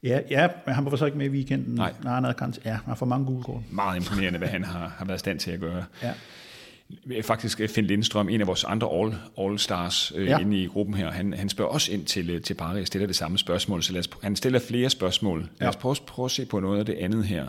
Ja, 0.03 0.21
ja, 0.31 0.49
men 0.67 0.75
han 0.75 0.85
var 0.85 0.97
så 0.97 1.07
ikke 1.07 1.19
med 1.19 1.27
i 1.27 1.29
weekenden. 1.29 1.75
Nej. 1.75 1.93
Nej 2.05 2.15
han 2.15 2.25
havde 2.25 2.53
ja, 2.65 2.71
han 2.71 2.81
har 2.87 2.95
for 2.95 3.07
mange 3.07 3.27
gule 3.27 3.43
kort. 3.43 3.63
Meget 3.71 3.97
imponerende, 3.97 4.39
hvad 4.39 4.49
han 4.49 4.65
har, 4.65 4.95
har 4.99 5.05
været 5.05 5.21
stand 5.21 5.39
til 5.39 5.51
at 5.51 5.61
gøre. 5.61 5.85
Ja 6.03 6.13
faktisk 7.23 7.61
Finn 7.69 7.87
Lindstrøm, 7.87 8.29
en 8.29 8.41
af 8.41 8.47
vores 8.47 8.65
andre 8.65 8.89
all, 8.93 9.15
all 9.39 9.59
stars 9.59 10.13
øh, 10.15 10.27
ja. 10.27 10.39
inde 10.39 10.63
i 10.63 10.67
gruppen 10.67 10.95
her, 10.95 11.11
han, 11.11 11.33
han 11.33 11.49
spørger 11.49 11.71
også 11.71 11.93
ind 11.93 12.05
til, 12.05 12.31
øh, 12.31 12.43
til 12.43 12.55
Paris, 12.55 12.87
stiller 12.87 13.07
det 13.07 13.17
samme 13.17 13.39
spørgsmål, 13.39 13.83
så 13.83 13.93
lad 13.93 14.01
os, 14.01 14.11
han 14.23 14.37
stiller 14.37 14.59
flere 14.59 14.91
spørgsmål. 14.91 15.51
Lad 15.61 15.69
os 15.69 15.77
prøve, 15.77 15.97
prøve 16.07 16.25
at 16.25 16.31
se 16.31 16.47
på 16.47 16.61
noget 16.61 16.79
af 16.79 16.87
det 16.87 16.95
andet 16.95 17.25
her. 17.25 17.47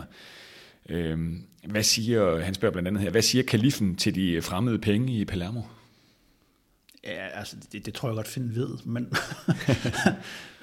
Øhm, 0.88 1.42
hvad 1.64 1.82
siger, 1.82 2.40
han 2.40 2.54
spørger 2.54 2.72
blandt 2.72 2.88
andet 2.88 3.02
her, 3.02 3.10
hvad 3.10 3.22
siger 3.22 3.44
kalifen 3.44 3.96
til 3.96 4.14
de 4.14 4.42
fremmede 4.42 4.78
penge 4.78 5.12
i 5.12 5.24
Palermo? 5.24 5.60
Ja, 7.04 7.26
altså, 7.34 7.56
det, 7.72 7.86
det 7.86 7.94
tror 7.94 8.08
jeg 8.08 8.16
godt, 8.16 8.28
Finn 8.28 8.54
ved, 8.54 8.78
men 8.84 9.12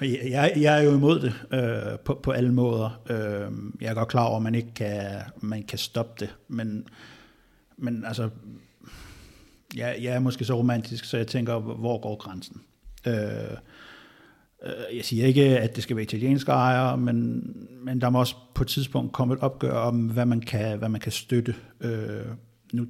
jeg, 0.30 0.52
jeg 0.56 0.78
er 0.78 0.82
jo 0.82 0.96
imod 0.96 1.20
det 1.20 1.34
øh, 1.52 1.98
på, 1.98 2.20
på 2.22 2.30
alle 2.30 2.52
måder. 2.52 3.02
Øh, 3.10 3.52
jeg 3.80 3.90
er 3.90 3.94
godt 3.94 4.08
klar 4.08 4.24
over, 4.24 4.36
at 4.36 4.42
man 4.42 4.54
ikke 4.54 4.74
kan, 4.74 5.20
man 5.36 5.62
kan 5.62 5.78
stoppe 5.78 6.24
det, 6.24 6.34
men, 6.48 6.88
men 7.76 8.04
altså, 8.04 8.30
jeg, 9.76 9.96
jeg 10.02 10.14
er 10.14 10.18
måske 10.18 10.44
så 10.44 10.58
romantisk, 10.58 11.04
så 11.04 11.16
jeg 11.16 11.26
tænker, 11.26 11.58
hvor 11.58 12.00
går 12.00 12.16
grænsen? 12.16 12.60
Øh, 13.06 13.14
øh, 14.62 14.96
jeg 14.96 15.04
siger 15.04 15.26
ikke, 15.26 15.58
at 15.58 15.76
det 15.76 15.82
skal 15.82 15.96
være 15.96 16.02
italienske 16.02 16.52
ejere, 16.52 16.98
men, 16.98 17.42
men 17.84 18.00
der 18.00 18.10
må 18.10 18.18
også 18.18 18.36
på 18.54 18.62
et 18.62 18.68
tidspunkt 18.68 19.12
komme 19.12 19.34
et 19.34 19.40
opgør 19.40 19.72
om, 19.72 20.06
hvad 20.06 20.26
man 20.26 20.40
kan, 20.40 20.78
hvad 20.78 20.88
man 20.88 21.00
kan 21.00 21.12
støtte. 21.12 21.54
Øh, 21.80 22.26
nu 22.72 22.86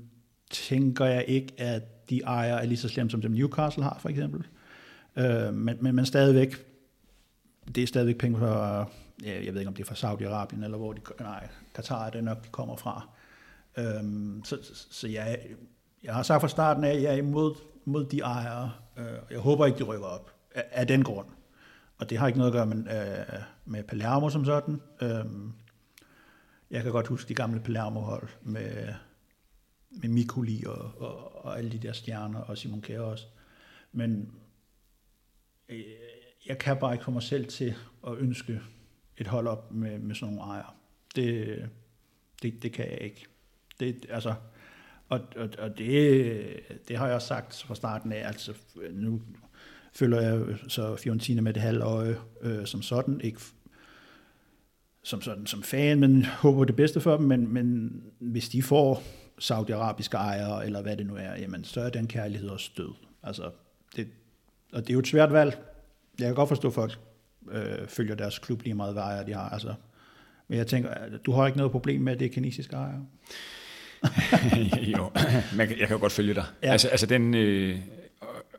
tænker 0.50 1.04
jeg 1.04 1.24
ikke, 1.28 1.52
at 1.58 2.10
de 2.10 2.20
ejere 2.20 2.62
er 2.62 2.66
lige 2.66 2.78
så 2.78 2.88
slemme, 2.88 3.10
som 3.10 3.20
dem 3.20 3.32
Newcastle 3.32 3.82
har, 3.82 3.98
for 4.00 4.08
eksempel. 4.08 4.46
Øh, 5.16 5.54
men, 5.54 5.76
men, 5.80 5.94
men 5.94 6.06
stadigvæk, 6.06 6.66
det 7.74 7.82
er 7.82 7.86
stadigvæk 7.86 8.18
penge 8.18 8.38
fra, 8.38 8.78
ja, 9.24 9.44
jeg 9.44 9.54
ved 9.54 9.60
ikke, 9.60 9.68
om 9.68 9.74
det 9.74 9.88
er 9.88 9.94
fra 9.94 9.94
Saudi-Arabien, 9.94 10.64
eller 10.64 10.78
hvor 10.78 10.92
de, 10.92 11.00
nej, 11.20 11.48
Katar 11.74 12.06
er 12.06 12.10
det 12.10 12.24
nok, 12.24 12.44
de 12.44 12.48
kommer 12.50 12.76
fra. 12.76 13.08
Øh, 13.78 14.02
så, 14.44 14.58
så 14.90 15.08
jeg, 15.08 15.38
jeg 16.08 16.16
har 16.16 16.22
sagt 16.22 16.40
fra 16.40 16.48
starten 16.48 16.84
af, 16.84 16.90
at 16.90 17.02
jeg 17.02 17.12
er 17.12 17.16
imod, 17.16 17.54
mod 17.84 18.04
de 18.04 18.20
ejere. 18.20 18.72
Øh, 18.96 19.18
jeg 19.30 19.38
håber 19.38 19.66
ikke, 19.66 19.78
de 19.78 19.84
rykker 19.84 20.06
op 20.06 20.34
af, 20.54 20.64
af 20.70 20.86
den 20.86 21.04
grund. 21.04 21.26
Og 21.98 22.10
det 22.10 22.18
har 22.18 22.26
ikke 22.26 22.38
noget 22.38 22.50
at 22.50 22.54
gøre 22.54 22.66
med, 22.66 22.76
øh, 22.76 23.42
med 23.64 23.82
Palermo 23.82 24.30
som 24.30 24.44
sådan. 24.44 24.80
Øh, 25.02 25.24
jeg 26.70 26.82
kan 26.82 26.92
godt 26.92 27.06
huske 27.06 27.28
de 27.28 27.34
gamle 27.34 27.60
Palermo-hold 27.60 28.28
med 28.42 28.94
med 29.90 30.08
Mikuli 30.08 30.64
og, 30.66 30.92
og, 30.96 31.44
og 31.44 31.58
alle 31.58 31.72
de 31.72 31.78
der 31.78 31.92
stjerner, 31.92 32.40
og 32.40 32.58
Simon 32.58 32.82
Kjær 32.82 33.00
også. 33.00 33.26
Men 33.92 34.32
øh, 35.68 35.80
jeg 36.46 36.58
kan 36.58 36.76
bare 36.76 36.92
ikke 36.92 37.04
få 37.04 37.10
mig 37.10 37.22
selv 37.22 37.46
til 37.46 37.74
at 38.06 38.16
ønske 38.18 38.60
et 39.16 39.26
hold 39.26 39.46
op 39.46 39.72
med, 39.72 39.98
med 39.98 40.14
sådan 40.14 40.34
nogle 40.34 40.52
ejere. 40.52 40.70
Det, 41.16 41.68
det, 42.42 42.62
det 42.62 42.72
kan 42.72 42.90
jeg 42.90 43.00
ikke. 43.00 43.26
Det, 43.80 44.06
altså, 44.08 44.34
og, 45.08 45.20
og, 45.36 45.48
og 45.58 45.78
det, 45.78 46.60
det 46.88 46.96
har 46.96 47.06
jeg 47.06 47.14
også 47.14 47.28
sagt 47.28 47.62
fra 47.66 47.74
starten 47.74 48.12
af. 48.12 48.26
Altså, 48.26 48.52
nu 48.92 49.22
følger 49.92 50.20
jeg 50.20 50.56
så 50.68 50.96
Fiorentina 50.96 51.40
med 51.40 51.54
det 51.54 51.62
halve 51.62 51.82
øje 51.82 52.16
øh, 52.40 52.66
som 52.66 52.82
sådan. 52.82 53.20
Ikke 53.20 53.40
som 55.02 55.22
sådan 55.22 55.46
som 55.46 55.62
fan, 55.62 56.00
men 56.00 56.24
håber 56.24 56.64
det 56.64 56.76
bedste 56.76 57.00
for 57.00 57.16
dem. 57.16 57.26
Men, 57.26 57.52
men 57.52 57.92
hvis 58.18 58.48
de 58.48 58.62
får 58.62 59.02
saudiarabiske 59.38 60.16
ejere, 60.16 60.66
eller 60.66 60.82
hvad 60.82 60.96
det 60.96 61.06
nu 61.06 61.14
er, 61.16 61.36
jamen, 61.36 61.64
så 61.64 61.80
er 61.80 61.90
den 61.90 62.06
kærlighed 62.06 62.48
også 62.48 62.70
død. 62.76 62.94
Altså, 63.22 63.50
det, 63.96 64.08
og 64.72 64.82
det 64.82 64.90
er 64.90 64.94
jo 64.94 65.00
et 65.00 65.06
svært 65.06 65.32
valg. 65.32 65.58
Jeg 66.18 66.26
kan 66.26 66.34
godt 66.34 66.48
forstå, 66.48 66.68
at 66.68 66.74
folk 66.74 66.98
øh, 67.50 67.86
følger 67.86 68.14
deres 68.14 68.38
klub 68.38 68.62
lige 68.62 68.74
meget, 68.74 68.92
hvad 68.92 69.02
ejere 69.02 69.26
de 69.26 69.32
har. 69.32 69.48
Altså, 69.48 69.74
men 70.48 70.58
jeg 70.58 70.66
tænker, 70.66 71.18
du 71.26 71.32
har 71.32 71.46
ikke 71.46 71.58
noget 71.58 71.72
problem 71.72 72.00
med, 72.00 72.12
at 72.12 72.20
det 72.20 72.26
er 72.26 72.32
kinesiske 72.32 72.76
ejere? 72.76 73.06
jo, 74.96 75.10
jeg 75.58 75.88
kan 75.88 75.98
godt 75.98 76.12
følge 76.12 76.34
dig. 76.34 76.44
Ja. 76.62 76.72
Altså, 76.72 76.88
altså 76.88 77.06
den, 77.06 77.34
øh, 77.34 77.78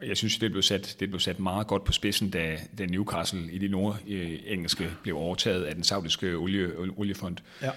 jeg 0.08 0.18
synes, 0.18 0.38
det 0.38 0.52
blev, 0.52 0.64
sat, 0.64 0.96
det 1.00 1.10
blev 1.10 1.20
sat 1.20 1.40
meget 1.40 1.68
godt 1.68 1.84
på 1.84 1.92
spidsen, 1.92 2.30
da, 2.30 2.58
da 2.78 2.86
Newcastle 2.86 3.52
i 3.52 3.58
det 3.58 3.72
nordengelske 3.72 4.90
blev 5.04 5.18
overtaget 5.18 5.64
af 5.64 5.76
den 5.76 5.84
saudiske 5.84 6.36
olie, 6.36 6.72
oliefond. 6.98 7.38
Ja. 7.62 7.72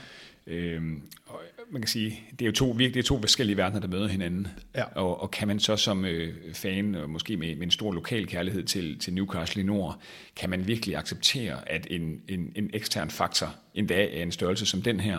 Øhm, 0.46 1.02
og 1.26 1.40
man 1.70 1.82
kan 1.82 1.88
sige, 1.88 2.20
det 2.30 2.42
er 2.42 2.46
jo 2.46 2.52
to, 2.52 2.74
virkelig 2.76 3.04
to 3.04 3.20
forskellige 3.20 3.56
verdener, 3.56 3.80
der 3.80 3.88
møder 3.88 4.08
hinanden. 4.08 4.48
Ja. 4.74 4.84
Og, 4.84 5.20
og 5.20 5.30
kan 5.30 5.48
man 5.48 5.60
så 5.60 5.76
som 5.76 6.04
øh, 6.04 6.34
fan, 6.54 6.94
og 6.94 7.10
måske 7.10 7.36
med, 7.36 7.54
med 7.54 7.62
en 7.62 7.70
stor 7.70 7.92
lokal 7.92 8.26
kærlighed 8.26 8.64
til, 8.64 8.98
til 8.98 9.14
Newcastle 9.14 9.62
i 9.62 9.64
Nord, 9.64 10.00
kan 10.36 10.50
man 10.50 10.66
virkelig 10.66 10.96
acceptere, 10.96 11.68
at 11.70 11.86
en, 11.90 12.20
en, 12.28 12.52
en 12.56 12.70
ekstern 12.72 13.10
faktor, 13.10 13.54
endda 13.74 13.94
af 13.94 14.22
en 14.22 14.32
størrelse 14.32 14.66
som 14.66 14.82
den 14.82 15.00
her, 15.00 15.18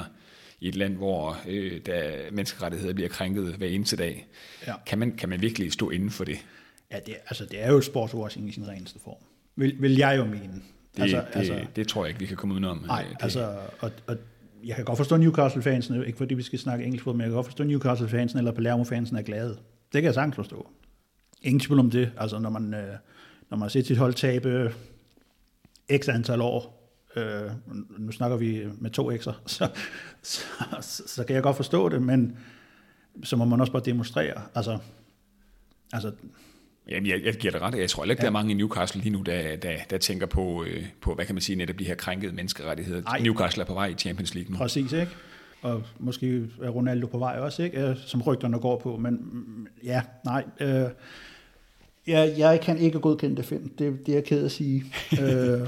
i 0.64 0.68
et 0.68 0.76
land, 0.76 0.96
hvor 0.96 1.38
øh, 1.48 1.82
der 1.86 2.32
menneskerettigheder 2.32 2.94
bliver 2.94 3.10
krænket 3.10 3.54
hver 3.54 3.68
eneste 3.68 3.96
dag, 3.96 4.28
ja. 4.68 4.74
kan, 4.86 5.00
man, 5.00 5.12
kan 5.12 5.30
man 5.30 5.42
virkelig 5.42 5.72
stå 5.72 5.90
inden 5.90 6.10
for 6.10 6.24
det? 6.24 6.38
Ja, 6.92 7.00
det, 7.06 7.16
altså, 7.28 7.46
det 7.46 7.64
er 7.64 7.72
jo 7.72 7.82
sportswashing 7.82 8.50
i 8.50 8.52
sin 8.52 8.68
reneste 8.68 9.00
form. 9.04 9.24
Vil, 9.56 9.76
vil 9.80 9.96
jeg 9.96 10.18
jo 10.18 10.26
mene. 10.26 10.62
Det, 10.96 11.02
altså, 11.02 11.18
det, 11.18 11.26
altså, 11.34 11.66
det 11.76 11.88
tror 11.88 12.06
jeg 12.06 12.10
ikke, 12.10 12.20
vi 12.20 12.26
kan 12.26 12.38
komme 12.38 12.54
udenom. 12.54 12.84
Nej, 12.88 13.04
det. 13.10 13.18
altså, 13.20 13.56
og, 13.80 13.92
og 14.08 14.18
jeg 14.64 14.76
kan 14.76 14.86
godt 14.86 14.98
forstå 14.98 15.18
Newcastle-fansen, 15.18 16.04
ikke 16.06 16.18
fordi 16.18 16.34
vi 16.34 16.44
skal 16.44 16.60
snakke 16.60 16.86
engelsk 16.86 17.06
men 17.06 17.20
jeg 17.20 17.28
kan 17.28 17.36
godt 17.36 17.46
forstå 17.46 17.64
Newcastle-fansen 17.64 18.40
eller 18.40 18.52
Palermo-fansen 18.52 19.18
er 19.18 19.22
glade. 19.22 19.50
Det 19.94 20.02
kan 20.02 20.04
jeg 20.04 20.14
sagtens 20.14 20.36
forstå. 20.36 20.68
Ingen 21.42 21.60
tvivl 21.60 21.80
om 21.80 21.92
det. 21.92 22.12
Altså, 22.18 22.40
når 22.40 22.50
man, 22.50 22.74
øh, 22.74 22.88
når 23.50 23.58
man 23.58 23.62
har 23.62 23.70
set 23.70 23.88
sit 23.88 23.98
hold 23.98 24.14
tabe 24.14 24.74
x 25.98 26.10
antal 26.10 26.42
år, 26.42 26.83
øh, 27.16 27.52
nu 27.98 28.12
snakker 28.12 28.38
vi 28.38 28.64
med 28.80 28.92
to 28.92 29.12
x'er, 29.12 29.18
så, 29.46 29.70
så, 30.22 30.42
så, 30.82 31.04
så 31.08 31.24
kan 31.24 31.36
jeg 31.36 31.44
godt 31.44 31.56
forstå 31.56 31.90
det, 31.90 32.02
men 32.02 32.38
så 33.24 33.36
må 33.36 33.46
man 33.46 33.60
også 33.60 33.72
bare 33.72 33.84
demonstrere. 33.86 34.42
Altså, 34.56 34.78
altså 35.94 36.12
Jamen, 36.90 37.10
jeg, 37.10 37.22
jeg 37.24 37.34
giver 37.34 37.52
dig 37.52 37.62
ret. 37.62 37.76
Jeg 37.76 37.90
tror 37.90 38.04
ikke, 38.04 38.14
ja. 38.14 38.22
der 38.22 38.28
er 38.28 38.32
mange 38.32 38.52
i 38.52 38.54
Newcastle 38.54 39.02
lige 39.02 39.12
nu, 39.12 39.22
der, 39.22 39.56
der, 39.56 39.72
der 39.90 39.98
tænker 39.98 40.26
på, 40.26 40.64
øh, 40.68 40.86
på, 41.02 41.14
hvad 41.16 41.26
kan 41.26 41.36
man 41.36 41.42
sige, 41.42 41.56
netop 41.56 41.80
de 41.80 41.86
her 41.86 41.96
krænkede 41.96 42.34
menneskerettigheder. 42.34 43.04
Ej. 43.04 43.20
Newcastle 43.20 43.64
er 43.64 43.68
på 43.68 43.74
vej 43.74 43.88
i 43.88 43.94
Champions 43.94 44.36
League 44.36 44.52
nu. 44.52 44.58
Præcis, 44.58 44.92
ikke? 44.92 45.12
Og 45.62 45.84
måske 46.00 46.48
er 46.62 46.70
Ronaldo 46.70 47.08
på 47.08 47.18
vej 47.18 47.38
også, 47.40 47.64
ikke? 47.64 47.96
Som 48.06 48.22
rygterne 48.22 48.60
går 48.60 48.80
på. 48.80 48.98
Men 48.98 49.14
mm, 49.14 49.68
ja, 49.84 50.02
nej. 50.26 50.44
Øh, 50.60 50.90
jeg, 52.08 52.34
jeg 52.38 52.62
kan 52.62 52.78
ikke 52.78 53.00
godkende 53.00 53.36
det, 53.36 53.46
Finn. 53.46 53.72
Det, 53.80 54.06
det 54.06 54.10
er 54.10 54.14
jeg 54.14 54.24
ked 54.24 54.46
at 54.46 54.52
sige. 54.52 54.84
øh, 55.22 55.68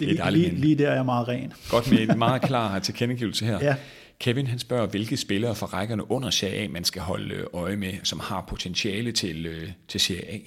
det, 0.00 0.08
det 0.08 0.20
er 0.20 0.30
lige, 0.30 0.50
lige 0.50 0.78
der 0.78 0.88
er 0.88 0.94
jeg 0.94 1.04
meget 1.04 1.28
ren. 1.28 1.52
Godt 1.70 1.90
med 1.90 2.08
en 2.08 2.18
meget 2.28 2.42
klar 2.42 2.78
tilkendegivelse 2.78 3.44
her. 3.44 3.58
ja. 3.62 3.74
Kevin 4.18 4.46
han 4.46 4.58
spørger, 4.58 4.86
hvilke 4.86 5.16
spillere 5.16 5.54
fra 5.54 5.66
rækkerne 5.66 6.10
under 6.10 6.30
Serie 6.30 6.64
A, 6.64 6.68
man 6.68 6.84
skal 6.84 7.02
holde 7.02 7.44
øje 7.52 7.76
med, 7.76 7.92
som 8.02 8.20
har 8.20 8.40
potentiale 8.48 9.12
til, 9.12 9.46
øh, 9.46 9.68
til 9.88 10.00
Serie 10.00 10.32
A. 10.32 10.38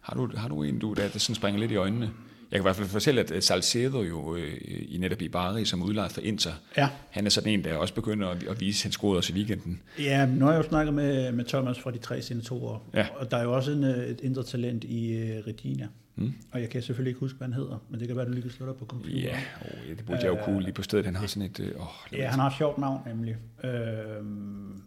Har 0.00 0.14
du, 0.14 0.30
har 0.36 0.48
du 0.48 0.62
en, 0.62 0.78
du, 0.78 0.92
der, 0.92 1.08
der 1.08 1.18
sådan 1.18 1.34
springer 1.34 1.60
lidt 1.60 1.72
i 1.72 1.76
øjnene? 1.76 2.10
Jeg 2.54 2.60
kan 2.60 2.62
i 2.62 2.68
hvert 2.68 2.76
fald 2.76 2.88
fortælle, 2.88 3.20
at 3.20 3.44
Salcedo 3.44 4.02
jo 4.02 4.36
øh, 4.36 4.56
i 4.88 4.98
netop 4.98 5.22
i 5.22 5.28
Bari, 5.28 5.64
som 5.64 5.82
udlejet 5.82 6.12
for 6.12 6.20
Inter, 6.20 6.50
ja. 6.76 6.88
han 7.10 7.26
er 7.26 7.30
sådan 7.30 7.52
en, 7.52 7.64
der 7.64 7.76
også 7.76 7.94
begynder 7.94 8.28
at, 8.28 8.42
at 8.42 8.60
vise 8.60 8.84
hans 8.84 8.96
gode 8.96 9.16
også 9.16 9.32
i 9.32 9.36
weekenden. 9.36 9.82
Ja, 9.98 10.26
nu 10.26 10.44
har 10.44 10.52
jeg 10.52 10.64
jo 10.64 10.68
snakket 10.68 10.94
med, 10.94 11.32
med 11.32 11.44
Thomas 11.44 11.78
fra 11.78 11.90
de 11.90 11.98
tre 11.98 12.22
senatorer, 12.22 12.78
ja. 12.94 13.06
og 13.16 13.30
der 13.30 13.36
er 13.36 13.42
jo 13.42 13.52
også 13.52 13.72
en, 13.72 13.84
øh, 13.84 14.06
et 14.06 14.20
Inter-talent 14.20 14.84
i 14.84 15.22
uh, 15.22 15.46
Regina. 15.46 15.88
Mm. 16.16 16.32
Og 16.52 16.60
jeg 16.60 16.70
kan 16.70 16.82
selvfølgelig 16.82 17.10
ikke 17.10 17.20
huske, 17.20 17.38
hvad 17.38 17.48
han 17.48 17.54
hedder, 17.54 17.84
men 17.90 18.00
det 18.00 18.08
kan 18.08 18.16
være, 18.16 18.24
at 18.24 18.28
du 18.28 18.32
lige 18.32 18.42
kan 18.42 18.50
slå 18.50 18.66
dig 18.66 18.76
på 18.76 18.86
computer. 18.86 19.18
Ja, 19.18 19.38
oh, 19.60 19.96
det 19.96 20.06
burde 20.06 20.20
jeg 20.22 20.28
jo 20.28 20.44
kunne 20.44 20.62
lige 20.62 20.72
på 20.72 20.82
stedet. 20.82 21.04
Han 21.04 21.16
har 21.16 21.26
sådan 21.26 21.50
et... 21.50 21.72
Oh, 21.78 21.86
ja, 22.18 22.28
han 22.28 22.38
har 22.38 22.46
et 22.46 22.56
sjovt 22.58 22.78
navn 22.78 23.00
nemlig. 23.06 23.36
Øh, 23.64 23.70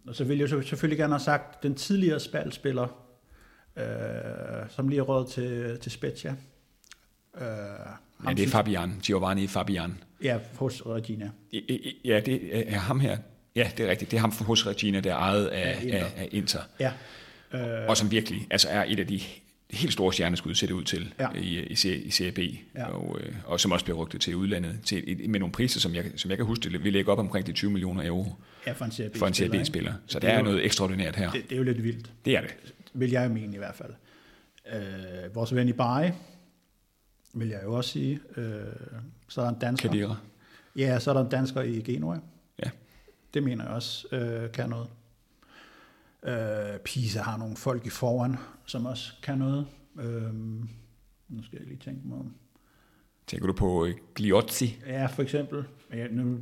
og 0.08 0.16
så 0.16 0.24
vil 0.24 0.38
jeg 0.38 0.50
selvfølgelig 0.50 0.98
gerne 0.98 1.14
have 1.14 1.20
sagt, 1.20 1.64
den 1.64 1.76
tidligere 1.76 2.20
spalspiller, 2.20 2.88
øh, 3.78 3.84
som 4.70 4.88
lige 4.88 5.00
er 5.00 5.04
råd 5.04 5.28
til, 5.28 5.78
til 5.82 5.92
Spezia. 5.92 6.36
Øh, 7.42 7.48
ja, 8.28 8.34
det 8.34 8.46
er 8.46 8.50
Fabian, 8.50 8.94
Giovanni 9.04 9.48
Fabian. 9.48 9.98
Ja, 10.24 10.38
hos 10.56 10.86
Regina. 10.86 11.30
Ja, 12.06 12.20
det 12.20 12.74
er 12.74 12.80
ham 12.80 13.00
her. 13.00 13.18
Ja, 13.56 13.72
det 13.78 13.86
er 13.86 13.90
rigtigt. 13.90 14.12
Det 14.12 14.18
er 14.18 14.22
ham 14.22 14.32
hos 14.32 14.68
Regina, 14.68 15.00
der 15.00 15.12
er 15.12 15.18
ejet 15.18 15.46
af, 15.46 15.84
ja, 15.84 15.88
Inter. 15.88 16.06
Af, 16.06 16.14
af 16.18 16.30
Inter. 16.32 16.60
Ja. 16.80 16.92
Øh, 17.54 17.90
og 17.90 17.98
som 17.98 18.12
virkelig 18.12 18.48
altså 18.52 18.70
er 18.70 18.86
et 18.88 19.00
af 19.00 19.08
de 19.08 19.22
helt 19.72 19.94
store 19.94 20.14
stjerneskud, 20.14 20.56
ser 20.56 20.68
det 20.68 20.74
ud 20.74 20.84
til 20.84 21.14
ja. 21.20 21.28
i, 21.36 21.60
i, 21.60 21.94
i 21.94 22.10
Serie 22.10 22.32
B, 22.32 22.40
ja. 22.76 22.86
og, 22.86 23.20
øh, 23.22 23.36
og 23.46 23.60
som 23.60 23.72
også 23.72 23.86
bliver 23.86 23.98
rygtet 23.98 24.22
til 24.22 24.36
udlandet, 24.36 24.80
til, 24.86 25.30
med 25.30 25.40
nogle 25.40 25.52
priser, 25.52 25.80
som 25.80 25.96
jeg, 25.96 26.06
som 26.16 26.30
jeg 26.30 26.38
kan 26.38 26.46
huske, 26.46 26.70
det, 26.70 26.84
vi 26.84 26.90
lægger 26.90 27.12
op 27.12 27.20
omkring 27.20 27.48
de 27.48 27.52
20 27.52 27.72
millioner 27.72 28.08
euro 28.08 28.36
ja, 28.68 28.72
for 28.72 28.86
en 28.86 28.92
Serie 28.92 29.10
B-spiller. 29.10 29.34
Serie 29.34 29.64
B-spiller. 29.64 29.94
Så 30.08 30.20
det, 30.20 30.22
det 30.22 30.34
er, 30.34 30.38
er 30.38 30.42
noget 30.42 30.66
ekstraordinært 30.66 31.16
her. 31.16 31.32
Det, 31.32 31.44
det 31.44 31.52
er 31.52 31.58
jo 31.58 31.64
lidt 31.64 31.84
vildt. 31.84 32.12
Det 32.26 32.38
er 32.38 32.42
det. 32.42 32.56
Vil 32.94 33.12
jeg 33.12 33.32
mene 33.32 33.56
i 33.56 33.58
hvert 33.58 33.76
fald. 33.76 33.94
Øh, 34.74 35.36
vores 35.36 35.56
ven 35.56 35.70
i 35.70 35.74
Bari, 35.74 36.10
vil 37.40 37.48
jeg 37.48 37.64
jo 37.64 37.74
også 37.74 37.90
sige. 37.90 38.20
Øh, 38.38 38.64
så 39.28 39.42
er 39.42 39.46
der 39.46 39.54
en 39.54 39.60
dansker. 39.60 39.90
Kadira. 39.90 40.16
Ja, 40.76 41.00
så 41.00 41.10
er 41.10 41.14
der 41.14 41.22
en 41.22 41.30
dansker 41.30 41.62
i 41.62 41.82
Genua. 41.82 42.20
Ja. 42.64 42.70
Det 43.34 43.44
mener 43.44 43.64
jeg 43.66 43.74
også 43.74 44.08
øh, 44.12 44.52
kan 44.52 44.70
noget. 44.70 44.90
Øh, 46.24 46.80
Pisa 46.80 47.22
har 47.22 47.38
nogle 47.38 47.56
folk 47.56 47.86
i 47.86 47.90
foran, 47.90 48.36
som 48.66 48.86
også 48.86 49.14
kan 49.24 49.38
noget. 49.38 49.68
Øh, 50.00 50.34
nu 51.30 51.44
skal 51.44 51.60
jeg 51.60 51.68
lige 51.68 51.80
tænke 51.80 52.08
mig 52.08 52.18
om. 52.18 52.34
Tænker 53.28 53.48
du 53.48 53.54
på 53.54 53.86
øh, 53.86 53.96
Gliozzi? 54.16 54.80
Ja, 54.86 55.06
for 55.06 55.22
eksempel. 55.22 55.64
Ja, 55.94 56.08
nu 56.08 56.40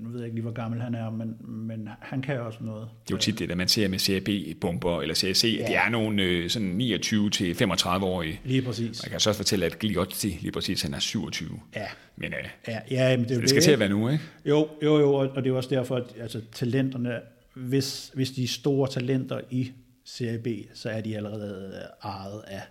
nu 0.00 0.08
ved 0.08 0.18
jeg 0.18 0.26
ikke 0.26 0.34
lige, 0.34 0.42
hvor 0.42 0.52
gammel 0.52 0.80
han 0.80 0.94
er, 0.94 1.10
men, 1.10 1.36
men 1.40 1.88
han 2.00 2.22
kan 2.22 2.40
også 2.40 2.58
noget. 2.60 2.88
Det 3.04 3.12
er 3.12 3.16
jo 3.16 3.20
tit 3.20 3.38
det, 3.38 3.48
der 3.48 3.54
man 3.54 3.68
ser 3.68 3.88
med 3.88 3.98
CAB-bomber 3.98 5.00
eller 5.00 5.14
CAC, 5.14 5.44
ja. 5.44 5.66
det 5.66 5.76
er 5.76 5.88
nogle 5.88 6.22
øh, 6.22 6.50
sådan 6.50 6.80
29-35-årige. 6.80 8.40
Lige 8.44 8.62
præcis. 8.62 9.02
Man 9.04 9.10
kan 9.10 9.20
så 9.20 9.30
også 9.30 9.38
fortælle, 9.38 9.66
at 9.66 9.78
Gliotti, 9.78 10.38
lige 10.40 10.52
præcis, 10.52 10.82
han 10.82 10.94
er 10.94 10.98
27. 10.98 11.60
Ja. 11.76 11.86
Men 12.16 12.32
øh, 12.32 12.48
ja, 12.68 12.80
ja, 12.90 13.16
men 13.16 13.20
det, 13.20 13.28
det, 13.28 13.40
det 13.40 13.50
skal 13.50 13.62
til 13.62 13.70
at 13.70 13.78
være 13.78 13.88
nu, 13.88 14.08
ikke? 14.08 14.24
Jo, 14.44 14.68
jo, 14.82 14.98
jo, 14.98 15.14
og 15.14 15.44
det 15.44 15.50
er 15.50 15.54
også 15.54 15.70
derfor, 15.70 15.96
at 15.96 16.04
altså, 16.20 16.40
talenterne, 16.52 17.20
hvis, 17.54 18.10
hvis 18.14 18.30
de 18.30 18.48
store 18.48 18.88
talenter 18.88 19.40
i 19.50 19.72
Serie 20.04 20.38
B, 20.38 20.46
så 20.74 20.90
er 20.90 21.00
de 21.00 21.16
allerede 21.16 21.82
ejet 22.04 22.42
af, 22.46 22.62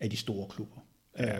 af 0.00 0.10
de 0.10 0.16
store 0.16 0.48
klubber. 0.48 0.76
Ja. 1.18 1.36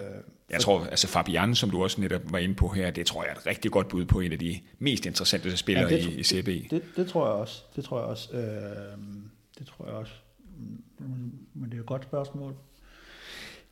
Jeg 0.52 0.60
tror, 0.60 0.84
altså 0.84 1.08
Fabian, 1.08 1.54
som 1.54 1.70
du 1.70 1.82
også 1.82 2.00
netop 2.00 2.20
var 2.32 2.38
inde 2.38 2.54
på 2.54 2.68
her, 2.68 2.90
det 2.90 3.06
tror 3.06 3.22
jeg 3.22 3.30
er 3.32 3.36
et 3.36 3.46
rigtig 3.46 3.70
godt 3.70 3.88
bud 3.88 4.04
på 4.04 4.20
en 4.20 4.32
af 4.32 4.38
de 4.38 4.60
mest 4.78 5.06
interessante 5.06 5.56
spillere 5.56 5.88
ja, 5.88 5.96
det, 5.96 6.04
i, 6.04 6.20
i 6.20 6.22
CB. 6.22 6.46
Det, 6.46 6.70
det, 6.70 6.82
det 6.96 7.08
tror 7.08 7.26
jeg 7.26 7.34
også. 7.34 7.62
Det 7.76 7.84
tror 7.84 7.98
jeg 7.98 8.06
også. 8.06 8.36
Øh, 8.36 8.42
det 9.58 9.66
tror 9.66 9.86
jeg 9.86 9.94
også. 9.94 10.12
Men 11.54 11.70
det 11.70 11.76
er 11.76 11.80
et 11.80 11.86
godt 11.86 12.02
spørgsmål. 12.02 12.54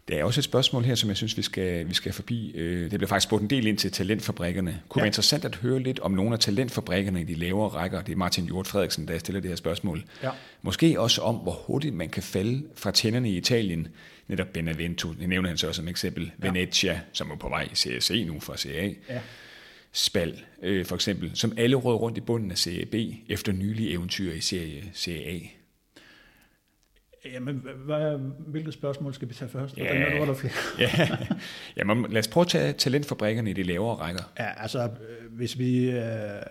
Der 0.08 0.16
er 0.16 0.24
også 0.24 0.40
et 0.40 0.44
spørgsmål 0.44 0.84
her, 0.84 0.94
som 0.94 1.08
jeg 1.08 1.16
synes, 1.16 1.36
vi 1.36 1.42
skal, 1.42 1.88
vi 1.88 1.94
skal 1.94 2.12
forbi. 2.12 2.52
Øh, 2.54 2.90
det 2.90 2.98
bliver 2.98 3.08
faktisk 3.08 3.28
spurgt 3.28 3.42
en 3.42 3.50
del 3.50 3.66
ind 3.66 3.78
til 3.78 3.92
talentfabrikkerne. 3.92 4.80
Kunne 4.88 5.00
ja. 5.00 5.02
være 5.02 5.08
interessant 5.08 5.44
at 5.44 5.56
høre 5.56 5.78
lidt 5.78 6.00
om 6.00 6.12
nogle 6.12 6.32
af 6.32 6.38
talentfabrikkerne 6.38 7.20
i 7.20 7.24
de 7.24 7.34
lavere 7.34 7.68
rækker. 7.68 8.02
Det 8.02 8.12
er 8.12 8.16
Martin 8.16 8.44
Hjort 8.44 8.66
Frederiksen, 8.66 9.08
der 9.08 9.18
stiller 9.18 9.40
det 9.40 9.48
her 9.48 9.56
spørgsmål. 9.56 10.04
Ja. 10.22 10.30
Måske 10.62 11.00
også 11.00 11.22
om, 11.22 11.34
hvor 11.34 11.52
hurtigt 11.52 11.94
man 11.94 12.08
kan 12.08 12.22
falde 12.22 12.62
fra 12.76 12.90
tænderne 12.90 13.30
i 13.30 13.36
Italien. 13.36 13.88
Netop 14.28 14.46
Benevento, 14.46 15.12
det 15.12 15.28
nævner 15.28 15.48
han 15.48 15.58
så 15.58 15.72
som 15.72 15.88
eksempel. 15.88 16.32
Ja. 16.42 16.46
Venezia, 16.46 17.00
som 17.12 17.30
er 17.30 17.36
på 17.36 17.48
vej 17.48 17.68
i 17.72 17.74
CSE 17.74 18.24
nu 18.24 18.40
fra 18.40 18.56
CA. 18.56 18.90
Ja. 19.08 19.20
Spal, 19.92 20.40
øh, 20.62 20.86
for 20.86 20.94
eksempel, 20.94 21.30
som 21.34 21.52
alle 21.56 21.76
råd 21.76 21.94
rundt 21.94 22.18
i 22.18 22.20
bunden 22.20 22.50
af 22.50 22.58
CAB 22.58 22.94
efter 23.28 23.52
nylige 23.52 23.90
eventyr 23.90 24.32
i 24.32 24.40
serie 24.40 24.84
CA. 24.94 25.40
Jamen, 27.24 27.66
hvad, 27.84 28.18
hvilket 28.46 28.74
spørgsmål 28.74 29.14
skal 29.14 29.28
vi 29.28 29.34
tage 29.34 29.48
først? 29.48 29.76
Ja, 29.76 29.84
er 29.84 30.24
der 30.24 30.34
flere? 30.34 30.52
ja. 30.78 31.16
Jamen, 31.76 32.06
lad 32.10 32.18
os 32.18 32.28
prøve 32.28 32.42
at 32.42 32.48
tage 32.48 32.72
talentfabrikkerne 32.72 33.50
i 33.50 33.52
de 33.52 33.62
lavere 33.62 33.94
rækker. 33.94 34.22
Ja, 34.38 34.62
altså, 34.62 34.82
øh, 34.82 35.32
hvis 35.36 35.58
vi... 35.58 35.90
Øh, 35.90 36.42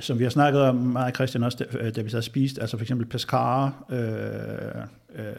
som 0.00 0.18
vi 0.18 0.24
har 0.24 0.30
snakket 0.30 0.62
om 0.62 0.76
meget, 0.76 1.14
Christian, 1.14 1.44
også 1.44 1.66
da, 1.72 1.90
da 1.90 2.02
vi 2.02 2.10
så 2.10 2.20
spist, 2.20 2.58
altså 2.58 2.76
for 2.76 2.84
eksempel 2.84 3.06
Pescara 3.06 3.72
øh, 3.90 5.24
øh, 5.24 5.34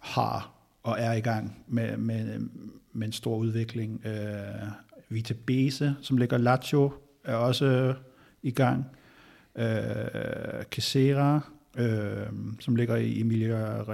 har 0.00 0.52
og 0.82 0.96
er 0.98 1.12
i 1.12 1.20
gang 1.20 1.64
med, 1.68 1.96
med, 1.96 2.48
med 2.92 3.06
en 3.06 3.12
stor 3.12 3.36
udvikling. 3.36 4.06
Øh, 4.06 4.68
Vita 5.08 5.34
Bese, 5.46 5.94
som 6.02 6.16
ligger 6.16 6.38
Lazio, 6.38 6.92
er 7.24 7.34
også 7.34 7.94
i 8.42 8.50
gang. 8.50 8.86
Øh, 9.56 9.66
Casera 10.70 11.40
øh, 11.78 12.26
som 12.60 12.76
ligger 12.76 12.96
i 12.96 13.20
Emilia, 13.20 13.84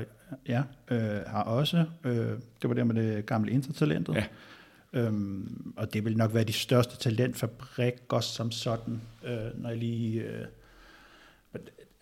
ja, 0.48 0.62
øh, 0.90 1.20
har 1.26 1.42
også, 1.42 1.84
øh, 2.04 2.14
det 2.62 2.68
var 2.68 2.74
der 2.74 2.84
med 2.84 2.94
det 2.94 3.26
gamle 3.26 3.52
intertalentet. 3.52 4.14
Ja. 4.14 4.24
Øhm, 4.92 5.72
og 5.76 5.92
det 5.92 6.04
vil 6.04 6.16
nok 6.16 6.34
være 6.34 6.44
de 6.44 6.52
største 6.52 6.96
talentfabrikker 6.96 8.20
som 8.20 8.50
sådan, 8.50 9.00
øh, 9.24 9.62
når 9.62 9.68
jeg 9.68 9.78
lige... 9.78 10.22
Øh, 10.22 10.46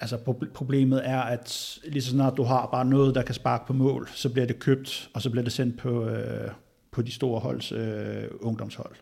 altså 0.01 0.17
problemet 0.55 1.09
er, 1.09 1.21
at 1.21 1.79
lige 1.85 2.03
så 2.03 2.11
snart 2.11 2.37
du 2.37 2.43
har 2.43 2.67
bare 2.67 2.85
noget, 2.85 3.15
der 3.15 3.23
kan 3.23 3.35
sparke 3.35 3.67
på 3.67 3.73
mål, 3.73 4.09
så 4.15 4.29
bliver 4.29 4.47
det 4.47 4.59
købt, 4.59 5.11
og 5.15 5.23
så 5.23 5.31
bliver 5.31 5.45
det 5.45 5.53
sendt 5.53 5.79
på, 5.79 6.07
øh, 6.07 6.51
på 6.91 7.03
de 7.03 7.13
store 7.13 7.41
holds 7.41 7.73
øh, 7.73 8.25
ungdomshold. 8.41 8.95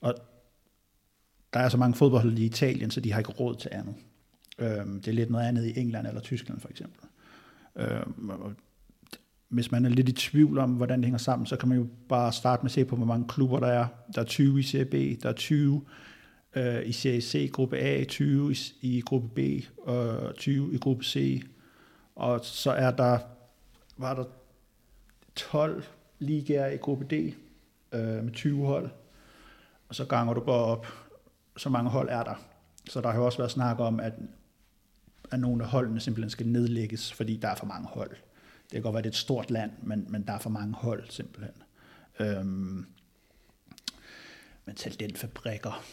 Og 0.00 0.14
der 1.52 1.60
er 1.60 1.68
så 1.68 1.76
mange 1.76 1.94
fodboldhold 1.94 2.38
i 2.38 2.44
Italien, 2.44 2.90
så 2.90 3.00
de 3.00 3.12
har 3.12 3.18
ikke 3.18 3.32
råd 3.32 3.54
til 3.54 3.68
andet. 3.72 3.94
Øhm, 4.60 5.00
det 5.00 5.08
er 5.08 5.12
lidt 5.12 5.30
noget 5.30 5.46
andet 5.46 5.66
i 5.66 5.80
England 5.80 6.06
eller 6.06 6.20
Tyskland 6.20 6.60
for 6.60 6.68
eksempel. 6.68 7.08
Øhm, 7.76 8.30
hvis 9.48 9.72
man 9.72 9.84
er 9.84 9.88
lidt 9.88 10.08
i 10.08 10.12
tvivl 10.12 10.58
om, 10.58 10.70
hvordan 10.70 10.98
det 10.98 11.04
hænger 11.04 11.18
sammen, 11.18 11.46
så 11.46 11.56
kan 11.56 11.68
man 11.68 11.78
jo 11.78 11.86
bare 12.08 12.32
starte 12.32 12.62
med 12.62 12.68
at 12.68 12.72
se 12.72 12.84
på, 12.84 12.96
hvor 12.96 13.06
mange 13.06 13.28
klubber 13.28 13.60
der 13.60 13.66
er. 13.66 13.86
Der 14.14 14.20
er 14.20 14.24
20 14.24 14.60
i 14.60 14.62
Serie 14.62 14.84
B, 14.84 15.22
der 15.22 15.28
er 15.28 15.32
20 15.32 15.84
øh, 16.56 16.88
i 16.88 16.92
Serie 16.92 17.20
C, 17.20 17.50
gruppe 17.52 17.78
A, 17.78 18.04
20 18.04 18.52
i, 18.52 18.56
i 18.80 19.00
gruppe 19.00 19.28
B, 19.28 19.64
og 19.82 20.34
20 20.36 20.74
i 20.74 20.78
gruppe 20.78 21.04
C. 21.04 21.42
Og 22.16 22.40
så 22.42 22.70
er 22.70 22.90
der, 22.90 23.18
var 23.96 24.14
der 24.14 24.24
12 25.34 25.84
ligaer 26.18 26.66
i 26.66 26.76
gruppe 26.76 27.04
D 27.04 27.34
øh, 27.92 28.24
med 28.24 28.32
20 28.32 28.66
hold. 28.66 28.90
Og 29.88 29.94
så 29.94 30.04
ganger 30.04 30.34
du 30.34 30.40
bare 30.40 30.64
op, 30.64 30.86
så 31.56 31.68
mange 31.68 31.90
hold 31.90 32.08
er 32.08 32.22
der. 32.22 32.34
Så 32.88 33.00
der 33.00 33.10
har 33.10 33.18
jo 33.18 33.24
også 33.24 33.38
været 33.38 33.50
snak 33.50 33.80
om, 33.80 34.00
at 34.00 34.12
at 35.30 35.40
nogle 35.40 35.64
af 35.64 35.70
holdene 35.70 36.00
simpelthen 36.00 36.30
skal 36.30 36.46
nedlægges, 36.46 37.12
fordi 37.12 37.36
der 37.36 37.48
er 37.48 37.54
for 37.54 37.66
mange 37.66 37.88
hold. 37.88 38.10
Det 38.10 38.72
kan 38.72 38.82
godt 38.82 38.94
være, 38.94 39.02
det 39.02 39.08
er 39.08 39.12
et 39.12 39.16
stort 39.16 39.50
land, 39.50 39.70
men, 39.82 40.06
men 40.08 40.22
der 40.26 40.32
er 40.32 40.38
for 40.38 40.50
mange 40.50 40.74
hold 40.74 41.02
simpelthen. 41.08 41.54
Øhm, 42.20 42.86
men 44.66 44.74
talentfabrikker, 44.76 45.84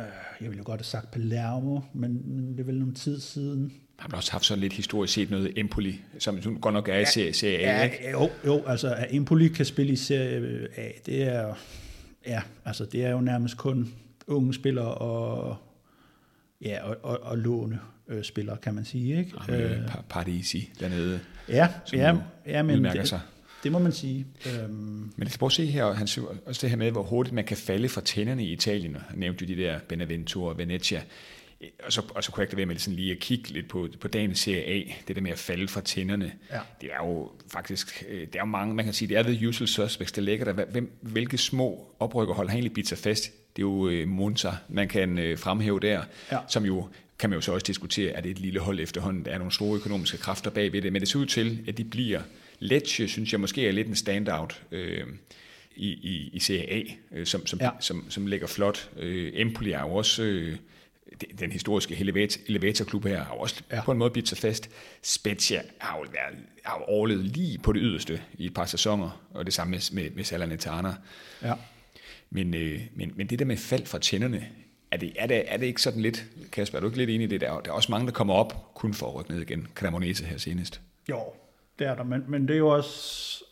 øh, 0.00 0.06
jeg 0.40 0.48
ville 0.48 0.58
jo 0.58 0.64
godt 0.64 0.80
have 0.80 0.84
sagt 0.84 1.10
Palermo, 1.10 1.80
men, 1.92 2.22
men 2.24 2.52
det 2.52 2.60
er 2.60 2.64
vel 2.64 2.78
nogle 2.78 2.94
tid 2.94 3.20
siden. 3.20 3.72
Har 3.96 4.08
man 4.08 4.16
også 4.16 4.32
haft 4.32 4.44
sådan 4.44 4.60
lidt 4.60 4.72
historisk 4.72 5.14
set 5.14 5.30
noget 5.30 5.58
Empoli, 5.58 6.00
som 6.18 6.60
godt 6.60 6.72
nok 6.72 6.88
er 6.88 6.94
i 6.94 7.04
ja, 7.16 7.32
Serie 7.32 7.58
A, 7.58 7.76
ja, 7.76 7.84
ikke? 7.84 8.10
Jo, 8.10 8.30
jo, 8.46 8.64
altså 8.66 8.94
at 8.94 9.06
Empoli 9.10 9.48
kan 9.48 9.66
spille 9.66 9.92
i 9.92 9.96
Serie 9.96 10.68
A, 10.76 10.90
det 11.06 11.22
er, 11.22 11.54
ja, 12.26 12.42
altså 12.64 12.84
det 12.84 13.04
er 13.04 13.10
jo 13.10 13.20
nærmest 13.20 13.56
kun 13.56 13.94
unge 14.26 14.54
spillere 14.54 14.94
og, 14.94 15.56
ja, 16.60 16.82
og, 16.82 16.96
og, 17.02 17.18
og 17.22 17.38
låne 17.38 17.80
øh, 18.10 18.24
spillere, 18.24 18.56
kan 18.56 18.74
man 18.74 18.84
sige. 18.84 19.18
Ikke? 19.18 19.32
Ja, 19.48 19.54
øh, 19.54 19.88
Parisi 20.08 20.72
dernede, 20.80 21.20
ja, 21.48 21.68
ja, 21.92 22.16
ja, 22.46 22.62
men 22.62 22.84
det, 22.84 23.08
sig. 23.08 23.20
Det 23.62 23.72
må 23.72 23.78
man 23.78 23.92
sige. 23.92 24.26
Øhm. 24.46 25.12
Men 25.16 25.28
prøve 25.38 25.48
at 25.48 25.52
se 25.52 25.66
her, 25.66 25.92
han 25.92 26.08
også 26.46 26.58
det 26.62 26.70
her 26.70 26.76
med, 26.76 26.90
hvor 26.90 27.02
hurtigt 27.02 27.34
man 27.34 27.44
kan 27.44 27.56
falde 27.56 27.88
fra 27.88 28.00
tænderne 28.00 28.44
i 28.44 28.52
Italien. 28.52 28.96
Han 29.08 29.18
nævnte 29.18 29.44
jo 29.44 29.54
de 29.54 29.62
der 29.62 29.78
Benevento 29.88 30.44
og 30.44 30.58
Venezia. 30.58 31.02
Og 31.84 31.92
så, 31.92 32.02
og 32.14 32.24
så 32.24 32.32
kunne 32.32 32.40
jeg 32.40 32.48
ikke 32.48 32.56
være 32.56 32.66
med 32.66 32.78
sådan 32.78 32.96
lige 32.96 33.12
at 33.12 33.18
kigge 33.18 33.48
lidt 33.48 33.68
på, 33.68 33.88
på 34.00 34.08
dagens 34.08 34.38
serie 34.38 34.64
A, 34.64 34.82
det 35.08 35.16
der 35.16 35.22
med 35.22 35.30
at 35.30 35.38
falde 35.38 35.68
fra 35.68 35.80
tænderne. 35.80 36.32
Ja. 36.50 36.58
Det 36.80 36.88
er 36.92 37.06
jo 37.06 37.30
faktisk, 37.52 38.04
øh, 38.08 38.20
det 38.20 38.34
er 38.34 38.40
jo 38.40 38.44
mange, 38.44 38.74
man 38.74 38.84
kan 38.84 38.94
sige, 38.94 39.08
det 39.08 39.16
er 39.16 39.22
the 39.22 39.48
usual 39.48 39.68
suspects, 39.68 40.12
der 40.12 40.22
ligger 40.22 40.52
der. 40.52 40.64
Hvem, 40.64 40.92
hvilke 41.00 41.38
små 41.38 41.94
oprykkerhold 41.98 42.48
har 42.48 42.54
egentlig 42.54 42.72
bidt 42.72 42.88
sig 42.88 42.98
fast? 42.98 43.24
Det 43.56 43.62
er 43.62 43.66
jo 43.66 43.88
øh, 43.88 44.08
Monza, 44.08 44.50
man 44.68 44.88
kan 44.88 45.18
øh, 45.18 45.38
fremhæve 45.38 45.80
der, 45.80 46.02
ja. 46.32 46.38
som 46.48 46.64
jo 46.64 46.88
kan 47.20 47.30
man 47.30 47.36
jo 47.36 47.40
så 47.40 47.52
også 47.52 47.64
diskutere, 47.64 48.12
at 48.12 48.24
det 48.24 48.30
er 48.30 48.34
et 48.34 48.40
lille 48.40 48.60
hold 48.60 48.80
efterhånden. 48.80 49.24
Der 49.24 49.30
er 49.30 49.38
nogle 49.38 49.52
store 49.52 49.76
økonomiske 49.76 50.18
kræfter 50.18 50.50
bagved 50.50 50.82
det, 50.82 50.92
men 50.92 51.00
det 51.00 51.08
ser 51.08 51.18
ud 51.18 51.26
til, 51.26 51.64
at 51.68 51.78
de 51.78 51.84
bliver. 51.84 52.20
Lecce, 52.58 53.08
synes 53.08 53.32
jeg 53.32 53.40
måske 53.40 53.68
er 53.68 53.72
lidt 53.72 53.88
en 53.88 53.94
standout 53.94 54.62
øh, 54.70 55.06
i, 55.76 55.88
i, 55.88 56.30
i 56.32 56.38
Serie 56.38 56.70
A, 56.72 56.82
øh, 57.12 57.26
som, 57.26 57.46
som, 57.46 57.58
ja. 57.62 57.70
som, 57.80 58.10
som 58.10 58.26
ligger 58.26 58.46
flot. 58.46 58.90
Øh, 58.96 59.32
Empoli 59.34 59.72
er 59.72 59.80
jo 59.80 59.94
også... 59.94 60.22
Øh, 60.22 60.56
den 61.38 61.52
historiske 61.52 62.14
elevatorklub 62.48 63.04
her 63.04 63.24
har 63.24 63.32
også 63.32 63.62
ja. 63.72 63.84
på 63.84 63.92
en 63.92 63.98
måde 63.98 64.10
bidt 64.10 64.28
sig 64.28 64.38
fast. 64.38 64.70
Spezia 65.02 65.62
har 65.78 65.98
jo, 65.98 66.02
været, 66.12 66.44
har 66.64 66.78
jo 66.78 66.84
overlevet 66.84 67.24
lige 67.24 67.58
på 67.58 67.72
det 67.72 67.82
yderste 67.84 68.22
i 68.38 68.46
et 68.46 68.54
par 68.54 68.66
sæsoner, 68.66 69.22
og 69.30 69.46
det 69.46 69.54
samme 69.54 69.80
med, 69.92 70.10
med 70.10 70.24
Salernitana. 70.24 70.94
Ja. 71.42 71.54
Men, 72.30 72.54
øh, 72.54 72.80
men, 72.94 73.12
men 73.16 73.26
det 73.26 73.38
der 73.38 73.44
med 73.44 73.56
fald 73.56 73.86
fra 73.86 73.98
tænderne, 73.98 74.48
er 74.90 74.96
det, 74.96 75.12
er, 75.18 75.26
det, 75.26 75.44
er 75.46 75.56
det 75.56 75.66
ikke 75.66 75.82
sådan 75.82 76.02
lidt, 76.02 76.26
Kasper, 76.52 76.78
er 76.78 76.80
du 76.80 76.86
ikke 76.86 76.98
lidt 76.98 77.10
enig 77.10 77.24
i 77.24 77.28
det? 77.28 77.40
Der, 77.40 77.60
der 77.60 77.70
er 77.70 77.74
også 77.74 77.92
mange, 77.92 78.06
der 78.06 78.12
kommer 78.12 78.34
op 78.34 78.74
kun 78.74 78.94
for 78.94 79.06
at 79.06 79.14
rykke 79.14 79.30
ned 79.30 79.40
igen. 79.40 79.66
Cremonese 79.74 80.24
her 80.24 80.38
senest. 80.38 80.80
Jo, 81.08 81.20
det 81.78 81.86
er 81.86 81.94
der, 81.94 82.02
men, 82.02 82.24
men 82.28 82.48
det 82.48 82.54
er 82.54 82.58
jo 82.58 82.68
også, 82.68 83.44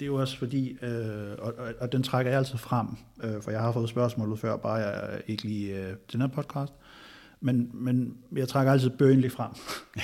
det 0.00 0.04
er 0.04 0.06
jo 0.06 0.14
også 0.14 0.38
fordi, 0.38 0.78
øh, 0.82 1.32
og, 1.38 1.54
og, 1.58 1.74
og 1.80 1.92
den 1.92 2.02
trækker 2.02 2.30
jeg 2.32 2.38
altid 2.38 2.58
frem, 2.58 2.86
øh, 3.22 3.42
for 3.42 3.50
jeg 3.50 3.60
har 3.60 3.72
fået 3.72 3.88
spørgsmålet 3.88 4.38
før, 4.38 4.56
bare 4.56 4.74
jeg 4.74 5.20
ikke 5.26 5.42
lige 5.42 5.76
øh, 5.76 5.92
den 6.12 6.20
her 6.20 6.28
podcast, 6.28 6.72
men, 7.40 7.70
men 7.74 8.16
jeg 8.36 8.48
trækker 8.48 8.72
altid 8.72 8.90
Burnley 8.90 9.30
frem. 9.30 9.50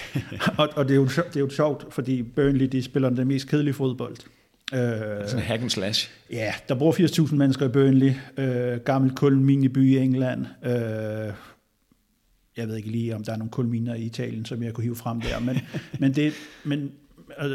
og, 0.58 0.68
og 0.76 0.84
det, 0.84 0.94
er 0.94 0.96
jo, 0.96 1.04
det 1.04 1.36
er 1.36 1.40
jo 1.40 1.50
sjovt, 1.50 1.94
fordi 1.94 2.22
Burnley 2.22 2.66
de 2.66 2.82
spiller 2.82 3.10
den 3.10 3.28
mest 3.28 3.48
kedelige 3.48 3.74
fodbold. 3.74 4.16
Øh, 4.74 4.80
Sådan 4.80 5.36
en 5.36 5.42
hack 5.42 5.62
and 5.62 5.70
slash. 5.70 6.10
Ja, 6.30 6.54
der 6.68 6.74
bor 6.74 6.92
80.000 7.26 7.34
mennesker 7.34 7.66
i 7.66 7.68
Burnley. 7.68 8.12
Øh, 8.36 8.80
gammel 8.80 9.14
kulmineby 9.14 9.78
i 9.78 9.98
England. 9.98 10.46
Øh, 10.64 11.32
jeg 12.56 12.68
ved 12.68 12.76
ikke 12.76 12.90
lige, 12.90 13.14
om 13.14 13.24
der 13.24 13.32
er 13.32 13.36
nogle 13.36 13.50
kulminer 13.50 13.94
i 13.94 14.02
Italien, 14.02 14.44
som 14.44 14.62
jeg 14.62 14.74
kunne 14.74 14.84
hive 14.84 14.96
frem 14.96 15.20
der. 15.20 15.40
Men, 15.40 15.56
men 16.00 16.14
det, 16.14 16.32
men, 16.64 16.92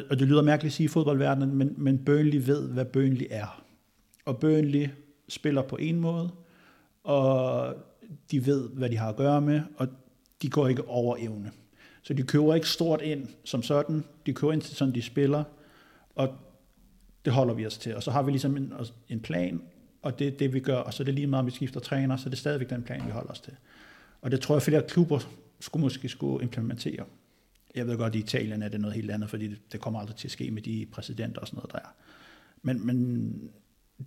og 0.10 0.20
det 0.20 0.28
lyder 0.28 0.42
mærkeligt 0.42 0.72
at 0.72 0.76
sige 0.76 0.86
i 0.86 0.88
fodboldverdenen, 0.88 1.56
men, 1.56 1.74
men 1.78 2.06
Burnley 2.06 2.42
ved, 2.46 2.70
hvad 2.70 2.86
Burnley 2.86 3.26
er. 3.30 3.64
Og 4.26 4.40
Burnley 4.40 4.90
spiller 5.30 5.62
på 5.62 5.76
en 5.76 6.00
måde, 6.00 6.30
og 7.04 7.74
de 8.32 8.46
ved, 8.46 8.70
hvad 8.70 8.90
de 8.90 8.98
har 8.98 9.10
at 9.10 9.16
gøre 9.16 9.42
med, 9.42 9.62
og 9.78 9.88
de 10.42 10.50
går 10.50 10.68
ikke 10.68 10.88
over 10.88 11.16
evne. 11.20 11.52
Så 12.04 12.14
de 12.14 12.24
køber 12.24 12.56
ikke 12.56 12.70
stort 12.70 13.02
ind 13.02 13.28
som 13.44 13.64
sådan, 13.64 14.04
de 14.26 14.34
køber 14.34 14.54
ind 14.54 14.62
til 14.62 14.76
sådan, 14.76 14.96
de 14.96 15.02
spiller, 15.02 15.44
og 16.16 16.30
det 17.28 17.36
holder 17.36 17.54
vi 17.54 17.66
os 17.66 17.78
til. 17.78 17.96
Og 17.96 18.04
så 18.04 18.12
har 18.12 18.24
vi 18.24 18.32
ligesom 18.32 18.58
en, 18.58 18.74
en 19.10 19.20
plan, 19.20 19.62
og 20.02 20.20
det 20.20 20.28
er 20.28 20.32
det, 20.32 20.54
vi 20.54 20.60
gør, 20.60 20.78
og 20.78 20.94
så 20.94 21.04
er 21.04 21.06
det 21.06 21.14
lige 21.14 21.28
meget, 21.28 21.40
om 21.40 21.46
vi 21.46 21.52
skifter 21.52 21.80
træner, 21.80 22.18
så 22.18 22.30
det 22.30 22.38
stadigvæk 22.38 22.70
den 22.70 22.84
plan, 22.84 23.06
vi 23.06 23.12
holder 23.12 23.32
os 23.32 23.40
til. 23.40 23.54
Og 24.22 24.32
det 24.32 24.42
tror 24.42 24.56
jeg, 24.56 24.62
flere 24.62 24.84
klubber 24.88 25.20
skulle 25.60 25.82
måske 25.82 26.10
skulle 26.10 26.44
implementere. 26.44 27.06
Jeg 27.76 27.88
ved 27.88 27.98
godt, 27.98 28.10
at 28.10 28.16
i 28.16 28.20
Italien 28.20 28.62
er 28.62 28.70
det 28.70 28.82
noget 28.82 28.96
helt 28.96 29.12
andet, 29.12 29.30
fordi 29.30 29.56
det, 29.72 29.82
kommer 29.82 30.00
aldrig 30.00 30.16
til 30.16 30.28
at 30.28 30.32
ske 30.32 30.52
med 30.52 30.62
de 30.62 30.88
præsidenter 30.92 31.42
og 31.42 31.48
sådan 31.48 31.58
noget, 31.58 31.72
der 31.72 31.80
er. 31.80 31.94
Men, 32.62 32.86
men 32.86 33.52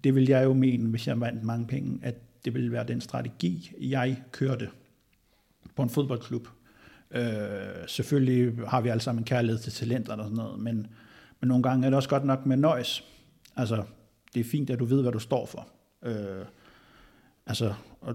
det 0.04 0.14
vil 0.14 0.28
jeg 0.28 0.44
jo 0.44 0.52
mene, 0.52 0.88
hvis 0.88 1.06
jeg 1.06 1.20
vandt 1.20 1.42
mange 1.42 1.66
penge, 1.66 1.98
at 2.02 2.14
det 2.44 2.54
ville 2.54 2.72
være 2.72 2.86
den 2.86 3.00
strategi, 3.00 3.72
jeg 3.80 4.22
kørte 4.32 4.68
på 5.76 5.82
en 5.82 5.90
fodboldklub. 5.90 6.48
Øh, 7.10 7.22
selvfølgelig 7.86 8.68
har 8.68 8.80
vi 8.80 8.88
alle 8.88 9.00
sammen 9.00 9.20
en 9.20 9.26
kærlighed 9.26 9.58
til 9.58 9.72
talenter 9.72 10.12
og 10.16 10.24
sådan 10.24 10.36
noget, 10.36 10.60
men, 10.60 10.86
men 11.40 11.48
nogle 11.48 11.62
gange 11.62 11.86
er 11.86 11.90
det 11.90 11.96
også 11.96 12.08
godt 12.08 12.24
nok 12.24 12.46
med 12.46 12.56
noise. 12.56 13.02
Altså, 13.56 13.84
det 14.34 14.40
er 14.40 14.44
fint, 14.44 14.70
at 14.70 14.78
du 14.78 14.84
ved, 14.84 15.02
hvad 15.02 15.12
du 15.12 15.18
står 15.18 15.46
for. 15.46 15.68
Øh, 16.04 16.44
altså, 17.46 17.74
og 18.00 18.14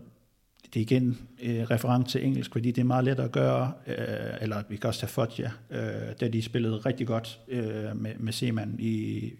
det 0.73 0.79
er 0.79 0.81
igen 0.81 1.17
øh, 1.43 1.63
referent 1.63 2.09
til 2.09 2.25
engelsk, 2.25 2.51
fordi 2.51 2.71
det 2.71 2.81
er 2.81 2.85
meget 2.85 3.03
let 3.03 3.19
at 3.19 3.31
gøre, 3.31 3.73
øh, 3.87 3.95
eller 4.41 4.63
vi 4.69 4.75
kan 4.75 4.87
også 4.87 4.99
tage 4.99 5.09
Foggia, 5.09 5.51
øh, 5.69 6.13
da 6.19 6.27
de 6.27 6.41
spillede 6.41 6.77
rigtig 6.77 7.07
godt 7.07 7.39
øh, 7.47 8.01
med, 8.01 8.15
med 8.17 8.33
Seaman 8.33 8.75
i, 8.79 9.31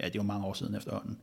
ja, 0.00 0.08
det 0.08 0.16
var 0.16 0.22
mange 0.22 0.46
år 0.46 0.52
siden 0.52 0.74
efterhånden, 0.74 1.18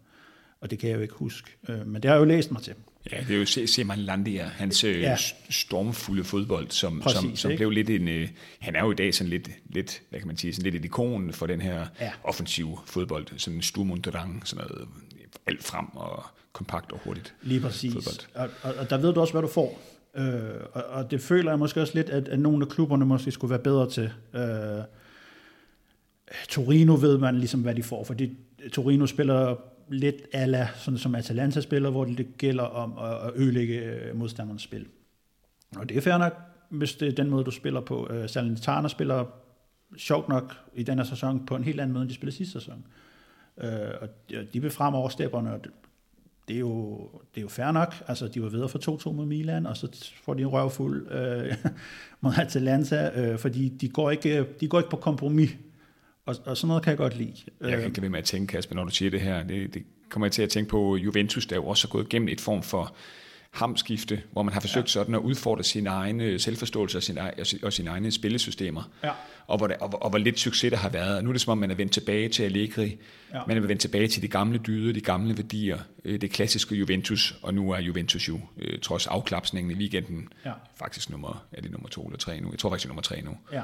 og 0.61 0.71
det 0.71 0.79
kan 0.79 0.89
jeg 0.89 0.95
jo 0.95 1.01
ikke 1.01 1.13
huske, 1.13 1.49
øh, 1.69 1.87
men 1.87 1.95
det 1.95 2.05
har 2.05 2.15
jeg 2.15 2.19
jo 2.19 2.25
læst 2.25 2.51
mig 2.51 2.61
til. 2.61 2.73
Ja, 3.11 3.17
det 3.27 3.35
er 3.35 3.39
jo 3.39 3.67
Seman 3.67 3.99
Landia, 3.99 4.43
hans 4.43 4.83
øh, 4.83 5.01
ja. 5.01 5.17
stormfulde 5.49 6.23
fodbold, 6.23 6.69
som, 6.69 6.99
Præcis, 6.99 7.19
som, 7.19 7.35
som 7.35 7.51
blev 7.55 7.69
lidt 7.69 7.89
en... 7.89 8.07
Øh, 8.07 8.29
han 8.59 8.75
er 8.75 8.83
jo 8.83 8.91
i 8.91 8.95
dag 8.95 9.13
sådan 9.13 9.29
lidt, 9.29 9.49
lidt, 9.69 10.01
hvad 10.09 10.19
kan 10.19 10.27
man 10.27 10.37
sige, 10.37 10.53
sådan 10.53 10.63
lidt 10.63 10.75
et 10.75 10.85
ikon 10.85 11.33
for 11.33 11.47
den 11.47 11.61
her 11.61 11.85
ja. 12.01 12.11
offensive 12.23 12.77
fodbold, 12.85 13.27
sådan 13.37 13.57
en 13.57 13.61
Sturm 13.61 13.91
und 13.91 14.03
Drang, 14.03 14.47
sådan 14.47 14.65
noget 14.65 14.87
alt 15.47 15.63
frem 15.63 15.85
og 15.95 16.23
kompakt 16.53 16.91
og 16.91 16.99
hurtigt. 17.03 17.33
Lige 17.41 17.61
præcis. 17.61 17.95
Og, 18.35 18.49
og, 18.61 18.73
og 18.79 18.89
der 18.89 18.97
ved 18.97 19.13
du 19.13 19.21
også, 19.21 19.33
hvad 19.33 19.41
du 19.41 19.47
får. 19.47 19.81
Øh, 20.15 20.23
og, 20.73 20.83
og 20.83 21.11
det 21.11 21.21
føler 21.21 21.51
jeg 21.51 21.59
måske 21.59 21.81
også 21.81 21.93
lidt, 21.95 22.09
at, 22.09 22.27
at 22.27 22.39
nogle 22.39 22.65
af 22.65 22.71
klubberne 22.71 23.05
måske 23.05 23.31
skulle 23.31 23.49
være 23.49 23.59
bedre 23.59 23.89
til. 23.89 24.11
Øh, 24.33 24.83
Torino 26.49 26.93
ved 26.93 27.17
man 27.17 27.37
ligesom, 27.39 27.61
hvad 27.61 27.75
de 27.75 27.83
får, 27.83 28.03
fordi 28.03 28.37
Torino 28.73 29.05
spiller 29.05 29.55
lidt 29.89 30.15
ala, 30.33 30.69
sådan 30.75 30.97
som 30.97 31.15
Atalanta 31.15 31.61
spiller, 31.61 31.89
hvor 31.89 32.05
det 32.05 32.37
gælder 32.37 32.63
om 32.63 32.97
at, 32.97 33.31
ødelægge 33.35 33.79
øh, 33.79 34.15
modstanderens 34.15 34.61
spil. 34.61 34.85
Og 35.75 35.89
det 35.89 35.97
er 35.97 36.01
fair 36.01 36.17
nok, 36.17 36.33
hvis 36.69 36.95
det 36.95 37.07
er 37.07 37.11
den 37.11 37.29
måde, 37.29 37.43
du 37.43 37.51
spiller 37.51 37.81
på. 37.81 38.07
Øh, 38.09 38.29
Salernitana 38.29 38.87
spiller 38.87 39.25
sjovt 39.97 40.29
nok 40.29 40.57
i 40.75 40.83
denne 40.83 41.05
sæson 41.05 41.45
på 41.45 41.55
en 41.55 41.63
helt 41.63 41.79
anden 41.79 41.93
måde, 41.93 42.01
end 42.01 42.09
de 42.09 42.15
spillede 42.15 42.37
sidste 42.37 42.59
sæson. 42.59 42.85
Øh, 43.57 43.69
og 44.01 44.07
de 44.53 44.61
vil 44.61 44.71
frem 44.71 44.93
over 44.93 45.09
stepperne, 45.09 45.53
og 45.53 45.59
det 46.47 46.55
er 46.55 46.59
jo, 46.59 46.97
det 47.35 47.37
er 47.37 47.41
jo 47.41 47.47
fair 47.47 47.71
nok. 47.71 47.95
Altså, 48.07 48.27
de 48.27 48.41
var 48.41 48.49
videre 48.49 48.69
for 48.69 49.09
2-2 49.09 49.11
mod 49.11 49.25
Milan, 49.25 49.65
og 49.65 49.77
så 49.77 50.11
får 50.23 50.33
de 50.33 50.41
en 50.41 50.47
røvfuld 50.47 51.11
øh, 51.11 51.55
mod 52.21 52.31
Atalanta, 52.37 53.11
øh, 53.15 53.39
fordi 53.39 53.69
de 53.69 53.89
går, 53.89 54.11
ikke, 54.11 54.45
de 54.59 54.67
går 54.67 54.77
ikke 54.77 54.89
på 54.89 54.97
kompromis. 54.97 55.49
Og, 56.27 56.35
og 56.45 56.57
sådan 56.57 56.67
noget 56.67 56.83
kan 56.83 56.89
jeg 56.89 56.97
godt 56.97 57.17
lide. 57.17 57.33
Jeg 57.61 57.71
kan 57.71 57.85
ikke 57.85 58.01
lade 58.01 58.09
med 58.09 58.19
at 58.19 58.25
tænke, 58.25 58.51
Kasper, 58.51 58.75
når 58.75 58.83
du 58.83 58.91
siger 58.91 59.11
det 59.11 59.21
her. 59.21 59.43
Det, 59.43 59.73
det 59.73 59.83
kommer 60.09 60.25
jeg 60.25 60.31
til 60.31 60.41
at 60.41 60.49
tænke 60.49 60.69
på 60.69 60.95
Juventus, 60.95 61.45
der 61.45 61.55
jo 61.55 61.65
også 61.65 61.87
har 61.87 61.91
gået 61.91 62.05
igennem 62.05 62.27
et 62.27 62.41
form 62.41 62.63
for 62.63 62.95
hamskifte, 63.51 64.21
hvor 64.31 64.43
man 64.43 64.53
har 64.53 64.61
forsøgt 64.61 64.85
ja. 64.85 64.91
sådan 64.91 65.15
at 65.15 65.19
udfordre 65.19 65.63
sin 65.63 65.87
egen 65.87 66.39
selvforståelse 66.39 66.97
og, 66.97 67.03
sin, 67.03 67.17
og 67.63 67.73
sine 67.73 67.89
egne 67.89 68.11
spillesystemer. 68.11 68.89
Ja. 69.03 69.11
Og, 69.47 69.57
hvor 69.57 69.67
det, 69.67 69.77
og, 69.77 70.03
og 70.03 70.09
hvor 70.09 70.19
lidt 70.19 70.39
succes 70.39 70.71
der 70.71 70.77
har 70.77 70.89
været. 70.89 71.17
Og 71.17 71.23
nu 71.23 71.29
er 71.29 71.33
det 71.33 71.41
som 71.41 71.51
om, 71.51 71.57
man 71.57 71.71
er 71.71 71.75
vendt 71.75 71.93
tilbage 71.93 72.29
til 72.29 72.43
Allegri. 72.43 72.97
Ja. 73.33 73.41
Man 73.47 73.57
er 73.57 73.61
vendt 73.61 73.81
tilbage 73.81 74.07
til 74.07 74.21
de 74.21 74.27
gamle 74.27 74.57
dyder, 74.57 74.93
de 74.93 75.01
gamle 75.01 75.37
værdier, 75.37 75.77
øh, 76.05 76.21
det 76.21 76.31
klassiske 76.31 76.75
Juventus. 76.75 77.35
Og 77.41 77.53
nu 77.53 77.71
er 77.71 77.79
Juventus 77.79 78.27
jo, 78.27 78.39
øh, 78.57 78.79
trods 78.79 79.07
afklapsningen 79.07 79.71
i 79.71 79.75
weekenden, 79.75 80.27
ja. 80.45 80.51
faktisk 80.79 81.09
nummer, 81.09 81.45
er 81.51 81.61
det 81.61 81.71
nummer 81.71 81.89
to 81.89 82.05
eller 82.05 82.17
tre 82.17 82.39
nu? 82.41 82.51
Jeg 82.51 82.59
tror 82.59 82.69
faktisk, 82.69 82.83
det 82.83 82.89
er 82.89 82.93
nummer 82.93 83.01
tre 83.01 83.21
nu. 83.21 83.37
Ja. 83.51 83.61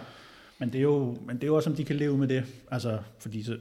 Men 0.63 0.73
det, 0.73 0.79
er 0.79 0.83
jo, 0.83 1.17
men 1.27 1.35
det 1.35 1.43
er 1.43 1.47
jo 1.47 1.55
også, 1.55 1.69
om 1.69 1.75
de 1.75 1.83
kan 1.85 1.95
leve 1.95 2.17
med 2.17 2.27
det. 2.27 2.43
Altså, 2.71 2.99
fordi 3.19 3.43
så, 3.43 3.57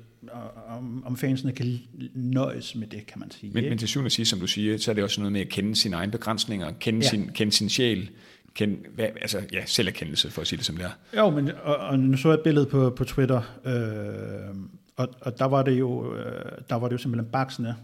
om, 0.68 1.04
om 1.06 1.16
fansene 1.16 1.52
kan 1.52 1.78
nøjes 2.14 2.74
med 2.74 2.86
det, 2.86 3.06
kan 3.06 3.20
man 3.20 3.30
sige. 3.30 3.52
Men, 3.52 3.64
men 3.68 3.78
til 3.78 3.88
syvende 3.88 4.08
og 4.08 4.12
sidst, 4.12 4.30
som 4.30 4.40
du 4.40 4.46
siger, 4.46 4.78
så 4.78 4.90
er 4.90 4.94
det 4.94 5.04
også 5.04 5.20
noget 5.20 5.32
med 5.32 5.40
at 5.40 5.48
kende 5.48 5.76
sine 5.76 5.96
egne 5.96 6.12
begrænsninger, 6.12 6.72
kende, 6.80 7.00
ja. 7.02 7.08
sin, 7.08 7.30
kende 7.34 7.52
sin 7.52 7.68
sjæl, 7.68 8.10
kende, 8.54 8.76
hvad, 8.94 9.06
altså 9.20 9.40
ja, 9.52 9.64
selverkendelse, 9.66 10.30
for 10.30 10.40
at 10.40 10.46
sige 10.46 10.56
det 10.56 10.66
som 10.66 10.76
det 10.76 10.84
er. 10.84 11.18
Jo, 11.18 11.30
men 11.30 11.50
og, 11.62 11.76
og 11.76 11.98
nu 11.98 12.16
så 12.16 12.28
jeg 12.28 12.34
et 12.34 12.40
billede 12.44 12.66
på, 12.66 12.90
på 12.90 13.04
Twitter, 13.04 13.42
øh, 13.64 14.56
og, 14.96 15.08
og 15.20 15.38
der 15.38 15.44
var 15.44 15.62
det 15.62 15.78
jo, 15.78 16.14
øh, 16.14 16.52
der 16.70 16.76
var 16.76 16.88
det 16.88 16.92
jo 16.92 16.98
simpelthen 16.98 17.32
baksene 17.32 17.76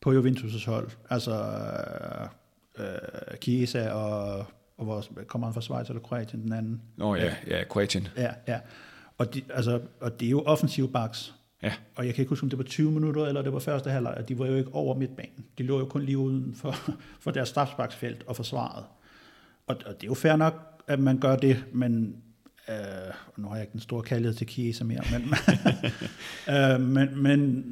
på 0.00 0.18
Juventus' 0.18 0.70
hold. 0.70 0.90
Altså 1.10 1.44
øh, 2.78 2.84
Chiesa 3.42 3.90
og 3.90 4.46
og 4.78 4.84
hvor 4.84 5.04
kommer 5.26 5.46
han 5.46 5.54
fra 5.54 5.60
Schweiz 5.60 5.88
eller 5.88 6.02
Kroatien, 6.02 6.42
den 6.42 6.52
anden? 6.52 6.82
Nå 6.96 7.14
ja, 7.14 7.34
ja, 7.46 7.64
Kroatien. 7.64 8.08
Ja, 8.16 8.30
ja. 8.48 8.58
Og, 9.18 9.34
de, 9.34 9.42
altså, 9.54 9.80
og 10.00 10.20
det 10.20 10.26
er 10.26 10.30
jo 10.30 10.42
offensive 10.42 10.88
backs. 10.88 11.34
Ja. 11.62 11.72
Og 11.94 12.06
jeg 12.06 12.14
kan 12.14 12.22
ikke 12.22 12.28
huske, 12.28 12.44
om 12.44 12.50
det 12.50 12.58
var 12.58 12.64
20 12.64 12.90
minutter, 12.92 13.26
eller 13.26 13.42
det 13.42 13.52
var 13.52 13.58
første 13.58 13.90
halvleg, 13.90 14.14
og 14.14 14.28
de 14.28 14.38
var 14.38 14.46
jo 14.46 14.54
ikke 14.54 14.74
over 14.74 14.94
midtbanen. 14.94 15.44
De 15.58 15.62
lå 15.62 15.78
jo 15.78 15.84
kun 15.84 16.02
lige 16.02 16.18
uden 16.18 16.54
for, 16.54 16.74
for 17.22 17.30
deres 17.30 17.48
strafsparksfelt 17.48 18.24
og 18.26 18.36
forsvaret. 18.36 18.84
Og, 19.66 19.76
og 19.86 19.94
det 19.94 20.02
er 20.02 20.06
jo 20.06 20.14
fair 20.14 20.36
nok, 20.36 20.82
at 20.86 20.98
man 20.98 21.18
gør 21.18 21.36
det, 21.36 21.64
men 21.72 22.16
øh, 22.68 22.74
nu 23.36 23.48
har 23.48 23.54
jeg 23.54 23.62
ikke 23.62 23.72
den 23.72 23.80
store 23.80 24.02
kærlighed 24.02 24.34
til 24.34 24.48
Chiesa 24.48 24.84
mere, 24.84 25.02
men, 25.12 25.34
øh, 26.54 26.80
men, 26.80 27.22
men 27.22 27.64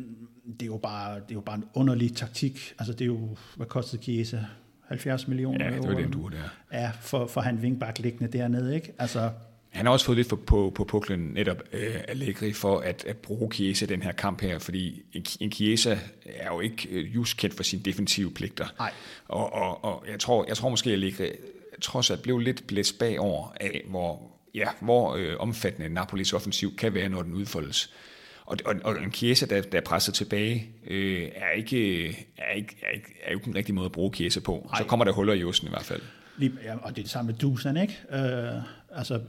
det 0.47 0.63
er 0.63 0.67
jo 0.67 0.77
bare, 0.77 1.15
det 1.15 1.31
er 1.31 1.35
jo 1.35 1.41
bare 1.41 1.57
en 1.57 1.65
underlig 1.75 2.17
taktik. 2.17 2.75
Altså 2.79 2.93
det 2.93 3.01
er 3.01 3.07
jo, 3.07 3.37
hvad 3.57 3.67
kostede 3.67 4.03
Chiesa? 4.03 4.45
70 4.89 5.29
millioner 5.29 5.65
Ja, 5.65 5.71
det 5.71 5.89
var 5.89 5.95
den 5.95 6.11
du 6.11 6.29
der. 6.29 6.79
Ja, 6.79 6.91
for, 7.01 7.27
for 7.27 7.41
han 7.41 7.63
vingbak 7.63 7.99
liggende 7.99 8.39
dernede, 8.39 8.75
ikke? 8.75 8.93
Altså, 8.99 9.31
han 9.77 9.87
har 9.87 9.93
også 9.93 10.07
fået 10.07 10.17
lidt 10.17 10.29
for, 10.29 10.37
på, 10.37 10.73
på 10.75 10.85
puklen 10.85 11.21
netop 11.21 11.63
øh, 11.73 11.95
Allegri 12.09 12.53
for 12.53 12.79
at, 12.79 13.05
at 13.05 13.17
bruge 13.17 13.53
Chiesa 13.53 13.87
den 13.87 14.03
her 14.03 14.13
kamp 14.13 14.43
her, 14.43 14.59
fordi 14.59 15.03
en, 15.13 15.25
en 15.41 15.53
Chiesa 15.53 15.99
er 16.25 16.47
jo 16.47 16.61
ikke 16.61 16.89
øh, 16.91 17.15
just 17.15 17.37
kendt 17.37 17.55
for 17.55 17.63
sine 17.63 17.83
defensive 17.83 18.31
pligter. 18.31 18.67
Nej. 18.79 18.93
Og, 19.29 19.53
og, 19.53 19.85
og 19.85 20.05
jeg, 20.11 20.21
tror, 20.21 20.45
jeg 20.49 20.57
tror 20.57 20.69
måske, 20.69 20.91
at 20.91 20.93
Allegri 20.93 21.31
trods 21.81 22.11
alt 22.11 22.23
blev 22.23 22.39
lidt 22.39 22.67
blæst 22.67 22.99
bagover 22.99 23.53
af, 23.61 23.85
hvor, 23.89 24.23
ja, 24.55 24.69
hvor 24.81 25.17
øh, 25.17 25.35
omfattende 25.39 25.89
Napolis 25.89 26.33
offensiv 26.33 26.77
kan 26.77 26.95
være, 26.95 27.09
når 27.09 27.23
den 27.23 27.35
udfoldes. 27.35 27.95
Og, 28.47 28.57
og, 28.65 28.75
og 28.85 29.03
en 29.03 29.13
Chiesa, 29.13 29.47
der, 29.47 29.63
der 29.63 29.79
er 29.79 29.83
presset 29.83 30.15
tilbage, 30.15 30.71
øh, 30.87 31.29
er, 31.35 31.51
ikke, 31.51 32.09
er, 32.37 32.53
ikke, 32.53 32.77
er, 32.83 32.91
ikke, 32.95 33.15
er 33.23 33.33
jo 33.33 33.39
ikke 33.39 33.49
en 33.49 33.55
rigtig 33.57 33.75
måde 33.75 33.87
at 33.87 33.93
bruge 33.93 34.15
Chiesa 34.15 34.41
på. 34.41 34.69
Ej. 34.73 34.79
Så 34.79 34.85
kommer 34.85 35.05
der 35.05 35.13
huller 35.13 35.35
i 35.35 35.45
osten 35.45 35.69
i 35.69 35.71
hvert 35.71 35.85
fald. 35.85 36.03
Lige, 36.39 36.53
ja, 36.65 36.77
og 36.77 36.91
det 36.91 36.99
er 36.99 37.03
det 37.03 37.11
samme 37.11 37.33
med 37.33 37.39
Dusan, 37.39 37.77
ikke? 37.77 37.95
Øh, 38.11 38.63
altså, 38.91 39.21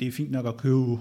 det 0.00 0.08
er 0.08 0.12
fint 0.12 0.30
nok 0.30 0.46
at 0.46 0.56
købe 0.56 0.98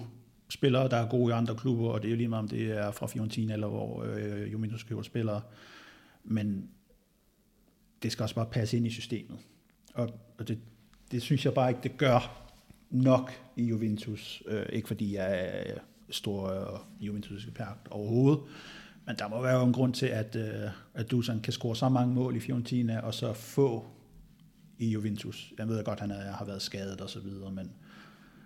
spillere, 0.49 0.89
der 0.89 0.97
er 0.97 1.09
gode 1.09 1.31
i 1.31 1.33
andre 1.33 1.55
klubber, 1.55 1.89
og 1.89 2.01
det 2.01 2.07
er 2.07 2.11
jo 2.11 2.17
lige 2.17 2.27
meget, 2.27 2.43
om 2.43 2.47
det 2.47 2.71
er 2.71 2.91
fra 2.91 3.07
Fiorentina, 3.07 3.53
eller 3.53 3.67
hvor 3.67 4.03
øh, 4.03 4.51
Juventus 4.51 4.83
køber 4.83 5.01
spillere. 5.01 5.41
Men 6.23 6.69
det 8.03 8.11
skal 8.11 8.23
også 8.23 8.35
bare 8.35 8.45
passe 8.51 8.77
ind 8.77 8.87
i 8.87 8.89
systemet. 8.89 9.37
Og, 9.93 10.09
og 10.37 10.47
det, 10.47 10.59
det 11.11 11.21
synes 11.21 11.45
jeg 11.45 11.53
bare 11.53 11.69
ikke, 11.69 11.81
det 11.83 11.97
gør 11.97 12.45
nok 12.89 13.31
i 13.55 13.63
Juventus. 13.63 14.43
Øh, 14.47 14.65
ikke 14.73 14.87
fordi 14.87 15.15
jeg 15.15 15.63
store 16.11 16.61
stor 16.61 16.73
øh, 16.73 17.07
juventusiske 17.07 17.51
pagt 17.51 17.87
overhovedet. 17.91 18.39
Men 19.05 19.15
der 19.15 19.27
må 19.27 19.41
være 19.41 19.63
en 19.63 19.73
grund 19.73 19.93
til, 19.93 20.05
at, 20.05 20.35
øh, 20.35 20.69
at 20.93 21.11
Dusan 21.11 21.39
kan 21.39 21.53
score 21.53 21.75
så 21.75 21.89
mange 21.89 22.13
mål 22.13 22.35
i 22.35 22.39
Fiorentina, 22.39 22.99
og 22.99 23.13
så 23.13 23.33
få 23.33 23.85
i 24.77 24.89
Juventus. 24.89 25.53
Jeg 25.57 25.67
ved 25.67 25.83
godt, 25.83 25.99
at 25.99 26.01
han 26.01 26.11
er, 26.11 26.31
har 26.31 26.45
været 26.45 26.61
skadet 26.61 27.01
og 27.01 27.09
så 27.09 27.19
videre, 27.19 27.51
men, 27.51 27.71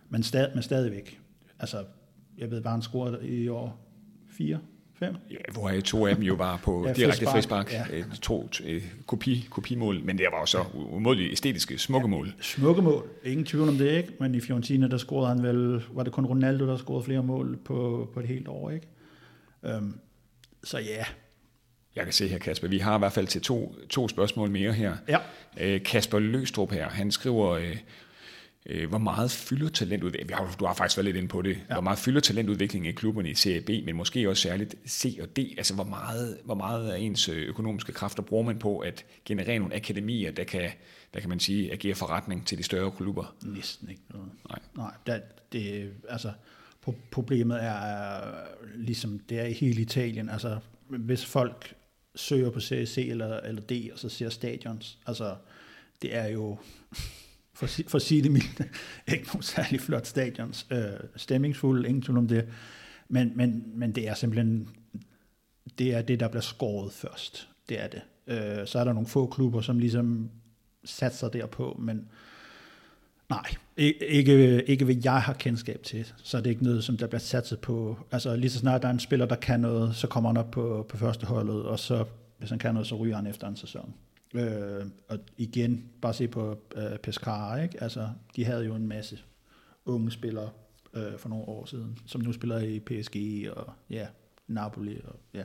men, 0.09 0.23
stad, 0.23 0.53
men 0.53 0.63
stadigvæk. 0.63 1.21
Altså, 1.59 1.85
jeg 2.37 2.51
ved 2.51 2.61
bare, 2.61 2.71
han 2.71 2.81
scorede 2.81 3.27
i 3.27 3.47
år 3.47 3.79
fire, 4.27 4.59
Ja, 5.31 5.37
hvor 5.53 5.71
to 5.85 6.07
af 6.07 6.15
dem 6.15 6.23
jo 6.23 6.33
var 6.33 6.57
på 6.63 6.83
ja, 6.87 6.93
direkte 6.93 7.25
frispark. 7.25 7.73
Ja. 7.73 7.83
Øh, 7.91 8.03
to, 8.21 8.47
to 8.47 8.63
kopi, 9.07 9.47
kopimål, 9.49 10.03
men 10.03 10.17
det 10.17 10.25
var 10.31 10.39
jo 10.39 10.45
så 10.45 10.65
umådeligt 10.73 11.31
æstetiske, 11.31 11.77
smukke 11.77 12.07
mål. 12.07 12.27
Ja, 12.27 12.43
smukke 12.43 12.81
mål. 12.81 13.09
Ingen 13.23 13.45
tvivl 13.45 13.69
om 13.69 13.77
det, 13.77 13.91
ikke? 13.97 14.09
Men 14.19 14.35
i 14.35 14.39
Fiorentina, 14.39 14.87
der 14.87 14.97
scorede 14.97 15.27
han 15.27 15.43
vel, 15.43 15.83
var 15.93 16.03
det 16.03 16.13
kun 16.13 16.25
Ronaldo, 16.25 16.67
der 16.67 16.77
scorede 16.77 17.03
flere 17.03 17.23
mål 17.23 17.57
på, 17.65 18.09
på 18.13 18.19
et 18.19 18.27
helt 18.27 18.47
år, 18.47 18.69
ikke? 18.69 18.87
Um, 19.77 19.99
så 20.63 20.79
ja, 20.79 21.05
jeg 21.95 22.03
kan 22.03 22.13
se 22.13 22.27
her, 22.27 22.37
Kasper, 22.37 22.67
vi 22.67 22.77
har 22.77 22.95
i 22.95 22.99
hvert 22.99 23.11
fald 23.11 23.27
til 23.27 23.41
to, 23.41 23.75
to 23.89 24.07
spørgsmål 24.07 24.49
mere 24.49 24.73
her. 24.73 24.93
Ja. 25.07 25.17
Øh, 25.57 25.83
Kasper 25.83 26.19
Løstrup 26.19 26.71
her, 26.71 26.89
han 26.89 27.11
skriver, 27.11 27.49
øh, 27.49 27.77
øh, 28.65 28.89
hvor 28.89 28.97
meget 28.97 29.31
fylder 29.31 29.69
talentudvikling, 29.69 30.39
du 30.59 30.65
har 30.65 30.73
faktisk 30.73 30.97
været 30.97 31.05
lidt 31.05 31.17
inde 31.17 31.27
på 31.27 31.41
det, 31.41 31.57
ja. 31.69 31.73
hvor 31.73 31.81
meget 31.81 31.99
fylder 31.99 32.21
talentudvikling 32.21 32.87
i 32.87 32.91
klubberne 32.91 33.29
i 33.29 33.33
Serie 33.33 33.61
B, 33.61 33.69
men 33.85 33.95
måske 33.95 34.29
også 34.29 34.41
særligt 34.41 34.75
C 34.87 35.17
og 35.21 35.37
D, 35.37 35.39
altså 35.57 35.73
hvor 35.73 35.83
meget, 35.83 36.37
hvor 36.45 36.55
meget 36.55 36.91
af 36.91 36.99
ens 36.99 37.29
øh, 37.29 37.47
økonomiske 37.47 37.91
kræfter 37.91 38.23
bruger 38.23 38.43
man 38.43 38.59
på 38.59 38.79
at 38.79 39.05
generere 39.25 39.59
nogle 39.59 39.75
akademier, 39.75 40.31
der 40.31 40.43
kan, 40.43 40.69
der 41.13 41.19
kan 41.19 41.29
man 41.29 41.39
sige, 41.39 41.71
agere 41.71 41.95
forretning 41.95 42.47
til 42.47 42.57
de 42.57 42.63
større 42.63 42.91
klubber? 42.91 43.35
Næsten 43.43 43.89
ikke 43.89 44.01
noget. 44.09 44.29
Nej. 44.49 44.59
Nej, 44.75 44.93
det, 45.05 45.23
det, 45.51 45.91
altså, 46.09 46.31
problemet 47.11 47.63
er 47.63 48.19
ligesom 48.75 49.19
det 49.19 49.39
er 49.39 49.45
i 49.45 49.53
hele 49.53 49.81
Italien, 49.81 50.29
altså 50.29 50.59
hvis 50.87 51.25
folk 51.25 51.73
søger 52.15 52.49
på 52.49 52.59
Serie 52.59 52.85
C 52.85 52.97
eller, 52.97 53.39
eller 53.39 53.61
D, 53.61 53.91
og 53.93 53.99
så 53.99 54.09
ser 54.09 54.29
stadions, 54.29 54.97
altså 55.05 55.35
det 56.01 56.15
er 56.15 56.27
jo 56.27 56.57
for, 57.55 57.67
for 57.87 57.95
at 57.95 58.01
sige 58.01 58.23
det 58.23 58.31
mildt, 58.31 58.61
ikke 59.13 59.27
nogen 59.27 59.41
særlig 59.41 59.81
flot 59.81 60.07
stadions. 60.07 60.67
Øh, 60.71 60.79
stemningsfuld, 61.15 61.85
ingen 61.85 62.01
tvivl 62.01 62.17
om 62.17 62.27
det. 62.27 62.47
Men, 63.07 63.31
men, 63.35 63.63
men 63.75 63.91
det 63.91 64.07
er 64.07 64.13
simpelthen, 64.13 64.69
det 65.77 65.93
er 65.93 66.01
det, 66.01 66.19
der 66.19 66.27
bliver 66.27 66.41
skåret 66.41 66.93
først. 66.93 67.49
Det 67.69 67.83
er 67.83 67.87
det. 67.87 68.01
Øh, 68.27 68.67
så 68.67 68.79
er 68.79 68.83
der 68.83 68.93
nogle 68.93 69.07
få 69.07 69.27
klubber, 69.27 69.61
som 69.61 69.79
ligesom 69.79 70.29
satser 70.85 71.29
derpå, 71.29 71.79
men 71.79 72.07
Nej, 73.29 73.55
ikke, 73.77 74.63
ikke 74.63 74.85
hvad 74.85 74.95
jeg 75.03 75.21
har 75.21 75.33
kendskab 75.33 75.83
til, 75.83 76.13
så 76.23 76.37
er 76.37 76.41
det 76.41 76.49
ikke 76.49 76.63
noget, 76.63 76.83
som 76.83 76.97
der 76.97 77.07
bliver 77.07 77.19
satset 77.19 77.59
på. 77.59 77.97
Altså 78.11 78.35
lige 78.35 78.49
så 78.49 78.59
snart 78.59 78.81
der 78.81 78.87
er 78.87 78.91
en 78.91 78.99
spiller, 78.99 79.25
der 79.25 79.35
kan 79.35 79.59
noget, 79.59 79.95
så 79.95 80.07
kommer 80.07 80.29
han 80.29 80.37
op 80.37 80.51
på, 80.51 80.85
på 80.89 80.97
første 80.97 81.25
holdet, 81.25 81.63
og 81.63 81.79
så, 81.79 82.05
hvis 82.37 82.49
han 82.49 82.59
kan 82.59 82.73
noget, 82.73 82.87
så 82.87 82.95
ryger 82.95 83.15
han 83.15 83.27
efter 83.27 83.47
en 83.47 83.55
sæson. 83.55 83.93
Øh, 84.33 84.85
og 85.07 85.19
igen, 85.37 85.89
bare 86.01 86.13
se 86.13 86.27
på 86.27 86.57
øh, 86.75 86.97
Pescara, 87.03 87.61
ikke? 87.61 87.83
Altså, 87.83 88.09
de 88.35 88.45
havde 88.45 88.65
jo 88.65 88.75
en 88.75 88.87
masse 88.87 89.19
unge 89.85 90.11
spillere 90.11 90.49
øh, 90.93 91.17
for 91.17 91.29
nogle 91.29 91.45
år 91.47 91.65
siden, 91.65 91.97
som 92.05 92.21
nu 92.21 92.33
spiller 92.33 92.59
i 92.59 92.79
PSG 92.79 93.47
og 93.51 93.73
ja, 93.89 94.07
Napoli 94.47 95.01
og 95.03 95.19
ja. 95.33 95.43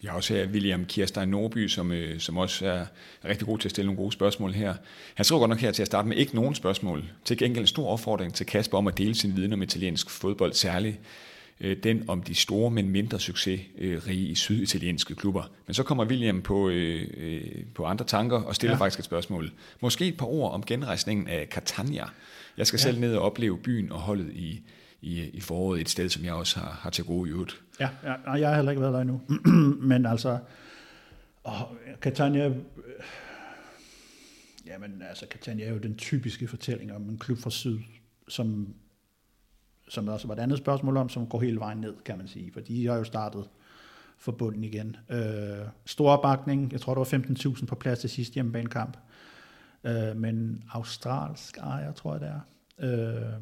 Vi 0.00 0.06
har 0.06 0.16
også 0.16 0.34
her 0.34 0.48
William 0.48 0.84
Kirstein 0.84 1.28
Norby, 1.28 1.68
som, 1.68 1.92
øh, 1.92 2.20
som 2.20 2.36
også 2.36 2.66
er 2.66 2.86
rigtig 3.24 3.46
god 3.46 3.58
til 3.58 3.68
at 3.68 3.70
stille 3.70 3.86
nogle 3.86 4.02
gode 4.02 4.12
spørgsmål 4.12 4.52
her. 4.52 4.74
Han 5.14 5.24
skriver 5.24 5.40
godt 5.40 5.48
nok 5.48 5.58
her 5.58 5.72
til 5.72 5.82
at 5.82 5.86
starte 5.86 6.08
med 6.08 6.16
ikke 6.16 6.34
nogen 6.34 6.54
spørgsmål. 6.54 7.04
Til 7.24 7.38
gengæld 7.38 7.62
en 7.62 7.66
stor 7.66 7.88
opfordring 7.88 8.34
til 8.34 8.46
Kasper 8.46 8.78
om 8.78 8.86
at 8.86 8.98
dele 8.98 9.14
sin 9.14 9.36
viden 9.36 9.52
om 9.52 9.62
italiensk 9.62 10.10
fodbold, 10.10 10.52
særligt 10.52 11.00
øh, 11.60 11.76
den 11.82 12.04
om 12.08 12.22
de 12.22 12.34
store, 12.34 12.70
men 12.70 12.88
mindre 12.88 13.20
succesrige 13.20 14.26
i 14.26 14.34
syditalienske 14.34 15.14
klubber. 15.14 15.50
Men 15.66 15.74
så 15.74 15.82
kommer 15.82 16.04
William 16.04 16.42
på, 16.42 16.68
øh, 16.68 17.06
øh, 17.16 17.42
på 17.74 17.84
andre 17.84 18.04
tanker 18.04 18.42
og 18.42 18.54
stiller 18.54 18.76
ja. 18.76 18.80
faktisk 18.80 18.98
et 18.98 19.04
spørgsmål. 19.04 19.50
Måske 19.80 20.08
et 20.08 20.16
par 20.16 20.26
ord 20.26 20.52
om 20.52 20.64
genrejsningen 20.64 21.28
af 21.28 21.48
Catania. 21.50 22.04
Jeg 22.56 22.66
skal 22.66 22.78
ja. 22.78 22.82
selv 22.82 23.00
ned 23.00 23.16
og 23.16 23.22
opleve 23.22 23.58
byen 23.58 23.92
og 23.92 24.00
holdet 24.00 24.32
i, 24.32 24.62
i, 25.02 25.20
i 25.20 25.40
foråret 25.40 25.80
et 25.80 25.88
sted, 25.88 26.08
som 26.08 26.24
jeg 26.24 26.34
også 26.34 26.60
har, 26.60 26.78
har 26.82 26.90
til 26.90 27.04
gode 27.04 27.28
i 27.28 27.32
øvrigt. 27.32 27.62
Ja, 27.80 27.88
ja, 28.04 28.32
jeg 28.32 28.48
har 28.48 28.56
heller 28.56 28.70
ikke 28.70 28.82
været 28.82 28.94
der 28.94 29.00
endnu. 29.00 29.20
men 29.90 30.06
altså, 30.06 30.38
åh, 31.44 31.60
Catania, 32.00 32.46
øh, 32.46 32.54
jamen 34.66 35.02
altså, 35.08 35.26
Catania 35.30 35.66
er 35.66 35.72
jo 35.72 35.78
den 35.78 35.96
typiske 35.96 36.48
fortælling 36.48 36.92
om 36.92 37.08
en 37.08 37.18
klub 37.18 37.38
fra 37.38 37.50
syd, 37.50 37.78
som, 38.28 38.74
som 39.90 40.08
også 40.08 40.26
var 40.26 40.34
et 40.34 40.40
andet 40.40 40.58
spørgsmål 40.58 40.96
om, 40.96 41.08
som 41.08 41.26
går 41.26 41.40
hele 41.40 41.60
vejen 41.60 41.78
ned, 41.78 41.94
kan 42.04 42.18
man 42.18 42.28
sige, 42.28 42.52
for 42.52 42.60
de 42.60 42.86
har 42.86 42.96
jo 42.96 43.04
startet 43.04 43.48
for 44.18 44.32
bunden 44.32 44.64
igen. 44.64 44.96
Øh, 45.08 45.66
stor 45.86 46.10
opbakning, 46.10 46.72
jeg 46.72 46.80
tror, 46.80 46.94
der 46.94 46.98
var 46.98 47.54
15.000 47.54 47.66
på 47.66 47.74
plads 47.74 47.98
til 47.98 48.10
sidste 48.10 48.34
hjemmebanekamp, 48.34 48.96
øh, 49.84 50.16
men 50.16 50.64
australsk 50.70 51.58
ejer, 51.58 51.92
tror 51.92 52.12
jeg 52.12 52.20
det 52.20 52.28
er. 52.28 52.40
Øh, 52.78 53.40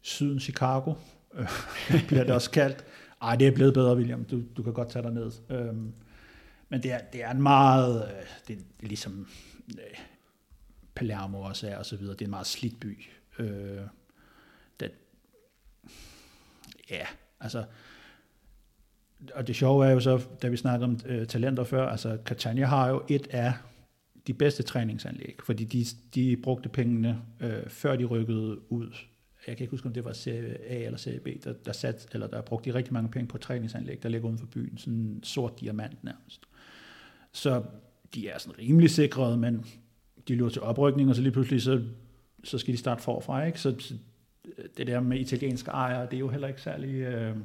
Syden 0.00 0.40
Chicago, 0.40 0.94
øh, 1.34 1.48
bliver 2.08 2.24
det 2.24 2.34
også 2.34 2.50
kaldt. 2.50 2.84
Ej, 3.22 3.36
det 3.36 3.46
er 3.46 3.52
blevet 3.52 3.74
bedre, 3.74 3.96
William. 3.96 4.24
Du, 4.24 4.42
du 4.56 4.62
kan 4.62 4.72
godt 4.72 4.90
tage 4.90 5.02
dig 5.02 5.12
ned. 5.12 5.32
Øh, 5.50 5.74
men 6.68 6.82
det 6.82 6.92
er, 6.92 6.98
det 7.12 7.24
er 7.24 7.30
en 7.30 7.42
meget, 7.42 8.02
øh, 8.02 8.26
det 8.48 8.58
er 8.82 8.86
ligesom 8.86 9.28
øh, 9.78 9.98
Palermo 10.94 11.40
også 11.40 11.68
er, 11.68 11.76
og 11.76 11.86
så 11.86 11.96
videre. 11.96 12.12
Det 12.12 12.20
er 12.20 12.26
en 12.26 12.30
meget 12.30 12.46
slidt 12.46 12.80
by. 12.80 13.04
Øh, 13.38 13.80
ja, 16.90 17.06
altså, 17.40 17.64
og 19.34 19.46
det 19.46 19.56
sjove 19.56 19.86
er 19.86 19.90
jo 19.90 20.00
så, 20.00 20.20
da 20.42 20.48
vi 20.48 20.56
snakker 20.56 20.86
om 20.86 21.00
øh, 21.06 21.26
talenter 21.26 21.64
før, 21.64 21.88
altså 21.88 22.18
Catania 22.24 22.66
har 22.66 22.88
jo 22.88 23.02
et 23.08 23.26
af 23.30 23.52
de 24.26 24.34
bedste 24.34 24.62
træningsanlæg, 24.62 25.38
fordi 25.44 25.64
de, 25.64 25.84
de 26.14 26.36
brugte 26.36 26.68
pengene, 26.68 27.22
øh, 27.40 27.68
før 27.68 27.96
de 27.96 28.04
rykkede 28.04 28.72
ud 28.72 28.92
jeg 29.48 29.56
kan 29.56 29.64
ikke 29.64 29.70
huske, 29.70 29.86
om 29.86 29.92
det 29.92 30.04
var 30.04 30.12
Serie 30.12 30.70
A 30.70 30.84
eller 30.84 30.98
Serie 30.98 31.20
B, 31.20 31.28
der, 31.44 31.52
der, 31.52 31.72
sat, 31.72 32.08
eller 32.12 32.26
der 32.26 32.40
brugte 32.40 32.70
de 32.70 32.74
rigtig 32.74 32.92
mange 32.92 33.10
penge 33.10 33.28
på 33.28 33.38
træningsanlæg, 33.38 34.02
der 34.02 34.08
ligger 34.08 34.28
uden 34.28 34.38
for 34.38 34.46
byen, 34.46 34.78
sådan 34.78 34.94
en 34.94 35.20
sort 35.22 35.60
diamant 35.60 36.04
nærmest. 36.04 36.40
Så 37.32 37.62
de 38.14 38.28
er 38.28 38.38
sådan 38.38 38.58
rimelig 38.58 38.90
sikrede, 38.90 39.36
men 39.36 39.64
de 40.28 40.34
løber 40.34 40.50
til 40.50 40.62
oprykning, 40.62 41.08
og 41.08 41.16
så 41.16 41.22
lige 41.22 41.32
pludselig, 41.32 41.62
så, 41.62 41.82
så 42.44 42.58
skal 42.58 42.72
de 42.72 42.78
starte 42.78 43.02
forfra, 43.02 43.44
ikke? 43.44 43.60
Så, 43.60 43.74
så 43.78 43.94
det 44.76 44.86
der 44.86 45.00
med 45.00 45.18
italienske 45.18 45.70
ejere, 45.70 46.06
det 46.06 46.14
er 46.14 46.18
jo 46.18 46.28
heller 46.28 46.48
ikke 46.48 46.62
særlig, 46.62 46.94
øh, 46.94 47.36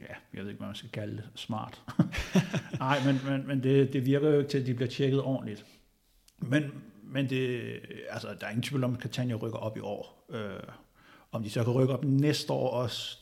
ja, 0.00 0.14
jeg 0.34 0.42
ved 0.42 0.48
ikke, 0.48 0.58
hvad 0.58 0.68
man 0.68 0.74
skal 0.74 0.90
kalde 0.90 1.16
det, 1.16 1.28
smart. 1.34 1.82
Nej, 2.78 2.98
men, 3.06 3.20
men, 3.26 3.46
men 3.46 3.62
det, 3.62 3.92
det 3.92 4.06
virker 4.06 4.30
jo 4.30 4.38
ikke 4.38 4.50
til, 4.50 4.58
at 4.58 4.66
de 4.66 4.74
bliver 4.74 4.90
tjekket 4.90 5.22
ordentligt. 5.22 5.66
Men, 6.38 6.62
men 7.02 7.30
det, 7.30 7.72
altså, 8.10 8.28
der 8.40 8.46
er 8.46 8.50
ingen 8.50 8.62
tvivl 8.62 8.84
om, 8.84 8.94
at 8.94 9.00
Catania 9.00 9.34
rykker 9.34 9.58
op 9.58 9.76
i 9.76 9.80
år. 9.80 10.26
Øh, 10.30 10.60
om 11.32 11.42
de 11.42 11.50
så 11.50 11.64
kan 11.64 11.72
rykke 11.72 11.94
op 11.94 12.04
næste 12.04 12.52
år 12.52 12.70
også, 12.70 13.18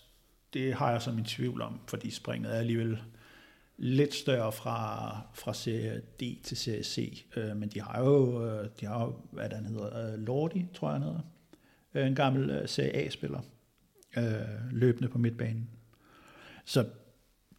det 0.54 0.74
har 0.74 0.90
jeg 0.90 1.02
så 1.02 1.12
min 1.12 1.24
tvivl 1.24 1.62
om, 1.62 1.80
fordi 1.86 2.10
springet 2.10 2.54
er 2.54 2.58
alligevel 2.58 2.98
lidt 3.76 4.14
større 4.14 4.52
fra, 4.52 5.10
fra 5.34 5.54
serie 5.54 6.02
D 6.20 6.42
til 6.42 6.56
serie 6.56 6.84
C. 6.84 7.24
Øh, 7.36 7.56
men 7.56 7.68
de 7.68 7.80
har 7.80 8.00
jo, 8.00 8.46
øh, 8.46 8.68
de 8.80 8.86
har 8.86 9.04
jo, 9.04 9.14
hvad 9.30 9.48
den 9.48 9.66
hedder, 9.66 10.12
øh, 10.12 10.18
Lordi, 10.18 10.66
tror 10.74 10.88
jeg 10.88 10.92
han 10.92 11.02
hedder. 11.02 11.20
Øh, 11.94 12.06
en 12.06 12.14
gammel 12.14 12.50
øh, 12.50 12.68
serie 12.68 12.96
A-spiller, 12.96 13.40
øh, 14.16 14.72
løbende 14.72 15.08
på 15.08 15.18
midtbanen. 15.18 15.68
Så 16.64 16.84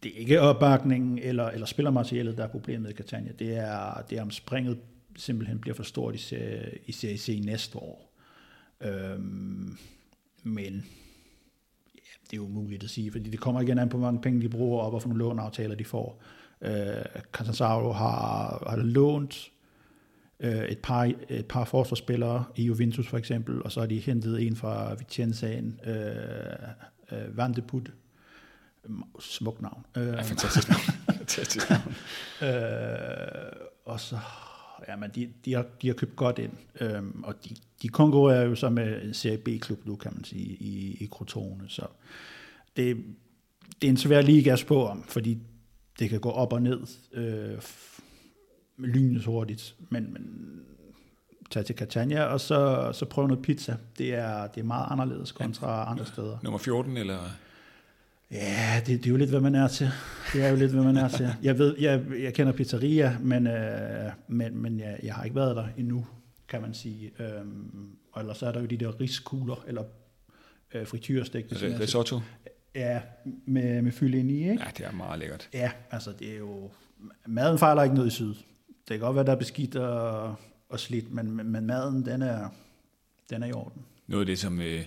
det 0.02 0.12
er 0.14 0.18
ikke 0.18 0.40
opbakningen 0.40 1.18
eller, 1.18 1.48
eller 1.48 1.66
spillermaterialet, 1.66 2.36
der 2.36 2.44
er 2.44 2.48
problemet 2.48 2.90
i 2.90 2.94
Catania. 2.94 3.32
Det 3.32 3.56
er, 3.56 4.02
det 4.10 4.18
er 4.18 4.22
om 4.22 4.30
springet 4.30 4.78
simpelthen 5.16 5.58
bliver 5.58 5.74
for 5.74 5.82
stort 5.82 6.14
i, 6.14 6.18
serie, 6.18 6.78
i 6.86 6.92
Serie 6.92 7.18
C 7.18 7.42
næste 7.44 7.78
år. 7.78 8.14
Øhm, 8.80 9.78
men 10.42 10.86
ja, 11.94 12.10
det 12.24 12.32
er 12.32 12.36
jo 12.36 12.44
umuligt 12.44 12.84
at 12.84 12.90
sige, 12.90 13.10
fordi 13.10 13.30
det 13.30 13.40
kommer 13.40 13.60
igen 13.60 13.78
an 13.78 13.88
på, 13.88 13.96
hvor 13.96 14.06
mange 14.06 14.22
penge 14.22 14.42
de 14.42 14.48
bruger, 14.48 14.82
og 14.82 14.90
hvorfor 14.90 15.08
nogle 15.08 15.24
låneaftaler 15.24 15.74
de 15.74 15.84
får. 15.84 16.22
Øh, 16.60 17.04
Catanzaro 17.32 17.92
har, 17.92 18.64
har 18.70 18.76
lånt 18.76 19.50
øh, 20.44 20.64
et, 20.64 20.78
par, 20.78 21.12
et 21.28 21.46
par 21.46 21.64
forsvarsspillere 21.64 22.44
i 22.56 22.64
Juventus 22.64 23.06
for 23.06 23.18
eksempel, 23.18 23.62
og 23.62 23.72
så 23.72 23.80
har 23.80 23.86
de 23.86 23.98
hentet 23.98 24.42
en 24.42 24.56
fra 24.56 24.94
Vicenzaen, 24.94 25.80
øh, 25.86 26.06
øh, 27.12 27.36
Vandeput, 27.36 27.92
smuk 29.20 29.62
navn. 29.62 29.86
Øh, 29.96 30.06
ja, 30.06 30.22
fantastisk 30.22 30.68
navn. 30.68 30.80
fantastisk 31.18 31.70
navn. 31.70 31.94
øh, 32.42 33.52
og 33.84 34.00
så 34.00 34.18
ja, 34.88 34.96
men 34.96 35.10
de, 35.14 35.28
de, 35.44 35.52
har, 35.54 35.66
de 35.82 35.86
har 35.86 35.94
købt 35.94 36.16
godt 36.16 36.38
ind, 36.38 36.52
øhm, 36.80 37.24
og 37.24 37.34
de, 37.44 37.56
de 37.82 37.88
konkurrerer 37.88 38.44
jo 38.44 38.54
så 38.54 38.70
med 38.70 39.02
en 39.02 39.14
Serie 39.14 39.38
B-klub 39.38 39.86
nu, 39.86 39.96
kan 39.96 40.12
man 40.14 40.24
sige, 40.24 40.44
i, 40.44 40.96
i 41.00 41.06
Crotone, 41.06 41.64
så 41.68 41.86
det, 42.76 42.96
det 43.80 43.86
er 43.86 43.90
en 43.90 43.96
svær 43.96 44.22
liga 44.22 44.52
at 44.52 44.58
spå 44.58 44.86
om, 44.86 45.02
fordi 45.02 45.38
det 45.98 46.10
kan 46.10 46.20
gå 46.20 46.30
op 46.30 46.52
og 46.52 46.62
ned 46.62 46.80
øh, 47.12 47.60
lynende 48.78 49.24
hurtigt, 49.24 49.74
men, 49.88 50.12
men 50.12 50.24
tag 51.50 51.64
til 51.64 51.76
Catania, 51.76 52.24
og 52.24 52.40
så, 52.40 52.90
så 52.92 53.04
prøv 53.04 53.26
noget 53.26 53.42
pizza. 53.42 53.76
Det 53.98 54.14
er, 54.14 54.46
det 54.46 54.60
er 54.60 54.64
meget 54.64 54.86
anderledes 54.90 55.32
kontra 55.32 55.80
ja. 55.80 55.90
andre 55.90 56.06
steder. 56.06 56.38
Nummer 56.42 56.58
14, 56.58 56.96
eller? 56.96 57.18
Ja, 58.30 58.82
det, 58.86 58.98
det 58.98 59.06
er 59.06 59.10
jo 59.10 59.16
lidt, 59.16 59.30
hvad 59.30 59.40
man 59.40 59.54
er 59.54 59.68
til. 59.68 59.90
Det 60.32 60.44
er 60.44 60.48
jo 60.48 60.56
lidt, 60.56 60.72
hvad 60.72 60.82
man 60.84 60.96
er 60.96 61.08
til. 61.08 61.28
Jeg 61.42 61.58
ved, 61.58 61.76
jeg, 61.78 62.02
jeg 62.22 62.34
kender 62.34 62.52
pizzeria, 62.52 63.16
men, 63.20 63.46
øh, 63.46 64.12
men, 64.28 64.62
men 64.62 64.80
jeg, 64.80 65.00
jeg 65.02 65.14
har 65.14 65.24
ikke 65.24 65.36
været 65.36 65.56
der 65.56 65.66
endnu, 65.76 66.06
kan 66.48 66.62
man 66.62 66.74
sige. 66.74 67.10
Øhm, 67.18 67.96
og 68.12 68.20
ellers 68.20 68.42
er 68.42 68.52
der 68.52 68.60
jo 68.60 68.66
de 68.66 68.76
der 68.76 69.00
riskugler, 69.00 69.64
eller 69.66 69.82
øh, 70.74 70.86
frityrstik. 70.86 71.44
Risotto? 71.50 72.20
Ja, 72.74 73.00
med, 73.46 73.82
med 73.82 73.92
fylde 73.92 74.18
ind 74.18 74.30
i, 74.30 74.50
ikke? 74.50 74.62
Ja, 74.62 74.70
det 74.78 74.86
er 74.86 74.92
meget 74.92 75.18
lækkert. 75.18 75.48
Ja, 75.52 75.70
altså 75.90 76.12
det 76.18 76.32
er 76.32 76.38
jo... 76.38 76.70
Maden 77.26 77.58
fejler 77.58 77.82
ikke 77.82 77.94
noget 77.94 78.08
i 78.08 78.14
syd. 78.14 78.34
Det 78.88 78.98
kan 78.98 79.00
godt 79.00 79.16
være, 79.16 79.24
der 79.24 79.32
er 79.32 79.36
beskidt 79.36 79.76
og, 79.76 80.34
og 80.68 80.80
slidt, 80.80 81.12
men, 81.12 81.30
men 81.52 81.66
maden, 81.66 82.06
den 82.06 82.22
er, 82.22 82.48
den 83.30 83.42
er 83.42 83.46
i 83.46 83.52
orden. 83.52 83.82
Noget 84.06 84.22
af 84.22 84.26
det, 84.26 84.38
som... 84.38 84.60
Øh 84.60 84.86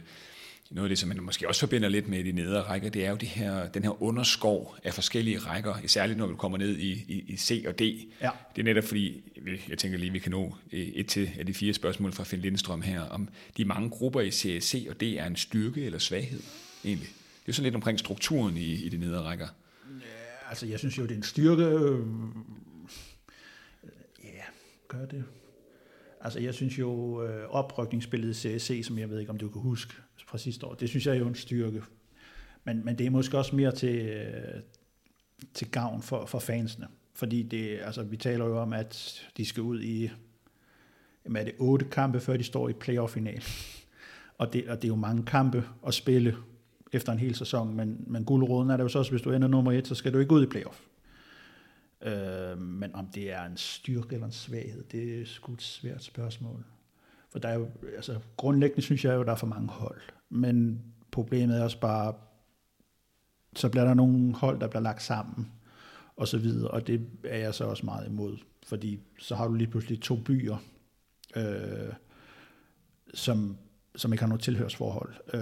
noget 0.72 0.86
af 0.86 0.90
det, 0.90 1.00
som 1.00 1.10
man 1.10 1.24
måske 1.24 1.48
også 1.48 1.60
forbinder 1.60 1.90
lidt 1.90 2.08
med 2.08 2.24
de 2.24 2.32
nedre 2.32 2.62
rækker, 2.62 2.90
det 2.90 3.06
er 3.06 3.10
jo 3.10 3.16
det 3.16 3.28
her, 3.28 3.68
den 3.68 3.84
her 3.84 4.04
underskov 4.04 4.76
af 4.84 4.94
forskellige 4.94 5.40
rækker, 5.40 5.76
særligt 5.86 6.18
når 6.18 6.28
vi 6.28 6.36
kommer 6.38 6.58
ned 6.58 6.78
i, 6.78 6.92
i, 6.92 7.24
i 7.28 7.38
C 7.38 7.64
og 7.68 7.80
D. 7.80 7.82
Ja. 7.82 8.30
Det 8.56 8.62
er 8.62 8.64
netop 8.64 8.84
fordi, 8.84 9.22
jeg 9.70 9.78
tænker 9.78 9.98
lige, 9.98 10.12
vi 10.12 10.20
kan 10.20 10.32
nå 10.32 10.56
et 10.72 11.08
til 11.08 11.32
af 11.40 11.46
de 11.46 11.54
fire 11.54 11.74
spørgsmål 11.74 12.14
fra 12.14 12.24
Finn 12.24 12.42
Lindstrøm 12.42 12.82
her, 12.82 13.02
om 13.02 13.30
de 13.58 13.66
mange 13.66 13.90
grupper 13.90 14.22
i 14.22 14.32
C, 14.32 14.60
C 14.62 14.88
og 14.90 15.02
D 15.02 15.04
er 15.04 15.26
en 15.26 15.36
styrke 15.36 15.86
eller 15.86 16.00
svaghed 16.00 16.42
egentlig. 16.86 17.10
Det 17.46 17.52
er 17.52 17.54
sådan 17.54 17.64
lidt 17.64 17.76
omkring 17.76 18.00
strukturen 18.00 18.58
i, 18.58 18.74
i 18.74 18.90
de 18.90 18.98
nedre 18.98 19.22
rækker. 19.22 19.48
Ja, 19.86 20.50
altså 20.50 20.66
jeg 20.66 20.80
synes 20.80 20.98
jo, 20.98 21.04
det 21.04 21.12
er 21.12 21.16
en 21.16 21.24
styrke. 21.24 21.64
Gør 24.88 25.06
det. 25.06 25.24
Altså 26.22 26.40
jeg 26.40 26.54
synes 26.54 26.80
jo, 26.80 27.24
øh, 27.24 27.50
oprykningsspillet 27.50 28.46
i 28.46 28.60
CSC, 28.60 28.82
som 28.86 29.00
jeg 29.00 29.10
ved 29.10 29.20
ikke, 29.20 29.30
om 29.30 29.38
du 29.38 29.50
kan 29.50 29.62
huske, 29.62 29.94
fra 30.28 30.38
sidste 30.38 30.66
år. 30.66 30.74
Det 30.74 30.90
synes 30.90 31.06
jeg 31.06 31.16
er 31.16 31.20
jo 31.20 31.28
en 31.28 31.36
styrke. 31.36 31.84
Men, 32.64 32.86
men 32.86 32.98
det 32.98 33.06
er 33.06 33.10
måske 33.10 33.38
også 33.38 33.56
mere 33.56 33.72
til, 33.72 33.96
øh, 33.96 34.62
til 35.54 35.72
gavn 35.72 36.02
for, 36.02 36.26
for 36.26 36.40
fansene. 36.40 36.88
Fordi 37.14 37.44
det, 37.44 37.80
altså, 37.84 38.04
vi 38.04 38.18
taler 38.18 38.46
jo 38.46 38.58
om, 38.58 38.74
at 38.74 39.24
de 39.38 39.46
skal 39.46 39.64
ud 39.64 39.82
i 39.82 40.10
jamen, 41.26 41.42
er 41.42 41.44
det 41.44 41.54
otte 41.60 41.86
kampe, 41.86 42.20
før 42.20 42.38
de 42.38 42.44
står 42.44 42.70
i 42.70 42.74
playoff-final. 42.74 43.44
Og 44.38 44.54
det, 44.54 44.70
og 44.70 44.76
det 44.76 44.84
er 44.84 44.88
jo 44.88 44.96
mange 44.96 45.24
kampe 45.24 45.64
at 45.88 45.94
spille 45.94 46.36
efter 46.94 47.12
en 47.12 47.20
hel 47.20 47.36
sæson, 47.36 47.76
men, 47.76 48.04
men 48.08 48.26
guldråden 48.26 48.70
er 48.70 48.78
det 48.78 48.84
jo 48.84 48.88
så 48.88 49.00
også, 49.00 49.12
hvis 49.12 49.22
du 49.22 49.32
ender 49.32 49.48
nummer 49.48 49.72
et, 49.72 49.88
så 49.88 49.96
skal 49.96 50.14
du 50.14 50.20
ikke 50.20 50.32
ud 50.32 50.44
i 50.44 50.46
playoff. 50.46 50.80
Øh, 52.02 52.58
men 52.58 52.96
om 52.96 53.08
det 53.08 53.32
er 53.32 53.44
en 53.44 53.58
styrke 53.58 54.14
eller 54.14 54.26
en 54.26 54.32
svaghed, 54.32 54.84
det 54.84 55.22
er 55.22 55.26
sgu 55.26 55.54
et 55.54 55.62
svært 55.62 56.04
spørgsmål. 56.04 56.66
For 57.30 57.40
der 57.40 57.50
er 57.50 57.54
jo, 57.54 57.70
altså, 57.96 58.20
grundlæggende 58.38 58.82
synes 58.82 59.06
jeg 59.06 59.16
jo, 59.16 59.24
der 59.24 59.32
er 59.32 59.36
for 59.36 59.48
mange 59.48 59.68
hold. 59.68 60.02
Men 60.30 60.84
problemet 61.12 61.58
er 61.58 61.64
også 61.64 61.80
bare, 61.80 62.14
så 63.56 63.70
bliver 63.70 63.86
der 63.86 63.94
nogle 63.94 64.34
hold, 64.36 64.60
der 64.60 64.68
bliver 64.68 64.82
lagt 64.82 65.04
sammen, 65.04 65.52
og 66.16 66.28
så 66.28 66.38
videre, 66.38 66.72
og 66.72 66.88
det 66.88 67.08
er 67.24 67.38
jeg 67.38 67.54
så 67.54 67.64
også 67.64 67.86
meget 67.86 68.08
imod, 68.08 68.38
fordi 68.66 69.00
så 69.20 69.36
har 69.36 69.48
du 69.48 69.54
lige 69.54 69.70
pludselig 69.70 70.02
to 70.02 70.16
byer, 70.16 70.58
øh, 71.36 71.94
som, 73.14 73.58
som 73.96 74.14
ikke 74.14 74.22
har 74.22 74.28
noget 74.28 74.44
tilhørsforhold. 74.44 75.14
Øh, 75.34 75.42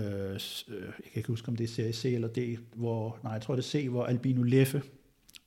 øh 0.78 0.84
jeg 0.84 1.12
kan 1.12 1.16
ikke 1.16 1.28
huske, 1.28 1.47
om 1.47 1.56
det 1.56 1.64
er 1.64 1.68
Serie 1.68 1.93
C 1.93 2.06
eller 2.06 2.28
D, 2.28 2.60
hvor, 2.76 3.20
nej, 3.24 3.32
jeg 3.32 3.41
tror 3.41 3.56
det 3.56 3.62
er 3.62 3.68
C, 3.68 3.88
hvor 3.89 4.06
Albino 4.06 4.43
Leffe 4.43 4.84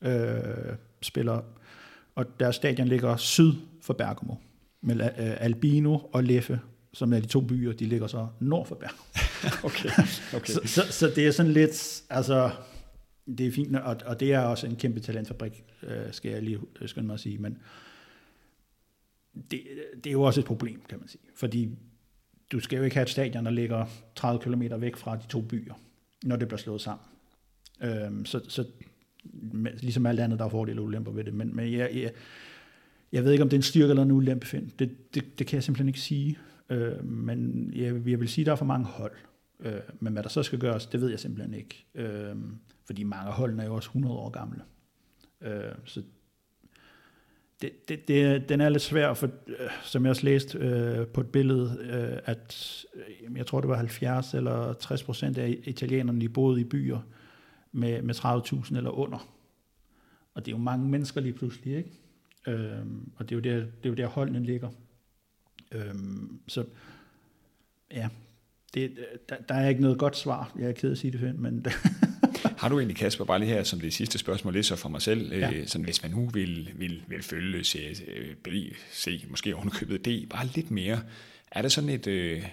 øh, 0.03 0.77
spiller, 1.03 1.41
og 2.15 2.41
deres 2.41 2.57
stadion 2.57 2.89
ligger 2.89 3.17
syd 3.17 3.53
for 3.83 3.95
Bergamo. 3.95 4.35
Men 4.81 5.01
øh, 5.01 5.11
Albino 5.19 5.99
og 6.13 6.25
Leffe, 6.25 6.61
som 6.93 7.13
er 7.13 7.21
de 7.21 7.27
to 7.27 7.41
byer, 7.41 7.73
de 7.73 7.87
ligger 7.87 8.07
så 8.07 8.27
nord 8.41 8.67
for 8.67 8.75
Bergamo. 8.75 9.03
okay. 9.69 9.91
okay. 10.35 10.53
Så, 10.53 10.61
så, 10.65 10.93
så 10.93 11.13
det 11.17 11.27
er 11.27 11.31
sådan 11.31 11.53
lidt, 11.53 12.03
altså, 12.11 12.51
det 13.39 13.47
er 13.47 13.53
fint, 13.53 13.77
og, 13.77 13.97
og 14.07 14.21
det 14.21 14.33
er 14.33 14.41
også 14.41 14.67
en 14.67 14.77
kæmpe 14.77 15.01
talentfabrik, 15.01 15.65
øh, 15.83 16.13
skal 16.13 16.31
jeg 16.31 16.43
lige 16.43 16.59
skynde 16.87 17.07
mig 17.07 17.15
at 17.15 17.21
sige, 17.21 17.39
men 17.39 17.59
det, 19.51 19.63
det 20.05 20.07
er 20.07 20.13
jo 20.13 20.23
også 20.23 20.41
et 20.41 20.47
problem, 20.47 20.83
kan 20.89 20.99
man 20.99 21.09
sige, 21.09 21.23
fordi 21.37 21.69
du 22.53 22.61
skal 22.61 22.77
jo 22.77 22.83
ikke 22.83 22.97
have 22.97 23.03
et 23.03 23.11
stadion, 23.11 23.45
der 23.45 23.51
ligger 23.51 23.87
30 24.17 24.43
km 24.43 24.63
væk 24.81 24.97
fra 24.97 25.17
de 25.17 25.27
to 25.29 25.41
byer, 25.41 25.75
når 26.23 26.37
det 26.37 26.49
bliver 26.49 26.59
slået 26.59 26.81
sammen. 26.81 27.07
Øhm, 27.83 28.25
så, 28.25 28.41
så 28.49 28.65
ligesom 29.81 30.07
alt 30.07 30.21
andet, 30.21 30.39
der 30.39 30.45
er 30.45 30.49
fordele 30.49 30.81
og 30.81 30.85
ulemper 30.85 31.13
ved 31.13 31.25
det, 31.25 31.35
men, 31.35 31.57
men 31.57 31.73
jeg, 31.73 31.91
jeg, 31.95 32.11
jeg 33.13 33.25
ved 33.25 33.33
ikke, 33.33 33.43
om 33.43 33.49
det 33.49 33.57
er 33.57 33.59
en 33.59 33.63
styrke 33.63 33.91
eller 33.91 34.03
en 34.03 34.11
ulempe, 34.11 34.47
Finn. 34.47 34.73
Det, 34.79 35.15
det, 35.15 35.39
det 35.39 35.47
kan 35.47 35.57
jeg 35.57 35.63
simpelthen 35.63 35.89
ikke 35.89 36.01
sige. 36.01 36.39
Øh, 36.71 37.05
men 37.05 37.71
jeg, 37.75 38.09
jeg 38.09 38.21
vil 38.21 38.29
sige, 38.29 38.43
at 38.43 38.47
der 38.47 38.53
er 38.53 38.57
for 38.57 38.65
mange 38.65 38.87
hold. 38.87 39.13
Øh, 39.61 39.81
men 40.01 40.13
hvad 40.13 40.23
der 40.23 40.29
så 40.29 40.43
skal 40.43 40.59
gøres, 40.59 40.87
det 40.87 41.01
ved 41.01 41.09
jeg 41.11 41.21
simpelthen 41.21 41.55
ikke. 41.55 41.87
Øh, 41.95 42.37
fordi 42.85 43.03
mange 43.03 43.29
af 43.29 43.35
holdene 43.35 43.63
er 43.63 43.67
jo 43.67 43.75
også 43.75 43.89
100 43.89 44.15
år 44.15 44.31
gamle. 44.31 44.63
Øh, 45.43 45.73
så 45.85 46.03
det, 47.63 47.89
det, 47.89 48.09
det, 48.09 48.49
den 48.49 48.61
er 48.61 48.69
lidt 48.69 48.83
svær, 48.83 49.15
for 49.15 49.27
øh, 49.47 49.71
som 49.83 50.05
jeg 50.05 50.11
også 50.11 50.25
læste 50.25 50.59
øh, 50.59 51.07
på 51.07 51.21
et 51.21 51.27
billede, 51.27 51.79
øh, 51.81 52.19
at 52.25 52.85
øh, 52.95 53.37
jeg 53.37 53.47
tror 53.47 53.61
det 53.61 53.69
var 53.69 53.77
70 53.77 54.35
eller 54.35 54.73
60 54.73 55.03
procent 55.03 55.39
af 55.39 55.59
italienerne, 55.65 56.21
de 56.21 56.29
boede 56.29 56.61
i 56.61 56.65
byer 56.65 56.99
med, 57.73 58.03
med 58.03 58.15
30.000 58.15 58.77
eller 58.77 58.91
under. 58.91 59.29
Og 60.35 60.47
det 60.47 60.53
er 60.53 60.57
jo 60.57 60.63
mange 60.63 60.89
mennesker 60.89 61.21
lige 61.21 61.33
pludselig, 61.33 61.77
ikke? 61.77 61.91
Øh, 62.47 62.87
og 63.17 63.29
det 63.29 63.35
er 63.35 63.37
jo 63.37 63.41
der, 63.41 63.65
det 63.65 63.85
er 63.85 63.89
jo 63.89 63.95
der 63.95 64.07
holdene 64.07 64.45
ligger. 64.45 64.69
Øh, 65.73 65.95
så 66.49 66.65
ja, 67.91 68.09
det, 68.75 68.99
der, 69.29 69.37
der 69.49 69.55
er 69.55 69.69
ikke 69.69 69.81
noget 69.81 69.99
godt 69.99 70.17
svar. 70.17 70.53
Jeg 70.59 70.69
er 70.69 70.73
ked 70.73 70.89
af 70.89 70.93
at 70.93 70.99
sige 70.99 71.13
det, 71.13 71.39
men... 71.39 71.67
Har 72.59 72.69
du 72.69 72.79
egentlig, 72.79 72.97
Kasper, 72.97 73.25
bare 73.25 73.39
lige 73.39 73.49
her 73.49 73.63
som 73.63 73.81
det 73.81 73.95
sidste 73.95 74.19
spørgsmål, 74.19 74.55
lidt 74.55 74.67
så 74.67 74.77
fra 74.77 74.89
mig 74.89 75.03
selv, 75.03 75.35
ja. 75.35 75.53
øh, 75.53 75.67
sådan, 75.67 75.85
hvis 75.85 76.03
man 76.03 76.11
nu 76.11 76.29
vil, 76.29 76.71
vil, 76.77 77.03
vil 77.09 77.23
følge 77.23 77.65
se, 77.65 77.81
se, 78.93 79.25
måske 79.31 79.57
ovenikøbet 79.57 80.05
D, 80.05 80.29
bare 80.31 80.47
lidt 80.47 80.71
mere, 80.71 81.01
er 81.53 81.63
det 81.63 81.73
sådan 81.73 81.91
et, 81.91 82.07
øh, 82.07 82.45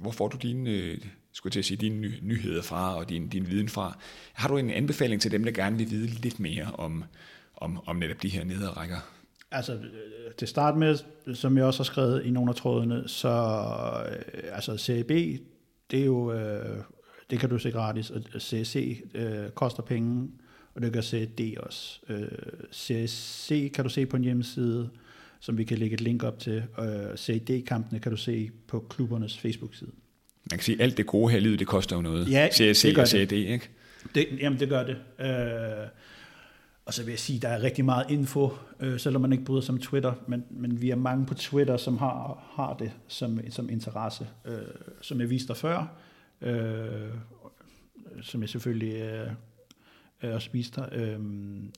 hvor 0.00 0.10
får 0.10 0.28
du 0.28 0.36
dine, 0.36 0.70
øh, 0.70 0.98
skulle 1.32 1.50
til 1.50 1.58
at 1.58 1.64
sige, 1.64 1.76
dine 1.76 2.00
ny, 2.00 2.12
nyheder 2.22 2.62
fra, 2.62 2.96
og 2.96 3.08
din, 3.08 3.28
din 3.28 3.50
viden 3.50 3.68
fra? 3.68 3.98
Har 4.32 4.48
du 4.48 4.56
en 4.56 4.70
anbefaling 4.70 5.22
til 5.22 5.30
dem, 5.30 5.44
der 5.44 5.50
gerne 5.50 5.78
vil 5.78 5.90
vide 5.90 6.06
lidt 6.06 6.40
mere 6.40 6.64
om, 6.74 7.04
om, 7.56 7.80
om 7.86 7.96
netop 7.96 8.22
de 8.22 8.28
her 8.28 8.44
nederrækker? 8.44 8.96
Altså, 9.50 9.74
øh, 9.74 10.34
til 10.38 10.48
start 10.48 10.76
med, 10.76 10.98
som 11.34 11.56
jeg 11.56 11.64
også 11.64 11.80
har 11.80 11.84
skrevet 11.84 12.24
i 12.24 12.30
nogle 12.30 12.50
af 12.50 12.56
trådene, 12.56 13.08
så 13.08 13.28
øh, 14.08 14.42
altså 14.52 14.76
Serie 14.76 15.38
det 15.90 16.00
er 16.00 16.04
jo, 16.04 16.32
øh, 16.32 16.78
det 17.30 17.40
kan 17.40 17.48
du 17.48 17.58
se 17.58 17.70
gratis, 17.70 18.10
og 18.10 18.22
CSC 18.40 19.02
øh, 19.14 19.50
koster 19.50 19.82
penge, 19.82 20.28
og 20.74 20.82
det 20.82 20.92
gør 20.92 21.00
CD 21.00 21.56
også. 21.58 22.00
Øh, 22.08 22.28
CSC 22.72 23.72
kan 23.72 23.84
du 23.84 23.90
se 23.90 24.06
på 24.06 24.16
en 24.16 24.24
hjemmeside, 24.24 24.90
som 25.40 25.58
vi 25.58 25.64
kan 25.64 25.78
lægge 25.78 25.94
et 25.94 26.00
link 26.00 26.22
op 26.22 26.38
til. 26.38 26.64
og 26.74 26.86
øh, 26.86 27.16
CD-kampene 27.16 28.00
kan 28.00 28.12
du 28.12 28.16
se 28.16 28.50
på 28.68 28.86
klubbernes 28.90 29.38
Facebook-side. 29.38 29.92
Man 30.50 30.58
kan 30.58 30.60
sige, 30.60 30.74
at 30.74 30.80
alt 30.80 30.96
det 30.96 31.06
gode 31.06 31.30
her 31.30 31.38
i 31.38 31.40
livet, 31.40 31.58
det 31.58 31.66
koster 31.66 31.96
jo 31.96 32.02
noget. 32.02 32.30
Ja, 32.30 32.48
CSC 32.52 32.82
det 32.82 32.94
gør 32.94 33.02
og 33.02 33.08
CD, 33.08 33.32
ikke? 33.32 33.68
Det, 34.14 34.26
jamen, 34.40 34.58
det 34.60 34.68
gør 34.68 34.84
det. 34.84 34.96
Øh, 35.18 35.88
og 36.84 36.94
så 36.94 37.04
vil 37.04 37.12
jeg 37.12 37.18
sige, 37.18 37.36
at 37.36 37.42
der 37.42 37.48
er 37.48 37.62
rigtig 37.62 37.84
meget 37.84 38.06
info, 38.10 38.50
øh, 38.80 39.00
selvom 39.00 39.22
man 39.22 39.32
ikke 39.32 39.44
bryder 39.44 39.60
sig 39.60 39.72
om 39.72 39.80
Twitter, 39.80 40.12
men, 40.26 40.44
men 40.50 40.82
vi 40.82 40.90
er 40.90 40.96
mange 40.96 41.26
på 41.26 41.34
Twitter, 41.34 41.76
som 41.76 41.98
har, 41.98 42.44
har 42.52 42.74
det 42.74 42.92
som, 43.08 43.40
som 43.50 43.70
interesse, 43.70 44.28
øh, 44.44 44.58
som 45.00 45.20
jeg 45.20 45.30
viste 45.30 45.48
dig 45.48 45.56
før, 45.56 45.86
øh, 46.40 47.10
som 48.22 48.40
jeg 48.40 48.48
selvfølgelig 48.48 48.94
øh, 50.22 50.34
også 50.34 50.48
viste 50.52 50.80
dig. 50.80 50.88
Øh, 50.92 51.20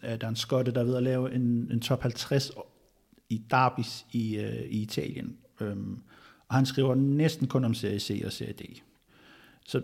at 0.02 0.20
der 0.20 0.26
er 0.26 0.30
en 0.30 0.36
skotte, 0.36 0.72
der 0.72 0.80
er 0.80 0.84
ved 0.84 0.96
at 0.96 1.02
lave 1.02 1.34
en, 1.34 1.68
en 1.72 1.80
top 1.80 2.02
50 2.02 2.50
i 3.28 3.42
derbis 3.50 4.06
i, 4.12 4.36
øh, 4.36 4.62
i 4.62 4.82
Italien. 4.82 5.36
Øh, 5.60 5.76
og 6.48 6.56
han 6.56 6.66
skriver 6.66 6.94
næsten 6.94 7.46
kun 7.46 7.64
om 7.64 7.74
Serie 7.74 8.00
C 8.00 8.22
og 8.24 8.32
Serie 8.32 8.52
D. 8.52 8.62
Så 9.66 9.82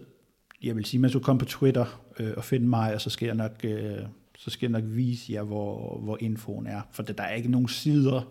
jeg 0.62 0.76
vil 0.76 0.84
sige, 0.84 0.98
at 0.98 1.00
man 1.00 1.10
skulle 1.10 1.24
komme 1.24 1.38
på 1.38 1.44
Twitter 1.44 2.02
øh, 2.18 2.32
og 2.36 2.44
finde 2.44 2.66
mig, 2.66 2.94
og 2.94 3.00
så 3.00 3.10
skal 3.10 3.26
jeg 3.26 3.34
nok... 3.34 3.60
Øh, 3.64 3.98
så 4.38 4.50
skal 4.50 4.70
jeg 4.70 4.80
nok 4.80 4.90
vise 4.96 5.32
jer, 5.32 5.42
hvor, 5.42 5.98
hvor 5.98 6.18
infoen 6.20 6.66
er. 6.66 6.80
For 6.92 7.02
der 7.02 7.22
er 7.22 7.34
ikke 7.34 7.50
nogen 7.50 7.68
sider, 7.68 8.22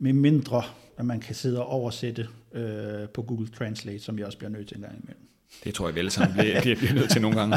med 0.00 0.12
mindre, 0.12 0.62
at 0.98 1.04
man 1.04 1.20
kan 1.20 1.34
sidde 1.34 1.58
og 1.58 1.66
oversætte 1.66 2.28
øh, 2.52 3.08
på 3.14 3.22
Google 3.22 3.48
Translate, 3.48 3.98
som 3.98 4.18
jeg 4.18 4.26
også 4.26 4.38
bliver 4.38 4.50
nødt 4.50 4.68
til 4.68 4.76
en 4.76 4.82
gang 4.82 4.94
imellem. 5.02 5.28
Det 5.64 5.74
tror 5.74 5.88
jeg 5.88 5.94
vel 5.94 6.10
sammen 6.10 6.38
bliver, 6.38 6.60
bliver, 6.62 6.76
bliver 6.76 6.94
nødt 6.94 7.10
til 7.10 7.22
nogle 7.22 7.40
gange. 7.40 7.56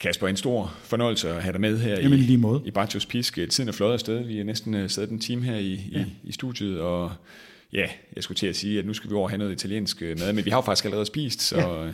Kasper, 0.00 0.28
en 0.28 0.36
stor 0.36 0.74
fornøjelse 0.82 1.30
at 1.30 1.42
have 1.42 1.52
dig 1.52 1.60
med 1.60 1.78
her 1.78 2.00
Jamen, 2.00 2.18
i, 2.18 2.22
lige 2.22 2.38
måde. 2.38 2.62
i 2.64 2.70
Bartos 2.70 3.06
Pisk. 3.06 3.38
Tiden 3.50 3.68
er 3.68 3.72
fløjet 3.72 3.92
afsted. 3.92 4.24
Vi 4.24 4.40
er 4.40 4.44
næsten 4.44 4.74
uh, 4.74 4.88
siddet 4.88 5.10
en 5.10 5.18
time 5.18 5.42
her 5.42 5.56
i, 5.56 5.90
ja. 5.92 6.00
i, 6.00 6.12
i 6.24 6.32
studiet, 6.32 6.80
og 6.80 7.12
ja, 7.72 7.86
jeg 8.16 8.22
skulle 8.22 8.36
til 8.36 8.46
at 8.46 8.56
sige, 8.56 8.78
at 8.78 8.86
nu 8.86 8.94
skal 8.94 9.10
vi 9.10 9.14
over 9.14 9.28
have 9.28 9.38
noget 9.38 9.52
italiensk 9.52 10.02
øh, 10.02 10.18
mad, 10.18 10.32
men 10.32 10.44
vi 10.44 10.50
har 10.50 10.58
jo 10.58 10.62
faktisk 10.62 10.84
allerede 10.84 11.06
spist, 11.06 11.42
så 11.42 11.56
ja. 11.56 11.90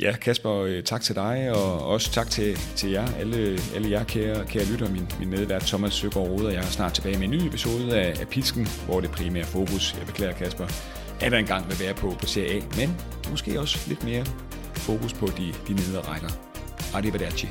Ja, 0.00 0.16
Kasper, 0.16 0.52
øh, 0.52 0.82
tak 0.82 1.02
til 1.02 1.14
dig, 1.14 1.52
og 1.54 1.86
også 1.86 2.12
tak 2.12 2.30
til, 2.30 2.56
til 2.76 2.90
jer, 2.90 3.06
alle, 3.18 3.58
alle 3.74 3.90
jer 3.90 4.04
kære, 4.04 4.46
kære 4.46 4.64
lytter, 4.64 4.90
min, 4.90 5.08
min 5.18 5.30
medvært 5.30 5.62
Thomas 5.62 5.94
Søgaard 5.94 6.28
Rode, 6.28 6.46
og 6.46 6.52
jeg 6.52 6.58
er 6.58 6.66
snart 6.66 6.92
tilbage 6.92 7.18
med 7.18 7.24
en 7.24 7.30
ny 7.30 7.46
episode 7.46 8.00
af, 8.00 8.20
af 8.20 8.28
Pisken, 8.28 8.66
hvor 8.86 9.00
det 9.00 9.10
primære 9.10 9.44
fokus, 9.44 9.94
jeg 9.98 10.06
beklager 10.06 10.32
Kasper, 10.32 10.66
er 11.20 11.30
der 11.30 11.38
engang 11.38 11.68
vil 11.68 11.80
være 11.80 11.94
på, 11.94 12.16
på 12.20 12.26
Serie 12.26 12.56
A, 12.56 12.60
men 12.76 12.96
måske 13.30 13.60
også 13.60 13.78
lidt 13.88 14.04
mere 14.04 14.24
fokus 14.74 15.12
på 15.12 15.26
de, 15.26 15.52
de 15.68 15.74
nedre 15.74 16.00
rækker. 16.00 16.28
Arrivederci. 16.94 17.46